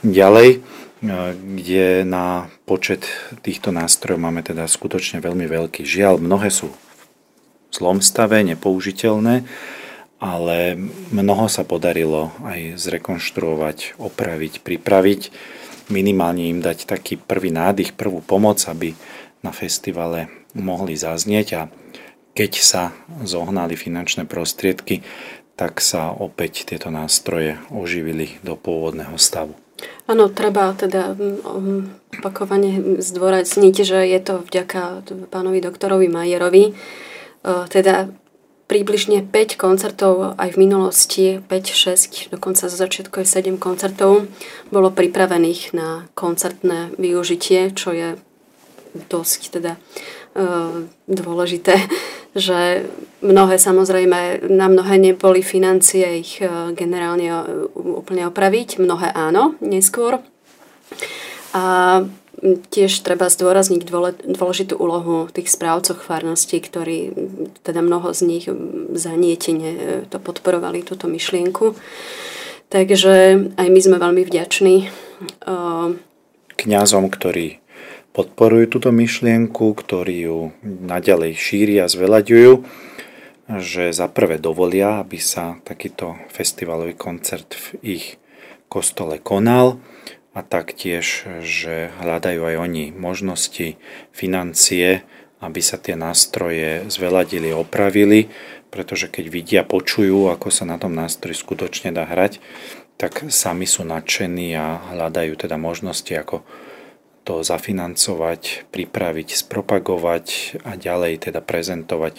ďalej 0.00 0.64
kde 1.00 2.02
na 2.02 2.50
počet 2.66 3.06
týchto 3.46 3.70
nástrojov 3.70 4.18
máme 4.18 4.42
teda 4.42 4.66
skutočne 4.66 5.22
veľmi 5.22 5.46
veľký. 5.46 5.86
Žiaľ, 5.86 6.18
mnohé 6.18 6.50
sú 6.50 6.70
v 6.70 7.72
zlom 7.72 8.02
stave, 8.02 8.42
nepoužiteľné, 8.42 9.46
ale 10.18 10.56
mnoho 11.14 11.46
sa 11.46 11.62
podarilo 11.62 12.34
aj 12.42 12.74
zrekonštruovať, 12.82 14.00
opraviť, 14.02 14.66
pripraviť, 14.66 15.20
minimálne 15.94 16.50
im 16.50 16.58
dať 16.58 16.90
taký 16.90 17.14
prvý 17.14 17.54
nádych, 17.54 17.94
prvú 17.94 18.18
pomoc, 18.18 18.58
aby 18.66 18.98
na 19.46 19.54
festivale 19.54 20.26
mohli 20.58 20.98
zaznieť 20.98 21.48
a 21.54 21.62
keď 22.34 22.52
sa 22.58 22.82
zohnali 23.22 23.78
finančné 23.78 24.26
prostriedky, 24.26 25.02
tak 25.58 25.82
sa 25.82 26.14
opäť 26.14 26.70
tieto 26.70 26.90
nástroje 26.90 27.58
oživili 27.70 28.38
do 28.46 28.54
pôvodného 28.54 29.14
stavu. 29.18 29.67
Áno, 30.08 30.32
treba 30.32 30.72
teda 30.74 31.14
mm, 31.14 31.38
mm, 31.44 31.82
opakovane 32.18 32.70
zdôrazniť, 32.98 33.74
že 33.84 33.98
je 34.08 34.20
to 34.24 34.34
vďaka 34.42 35.04
pánovi 35.28 35.60
doktorovi 35.60 36.08
Majerovi. 36.08 36.64
E, 36.68 36.72
teda 37.44 38.08
približne 38.68 39.24
5 39.24 39.56
koncertov 39.56 40.36
aj 40.36 40.56
v 40.56 40.60
minulosti, 40.60 41.26
5, 41.40 42.28
6, 42.28 42.34
dokonca 42.34 42.68
za 42.68 42.76
začiatku 42.76 43.20
aj 43.20 43.26
7 43.26 43.56
koncertov 43.56 44.28
bolo 44.68 44.92
pripravených 44.92 45.72
na 45.72 46.04
koncertné 46.12 46.92
využitie, 47.00 47.72
čo 47.72 47.92
je 47.96 48.08
dosť 49.08 49.40
teda 49.60 49.76
e, 49.76 49.80
dôležité 51.08 51.80
že 52.36 52.84
mnohé 53.24 53.56
samozrejme, 53.56 54.48
na 54.52 54.68
mnohé 54.68 55.00
neboli 55.00 55.40
financie 55.40 56.20
ich 56.20 56.44
e, 56.44 56.72
generálne 56.76 57.28
e, 57.28 57.44
úplne 57.74 58.28
opraviť, 58.28 58.78
mnohé 58.78 59.10
áno, 59.16 59.56
neskôr. 59.64 60.20
A 61.56 61.64
tiež 62.70 63.02
treba 63.02 63.26
zdôrazniť 63.26 63.82
dôležitú 64.28 64.78
úlohu 64.78 65.26
tých 65.32 65.50
správcov 65.50 65.98
farnosti, 65.98 66.62
ktorí, 66.62 67.10
teda 67.66 67.82
mnoho 67.82 68.14
z 68.14 68.20
nich 68.28 68.44
zanietene 68.94 69.70
e, 69.72 69.80
to 70.06 70.20
podporovali, 70.20 70.84
túto 70.84 71.08
myšlienku. 71.08 71.74
Takže 72.68 73.14
aj 73.56 73.68
my 73.72 73.80
sme 73.80 73.96
veľmi 73.96 74.22
vďační. 74.28 74.92
Kňazom, 76.60 77.08
ktorí 77.08 77.64
podporujú 78.18 78.66
túto 78.66 78.90
myšlienku, 78.90 79.78
ktorí 79.78 80.26
ju 80.26 80.50
naďalej 80.66 81.38
šíria 81.38 81.86
a 81.86 81.92
zvelaďujú, 81.92 82.66
že 83.62 83.94
za 83.94 84.10
prvé 84.10 84.42
dovolia, 84.42 84.98
aby 84.98 85.22
sa 85.22 85.62
takýto 85.62 86.18
festivalový 86.34 86.98
koncert 86.98 87.54
v 87.54 87.66
ich 87.94 88.06
kostole 88.66 89.22
konal 89.22 89.78
a 90.34 90.42
taktiež, 90.42 91.30
že 91.46 91.94
hľadajú 92.02 92.42
aj 92.42 92.56
oni 92.58 92.84
možnosti, 92.90 93.78
financie, 94.10 95.06
aby 95.38 95.60
sa 95.62 95.78
tie 95.78 95.94
nástroje 95.94 96.90
zveladili, 96.90 97.54
opravili, 97.54 98.26
pretože 98.74 99.06
keď 99.06 99.24
vidia, 99.30 99.62
počujú, 99.62 100.26
ako 100.26 100.50
sa 100.50 100.66
na 100.66 100.74
tom 100.74 100.90
nástroji 100.90 101.38
skutočne 101.38 101.94
dá 101.94 102.02
hrať, 102.02 102.42
tak 102.98 103.30
sami 103.30 103.62
sú 103.62 103.86
nadšení 103.86 104.58
a 104.58 104.90
hľadajú 104.90 105.38
teda 105.38 105.54
možnosti, 105.54 106.10
ako 106.10 106.42
to 107.28 107.44
zafinancovať, 107.44 108.72
pripraviť, 108.72 109.28
spropagovať 109.36 110.56
a 110.64 110.80
ďalej 110.80 111.28
teda 111.28 111.44
prezentovať 111.44 112.16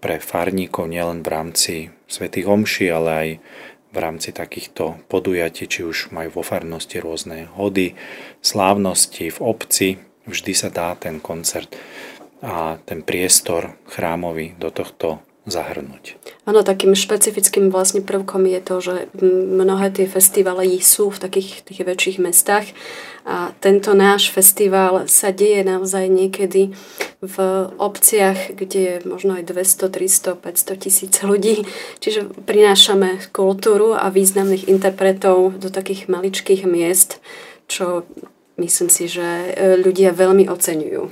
pre 0.00 0.16
farníkov 0.16 0.88
nielen 0.88 1.20
v 1.20 1.28
rámci 1.28 1.74
svätých 2.08 2.48
omší, 2.48 2.88
ale 2.88 3.10
aj 3.12 3.28
v 3.92 3.98
rámci 4.00 4.32
takýchto 4.32 4.96
podujatí, 5.12 5.68
či 5.68 5.84
už 5.84 6.08
majú 6.08 6.40
vo 6.40 6.44
farnosti 6.44 6.96
rôzne 6.96 7.52
hody, 7.52 7.92
slávnosti 8.40 9.28
v 9.28 9.38
obci, 9.44 9.88
vždy 10.24 10.52
sa 10.56 10.72
dá 10.72 10.96
ten 10.96 11.20
koncert 11.20 11.76
a 12.40 12.80
ten 12.80 13.04
priestor 13.04 13.76
chrámový 13.92 14.56
do 14.56 14.72
tohto 14.72 15.20
zahrnúť. 15.46 16.18
Áno, 16.42 16.66
takým 16.66 16.98
špecifickým 16.98 17.70
vlastne 17.70 18.02
prvkom 18.02 18.50
je 18.50 18.60
to, 18.60 18.76
že 18.82 18.94
mnohé 19.54 19.94
tie 19.94 20.10
festivaly 20.10 20.82
sú 20.82 21.14
v 21.14 21.22
takých 21.22 21.62
tých 21.62 21.86
väčších 21.86 22.18
mestách 22.18 22.66
a 23.26 23.50
tento 23.58 23.94
náš 23.94 24.30
festival 24.30 25.06
sa 25.06 25.30
deje 25.30 25.62
naozaj 25.66 26.06
niekedy 26.06 26.74
v 27.22 27.36
obciach, 27.78 28.54
kde 28.54 28.78
je 28.78 28.94
možno 29.06 29.38
aj 29.38 29.50
200, 29.50 29.90
300, 29.90 30.38
500 30.38 30.82
tisíc 30.82 31.14
ľudí. 31.22 31.66
Čiže 31.98 32.46
prinášame 32.46 33.30
kultúru 33.34 33.94
a 33.94 34.10
významných 34.10 34.70
interpretov 34.70 35.58
do 35.58 35.70
takých 35.74 36.06
maličkých 36.06 36.66
miest, 36.70 37.18
čo 37.66 38.06
myslím 38.62 38.90
si, 38.90 39.10
že 39.10 39.26
e, 39.26 39.50
ľudia 39.82 40.14
veľmi 40.14 40.46
oceňujú. 40.46 41.02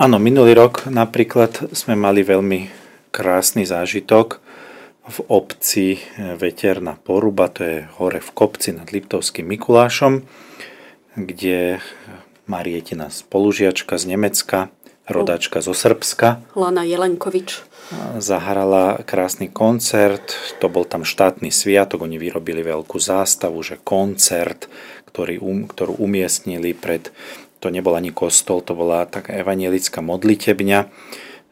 Áno, 0.00 0.16
minulý 0.16 0.56
rok 0.56 0.88
napríklad 0.88 1.76
sme 1.76 1.92
mali 1.92 2.24
veľmi 2.24 2.79
krásny 3.10 3.66
zážitok 3.66 4.40
v 5.10 5.18
obci 5.26 5.86
e, 5.98 6.34
Veterná 6.38 6.94
Poruba, 6.94 7.50
to 7.50 7.66
je 7.66 7.78
hore 7.98 8.22
v 8.22 8.30
kopci 8.30 8.70
nad 8.70 8.88
Liptovským 8.90 9.46
Mikulášom, 9.46 10.22
kde 11.18 11.82
Marietina 12.46 13.10
spolužiačka 13.10 13.98
z 13.98 14.04
Nemecka, 14.14 14.70
rodačka 15.10 15.58
zo 15.58 15.74
Srbska. 15.74 16.42
Lana 16.54 16.86
Jelenkovič. 16.86 17.66
Zahrala 18.22 19.02
krásny 19.02 19.50
koncert, 19.50 20.38
to 20.62 20.70
bol 20.70 20.86
tam 20.86 21.02
štátny 21.02 21.50
sviatok, 21.50 22.06
oni 22.06 22.22
vyrobili 22.22 22.62
veľkú 22.62 23.02
zástavu, 23.02 23.58
že 23.66 23.82
koncert, 23.82 24.70
ktorý, 25.10 25.42
um, 25.42 25.66
ktorú 25.66 25.98
umiestnili 25.98 26.70
pred 26.70 27.10
to 27.60 27.68
nebol 27.68 27.92
ani 27.92 28.08
kostol, 28.08 28.64
to 28.64 28.72
bola 28.72 29.04
taká 29.04 29.36
evanielická 29.36 30.00
modlitebňa. 30.00 30.88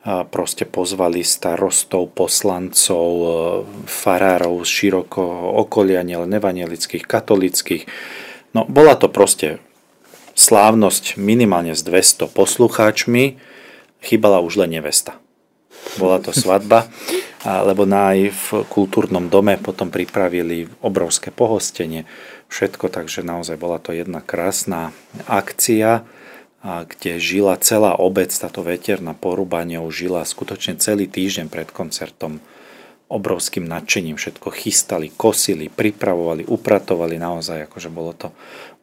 Proste 0.07 0.63
pozvali 0.63 1.27
starostov, 1.27 2.15
poslancov, 2.15 3.09
e, 3.19 3.29
farárov 3.85 4.63
z 4.63 4.71
širokého 4.71 5.59
okolia, 5.59 6.07
nielen 6.07 6.31
evanielických, 6.33 7.03
katolických. 7.03 7.85
No, 8.55 8.63
bola 8.65 8.95
to 8.95 9.11
proste 9.11 9.59
slávnosť 10.39 11.19
minimálne 11.19 11.75
s 11.75 11.83
200 11.83 12.31
poslucháčmi, 12.31 13.43
chýbala 13.99 14.39
už 14.39 14.63
len 14.65 14.79
nevesta. 14.79 15.19
Bola 15.99 16.23
to 16.23 16.31
svadba, 16.31 16.87
lebo 17.69 17.83
na 17.83 18.15
aj 18.15 18.19
v 18.33 18.47
kultúrnom 18.71 19.27
dome 19.27 19.59
potom 19.59 19.91
pripravili 19.91 20.71
obrovské 20.79 21.35
pohostenie 21.35 22.07
všetko, 22.49 22.87
takže 22.87 23.27
naozaj 23.27 23.59
bola 23.59 23.83
to 23.83 23.91
jedna 23.91 24.23
krásna 24.23 24.95
akcia, 25.27 26.07
kde 26.63 27.23
žila 27.23 27.55
celá 27.63 27.95
obec, 27.95 28.35
táto 28.35 28.67
veterná 28.67 29.15
porúbanie 29.15 29.79
žila 29.95 30.27
skutočne 30.27 30.75
celý 30.83 31.07
týždeň 31.07 31.47
pred 31.47 31.71
koncertom 31.71 32.43
obrovským 33.09 33.65
nadšením 33.65 34.21
všetko 34.21 34.53
chystali, 34.53 35.09
kosili, 35.09 35.73
pripravovali, 35.73 36.45
upratovali, 36.45 37.17
naozaj 37.17 37.65
akože 37.65 37.89
bolo 37.89 38.13
to 38.13 38.29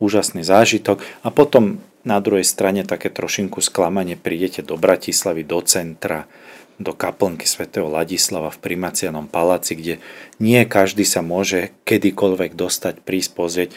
úžasný 0.02 0.42
zážitok. 0.42 0.98
A 1.22 1.30
potom 1.30 1.78
na 2.02 2.18
druhej 2.18 2.46
strane 2.46 2.82
také 2.82 3.14
trošinku 3.14 3.62
sklamanie 3.62 4.18
prídete 4.18 4.66
do 4.66 4.82
Bratislavy, 4.82 5.46
do 5.46 5.62
centra, 5.62 6.26
do 6.82 6.92
kaplnky 6.92 7.46
svätého 7.46 7.88
Ladislava 7.88 8.50
v 8.50 8.62
Primacianom 8.66 9.30
paláci, 9.30 9.78
kde 9.78 9.94
nie 10.42 10.60
každý 10.66 11.06
sa 11.06 11.22
môže 11.22 11.72
kedykoľvek 11.86 12.58
dostať, 12.58 13.06
prísť 13.06 13.32
pozrieť 13.38 13.70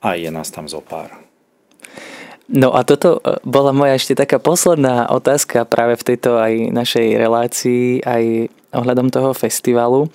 a 0.00 0.14
je 0.14 0.30
nás 0.30 0.48
tam 0.54 0.70
zo 0.70 0.80
pár. 0.80 1.25
No 2.46 2.70
a 2.70 2.86
toto 2.86 3.18
e, 3.18 3.42
bola 3.42 3.74
moja 3.74 3.98
ešte 3.98 4.14
taká 4.14 4.38
posledná 4.38 5.10
otázka 5.10 5.66
práve 5.66 5.98
v 5.98 6.06
tejto 6.14 6.38
aj 6.38 6.70
našej 6.70 7.06
relácii, 7.18 8.06
aj 8.06 8.54
ohľadom 8.70 9.10
toho 9.10 9.34
festivalu. 9.34 10.06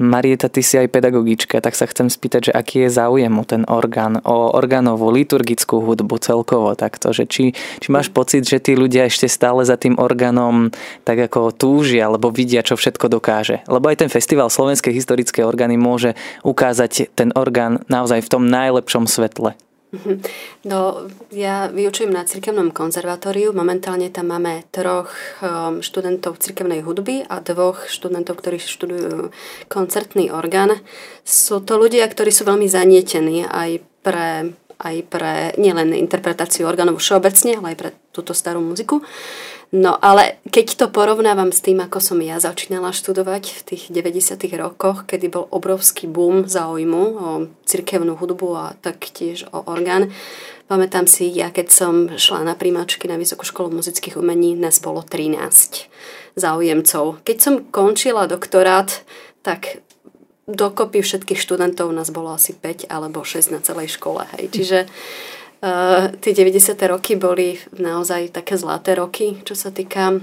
Marieta, 0.00 0.48
ty 0.48 0.64
si 0.64 0.80
aj 0.80 0.88
pedagogička, 0.88 1.60
tak 1.60 1.76
sa 1.76 1.84
chcem 1.84 2.08
spýtať, 2.08 2.48
že 2.48 2.52
aký 2.56 2.88
je 2.88 2.96
záujem 2.96 3.36
o 3.36 3.44
ten 3.44 3.68
orgán, 3.68 4.16
o 4.24 4.48
orgánovú 4.56 5.12
liturgickú 5.12 5.84
hudbu 5.84 6.16
celkovo 6.24 6.72
takto, 6.72 7.12
že 7.12 7.28
či, 7.28 7.52
či 7.52 7.88
máš 7.92 8.08
pocit, 8.08 8.48
že 8.48 8.64
tí 8.64 8.72
ľudia 8.72 9.04
ešte 9.04 9.28
stále 9.28 9.60
za 9.60 9.76
tým 9.76 10.00
orgánom 10.00 10.72
tak 11.04 11.28
ako 11.28 11.52
túžia, 11.52 12.08
alebo 12.08 12.32
vidia, 12.32 12.64
čo 12.64 12.80
všetko 12.80 13.12
dokáže. 13.12 13.60
Lebo 13.68 13.92
aj 13.92 14.00
ten 14.00 14.08
festival 14.08 14.48
Slovenskej 14.48 14.96
historické 14.96 15.44
orgány 15.44 15.76
môže 15.76 16.16
ukázať 16.48 17.12
ten 17.12 17.28
orgán 17.36 17.84
naozaj 17.92 18.24
v 18.24 18.32
tom 18.32 18.48
najlepšom 18.48 19.04
svetle. 19.04 19.52
Mhm. 19.90 20.22
No, 20.70 21.10
ja 21.34 21.66
vyučujem 21.66 22.14
na 22.14 22.22
cirkevnom 22.22 22.70
konzervatóriu. 22.70 23.50
Momentálne 23.50 24.06
tam 24.14 24.30
máme 24.30 24.62
troch 24.70 25.10
um, 25.42 25.82
študentov 25.82 26.38
cirkevnej 26.38 26.86
hudby 26.86 27.26
a 27.26 27.42
dvoch 27.42 27.90
študentov, 27.90 28.38
ktorí 28.38 28.62
študujú 28.62 29.34
koncertný 29.66 30.30
orgán. 30.30 30.78
Sú 31.26 31.58
to 31.58 31.74
ľudia, 31.74 32.06
ktorí 32.06 32.30
sú 32.30 32.46
veľmi 32.46 32.70
zanietení 32.70 33.50
aj 33.50 33.82
pre, 34.06 34.54
aj 34.78 34.96
pre 35.10 35.58
nielen 35.58 35.90
interpretáciu 35.98 36.70
orgánov 36.70 37.02
všeobecne, 37.02 37.58
ale 37.58 37.74
aj 37.74 37.78
pre 37.82 37.90
túto 38.14 38.30
starú 38.30 38.62
muziku. 38.62 39.02
No 39.70 39.94
ale 40.02 40.42
keď 40.50 40.66
to 40.74 40.86
porovnávam 40.90 41.54
s 41.54 41.62
tým, 41.62 41.78
ako 41.78 42.02
som 42.02 42.18
ja 42.18 42.42
začínala 42.42 42.90
študovať 42.90 43.54
v 43.54 43.60
tých 43.62 43.82
90. 43.94 44.34
rokoch, 44.58 45.06
kedy 45.06 45.30
bol 45.30 45.46
obrovský 45.46 46.10
boom 46.10 46.42
záujmu 46.42 47.02
o 47.14 47.28
cirkevnú 47.62 48.18
hudbu 48.18 48.48
a 48.58 48.74
taktiež 48.82 49.46
o 49.54 49.62
orgán, 49.70 50.10
pamätám 50.66 51.06
si, 51.06 51.30
ja 51.30 51.54
keď 51.54 51.70
som 51.70 52.10
šla 52.10 52.42
na 52.42 52.58
príjmačky 52.58 53.06
na 53.06 53.14
Vysokú 53.14 53.46
školu 53.46 53.70
muzických 53.70 54.18
umení, 54.18 54.58
nás 54.58 54.82
bolo 54.82 55.06
13 55.06 55.38
záujemcov. 56.34 57.22
Keď 57.22 57.36
som 57.38 57.54
končila 57.70 58.26
doktorát, 58.26 59.06
tak 59.46 59.86
dokopy 60.50 60.98
všetkých 60.98 61.38
študentov 61.38 61.94
nás 61.94 62.10
bolo 62.10 62.34
asi 62.34 62.58
5 62.58 62.90
alebo 62.90 63.22
6 63.22 63.54
na 63.54 63.62
celej 63.62 63.94
škole. 63.94 64.26
Hej. 64.34 64.50
Čiže 64.50 64.78
Uh, 65.60 66.08
tie 66.24 66.32
90. 66.32 66.72
roky 66.88 67.20
boli 67.20 67.60
naozaj 67.76 68.32
také 68.32 68.56
zlaté 68.56 68.96
roky, 68.96 69.44
čo 69.44 69.52
sa 69.52 69.68
týka 69.68 70.16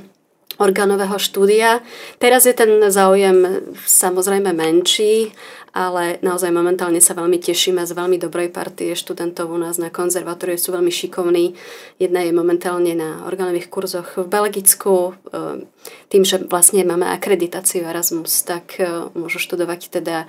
orgánového 0.57 1.21
štúdia. 1.21 1.85
Teraz 2.17 2.49
je 2.49 2.57
ten 2.57 2.89
záujem 2.89 3.69
samozrejme 3.85 4.49
menší, 4.53 5.29
ale 5.77 6.17
naozaj 6.25 6.49
momentálne 6.49 6.97
sa 6.97 7.13
veľmi 7.13 7.37
tešíme 7.37 7.85
z 7.85 7.93
veľmi 7.93 8.17
dobrej 8.17 8.49
partie 8.49 8.97
študentov 8.97 9.53
u 9.53 9.61
nás 9.61 9.77
na 9.77 9.93
konzervatóriu, 9.93 10.57
sú 10.57 10.73
veľmi 10.73 10.89
šikovní. 10.89 11.53
Jedna 12.01 12.25
je 12.25 12.33
momentálne 12.33 12.97
na 12.97 13.21
orgánových 13.29 13.69
kurzoch 13.69 14.17
v 14.17 14.25
Belgicku. 14.25 15.13
Ehm, 15.29 15.69
tým, 16.09 16.25
že 16.25 16.41
vlastne 16.41 16.81
máme 16.81 17.05
akreditáciu 17.05 17.85
Erasmus, 17.85 18.41
tak 18.41 18.81
e, 18.81 18.89
môžu 19.13 19.37
študovať 19.37 20.01
teda 20.01 20.25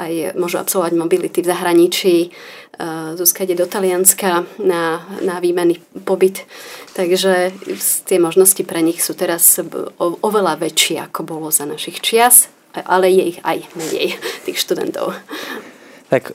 aj 0.00 0.40
môžu 0.40 0.56
absolvovať 0.56 0.96
mobility 0.96 1.44
v 1.44 1.50
zahraničí. 1.52 2.16
E, 2.24 2.28
Zuzka 3.20 3.44
ide 3.44 3.60
do 3.60 3.68
Talianska 3.68 4.48
na, 4.56 5.04
na 5.20 5.36
výmenný 5.44 5.76
pobyt. 6.08 6.48
Takže 6.96 7.52
tie 8.08 8.16
možnosti 8.16 8.64
pre 8.64 8.80
nich 8.80 9.04
sú 9.04 9.12
teraz 9.12 9.60
oveľa 10.00 10.56
väčšie, 10.56 11.04
ako 11.12 11.20
bolo 11.28 11.52
za 11.52 11.68
našich 11.68 12.00
čias 12.00 12.48
ale 12.74 13.10
je 13.10 13.34
ich 13.34 13.38
aj 13.42 13.66
menej, 13.74 14.14
tých 14.46 14.58
študentov. 14.58 15.14
Tak 16.10 16.34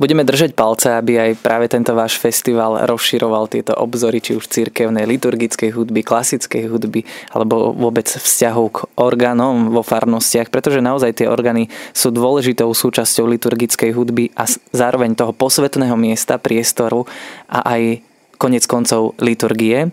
budeme 0.00 0.24
držať 0.24 0.56
palce, 0.56 0.88
aby 0.96 1.20
aj 1.20 1.44
práve 1.44 1.68
tento 1.68 1.92
váš 1.92 2.16
festival 2.16 2.88
rozširoval 2.88 3.52
tieto 3.52 3.76
obzory, 3.76 4.24
či 4.24 4.32
už 4.40 4.48
cirkevnej, 4.48 5.04
liturgickej 5.04 5.76
hudby, 5.76 6.00
klasickej 6.00 6.72
hudby, 6.72 7.04
alebo 7.36 7.76
vôbec 7.76 8.08
vzťahov 8.08 8.66
k 8.72 8.78
orgánom 8.96 9.68
vo 9.68 9.84
farnostiach, 9.84 10.48
pretože 10.48 10.80
naozaj 10.80 11.20
tie 11.20 11.28
orgány 11.28 11.68
sú 11.92 12.08
dôležitou 12.08 12.72
súčasťou 12.72 13.28
liturgickej 13.28 13.92
hudby 13.92 14.32
a 14.32 14.48
zároveň 14.72 15.12
toho 15.12 15.36
posvetného 15.36 15.94
miesta, 16.00 16.40
priestoru 16.40 17.04
a 17.52 17.60
aj 17.76 18.00
konec 18.40 18.64
koncov 18.64 19.12
liturgie 19.20 19.92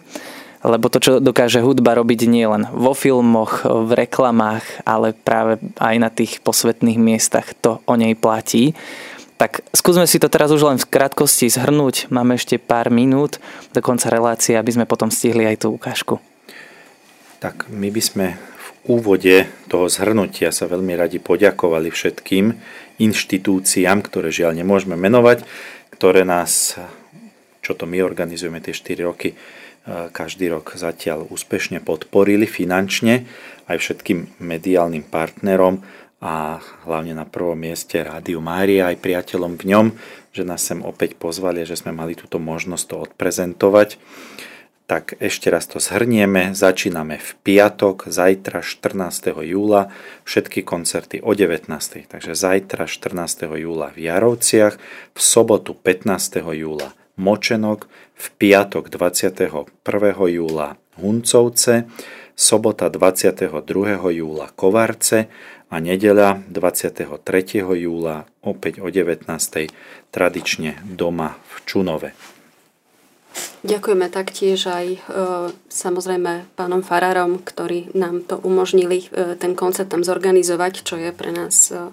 lebo 0.66 0.90
to, 0.90 0.98
čo 0.98 1.12
dokáže 1.22 1.62
hudba 1.62 1.94
robiť 1.96 2.26
nielen 2.26 2.68
vo 2.74 2.98
filmoch, 2.98 3.62
v 3.64 3.92
reklamách, 3.94 4.66
ale 4.84 5.14
práve 5.14 5.62
aj 5.78 5.96
na 6.02 6.10
tých 6.10 6.42
posvetných 6.42 6.98
miestach 6.98 7.54
to 7.56 7.80
o 7.86 7.94
nej 7.94 8.18
platí. 8.18 8.74
Tak 9.38 9.62
skúsme 9.70 10.10
si 10.10 10.18
to 10.18 10.34
teraz 10.34 10.50
už 10.50 10.66
len 10.66 10.82
v 10.82 10.90
krátkosti 10.90 11.46
zhrnúť. 11.46 12.10
Máme 12.10 12.42
ešte 12.42 12.58
pár 12.58 12.90
minút 12.90 13.38
do 13.70 13.86
konca 13.86 14.10
relácie, 14.10 14.58
aby 14.58 14.74
sme 14.74 14.90
potom 14.90 15.14
stihli 15.14 15.46
aj 15.46 15.62
tú 15.62 15.78
ukážku. 15.78 16.18
Tak 17.38 17.70
my 17.70 17.94
by 17.94 18.02
sme 18.02 18.26
v 18.34 18.70
úvode 18.98 19.46
toho 19.70 19.86
zhrnutia 19.94 20.50
sa 20.50 20.66
veľmi 20.66 20.98
radi 20.98 21.22
poďakovali 21.22 21.94
všetkým 21.94 22.46
inštitúciám, 22.98 24.02
ktoré 24.02 24.34
žiaľ 24.34 24.58
nemôžeme 24.58 24.98
menovať, 24.98 25.46
ktoré 25.94 26.26
nás, 26.26 26.82
čo 27.62 27.78
to 27.78 27.86
my 27.86 28.02
organizujeme 28.02 28.58
tie 28.58 28.74
4 28.74 29.06
roky, 29.06 29.38
každý 30.18 30.50
rok 30.50 30.74
zatiaľ 30.74 31.30
úspešne 31.30 31.86
podporili 31.86 32.50
finančne 32.50 33.30
aj 33.70 33.78
všetkým 33.86 34.42
mediálnym 34.42 35.06
partnerom 35.06 35.86
a 36.18 36.58
hlavne 36.90 37.14
na 37.14 37.30
prvom 37.30 37.58
mieste 37.58 38.02
Rádiu 38.02 38.42
Mária 38.42 38.90
aj 38.90 38.98
priateľom 38.98 39.54
v 39.62 39.64
ňom, 39.70 39.86
že 40.34 40.42
nás 40.42 40.66
sem 40.66 40.82
opäť 40.82 41.14
pozvali 41.18 41.62
že 41.66 41.78
sme 41.78 41.94
mali 41.94 42.18
túto 42.18 42.42
možnosť 42.42 42.86
to 42.90 42.96
odprezentovať. 43.10 44.02
Tak 44.88 45.20
ešte 45.20 45.52
raz 45.52 45.68
to 45.68 45.84
zhrnieme. 45.84 46.56
Začíname 46.56 47.20
v 47.20 47.32
piatok, 47.44 48.08
zajtra 48.08 48.64
14. 48.64 49.36
júla, 49.44 49.92
všetky 50.24 50.64
koncerty 50.64 51.20
o 51.20 51.36
19. 51.36 51.68
Takže 52.08 52.32
zajtra 52.32 52.88
14. 52.88 53.52
júla 53.60 53.92
v 53.92 54.08
Jarovciach, 54.08 54.80
v 55.12 55.20
sobotu 55.20 55.76
15. 55.76 56.40
júla 56.56 56.96
Močenok, 57.20 57.92
v 58.16 58.26
piatok 58.40 58.88
21. 58.88 59.68
júla 60.32 60.80
Huncovce, 60.96 61.92
sobota 62.38 62.94
22. 62.94 63.50
júla 64.14 64.54
Kovarce 64.54 65.26
a 65.74 65.82
nedeľa 65.82 66.46
23. 66.54 67.10
júla 67.66 68.30
opäť 68.46 68.80
o 68.80 68.88
19. 68.94 69.26
tradične 70.14 70.78
doma 70.86 71.34
v 71.34 71.54
Čunove. 71.66 72.12
Ďakujeme 73.62 74.08
taktiež 74.10 74.70
aj 74.70 74.88
e, 74.98 75.00
samozrejme 75.70 76.58
pánom 76.58 76.82
Farárom, 76.82 77.38
ktorí 77.42 77.94
nám 77.94 78.26
to 78.26 78.42
umožnili 78.42 79.10
e, 79.10 79.38
ten 79.38 79.54
koncert 79.54 79.94
tam 79.94 80.02
zorganizovať, 80.02 80.74
čo 80.82 80.98
je 80.98 81.14
pre 81.14 81.30
nás... 81.34 81.70
E, 81.70 81.90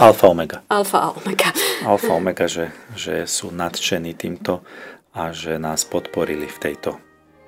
alfa 0.00 0.26
omega. 0.28 0.60
Alfa 0.68 1.16
omega. 1.16 1.52
Alfa 1.84 2.12
omega, 2.12 2.44
že, 2.44 2.72
že 2.92 3.24
sú 3.24 3.52
nadšení 3.52 4.16
týmto 4.16 4.64
a 5.16 5.32
že 5.32 5.56
nás 5.56 5.88
podporili 5.88 6.44
v 6.44 6.58
tejto 6.60 7.05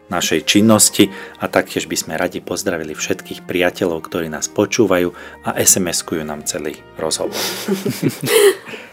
našej 0.09 0.45
činnosti 0.49 1.13
a 1.41 1.47
taktiež 1.49 1.87
by 1.87 1.97
sme 1.97 2.15
radi 2.17 2.41
pozdravili 2.41 2.97
všetkých 2.97 3.45
priateľov, 3.45 4.09
ktorí 4.09 4.33
nás 4.33 4.49
počúvajú 4.49 5.13
a 5.45 5.57
SMS-kujú 5.57 6.25
nám 6.25 6.45
celý 6.49 6.81
rozhovor. 6.97 7.37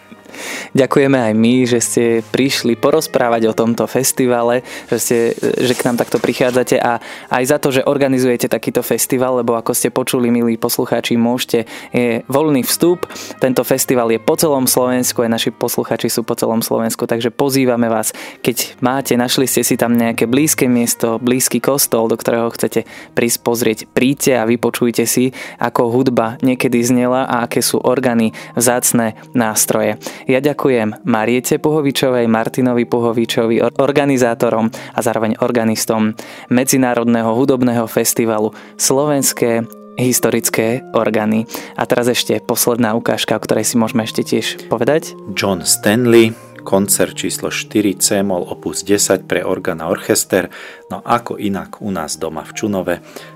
Ďakujeme 0.75 1.19
aj 1.31 1.33
my, 1.33 1.55
že 1.67 1.79
ste 1.81 2.03
prišli 2.23 2.75
porozprávať 2.75 3.51
o 3.51 3.57
tomto 3.57 3.87
festivale, 3.87 4.61
že, 4.91 4.97
ste, 4.99 5.17
že 5.39 5.73
k 5.73 5.85
nám 5.87 5.99
takto 5.99 6.19
prichádzate 6.19 6.77
a 6.79 6.99
aj 7.31 7.43
za 7.45 7.57
to, 7.59 7.71
že 7.71 7.87
organizujete 7.87 8.51
takýto 8.51 8.83
festival, 8.85 9.41
lebo 9.41 9.55
ako 9.55 9.71
ste 9.71 9.93
počuli, 9.93 10.29
milí 10.29 10.59
poslucháči, 10.59 11.15
môžete, 11.15 11.69
je 11.95 12.21
voľný 12.27 12.63
vstup. 12.67 13.07
Tento 13.39 13.63
festival 13.63 14.11
je 14.11 14.19
po 14.19 14.35
celom 14.35 14.67
Slovensku, 14.67 15.23
aj 15.23 15.31
naši 15.31 15.49
poslucháči 15.53 16.11
sú 16.11 16.21
po 16.27 16.35
celom 16.35 16.59
Slovensku, 16.59 17.07
takže 17.07 17.31
pozývame 17.31 17.87
vás, 17.87 18.11
keď 18.43 18.77
máte, 18.83 19.13
našli 19.15 19.47
ste 19.47 19.63
si 19.63 19.75
tam 19.79 19.95
nejaké 19.95 20.27
blízke 20.27 20.67
miesto, 20.67 21.17
blízky 21.21 21.63
kostol, 21.63 22.11
do 22.11 22.17
ktorého 22.19 22.51
chcete 22.51 22.83
prísť 23.15 23.37
pozrieť, 23.41 23.79
príďte 23.89 24.37
a 24.37 24.47
vypočujte 24.47 25.03
si, 25.07 25.31
ako 25.57 25.93
hudba 25.93 26.37
niekedy 26.43 26.81
znela 26.83 27.25
a 27.25 27.47
aké 27.47 27.63
sú 27.63 27.79
orgány 27.79 28.35
vzácne 28.57 29.15
nástroje. 29.31 29.97
Ja 30.25 30.41
ďakujem 30.41 31.05
Mariete 31.05 31.61
Puhovičovej, 31.61 32.25
Martinovi 32.25 32.89
Puhovičovi, 32.89 33.61
organizátorom 33.77 34.73
a 34.73 34.99
zároveň 35.05 35.37
organistom 35.37 36.17
Medzinárodného 36.49 37.29
hudobného 37.29 37.85
festivalu 37.85 38.49
Slovenské 38.73 39.69
historické 40.01 40.81
orgány. 40.97 41.45
A 41.77 41.85
teraz 41.85 42.09
ešte 42.09 42.41
posledná 42.41 42.97
ukážka, 42.97 43.37
o 43.37 43.43
ktorej 43.45 43.69
si 43.69 43.77
môžeme 43.77 44.01
ešte 44.01 44.25
tiež 44.25 44.65
povedať. 44.65 45.13
John 45.37 45.61
Stanley, 45.61 46.33
koncert 46.65 47.13
číslo 47.13 47.53
4 47.53 48.01
C-moll 48.01 48.49
opus 48.49 48.81
10 48.81 49.29
pre 49.29 49.45
orgán 49.45 49.77
a 49.85 49.93
orchester, 49.93 50.49
no 50.89 51.05
ako 51.05 51.37
inak 51.37 51.85
u 51.85 51.93
nás 51.93 52.17
doma 52.17 52.41
v 52.41 52.51
Čunove. 52.57 52.95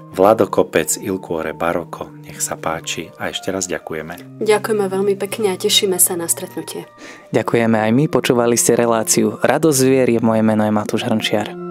Vlado 0.10 0.50
Kopec, 0.50 0.98
Ilkuore 0.98 1.54
Baroko, 1.54 2.10
nech 2.26 2.42
sa 2.42 2.58
páči 2.58 3.14
a 3.22 3.30
ešte 3.30 3.54
raz 3.54 3.70
ďakujeme. 3.70 4.42
Ďakujeme 4.42 4.86
veľmi 4.90 5.14
pekne 5.16 5.54
a 5.54 5.60
tešíme 5.60 6.02
sa 6.02 6.18
na 6.18 6.26
stretnutie. 6.26 6.90
Ďakujeme 7.30 7.78
aj 7.78 7.92
my, 7.94 8.06
počúvali 8.10 8.58
ste 8.58 8.74
reláciu 8.74 9.38
Radosť 9.40 9.80
zvier, 9.80 10.08
moje 10.20 10.42
meno 10.42 10.66
je 10.66 10.74
Matúš 10.74 11.06
Hrnčiar. 11.06 11.69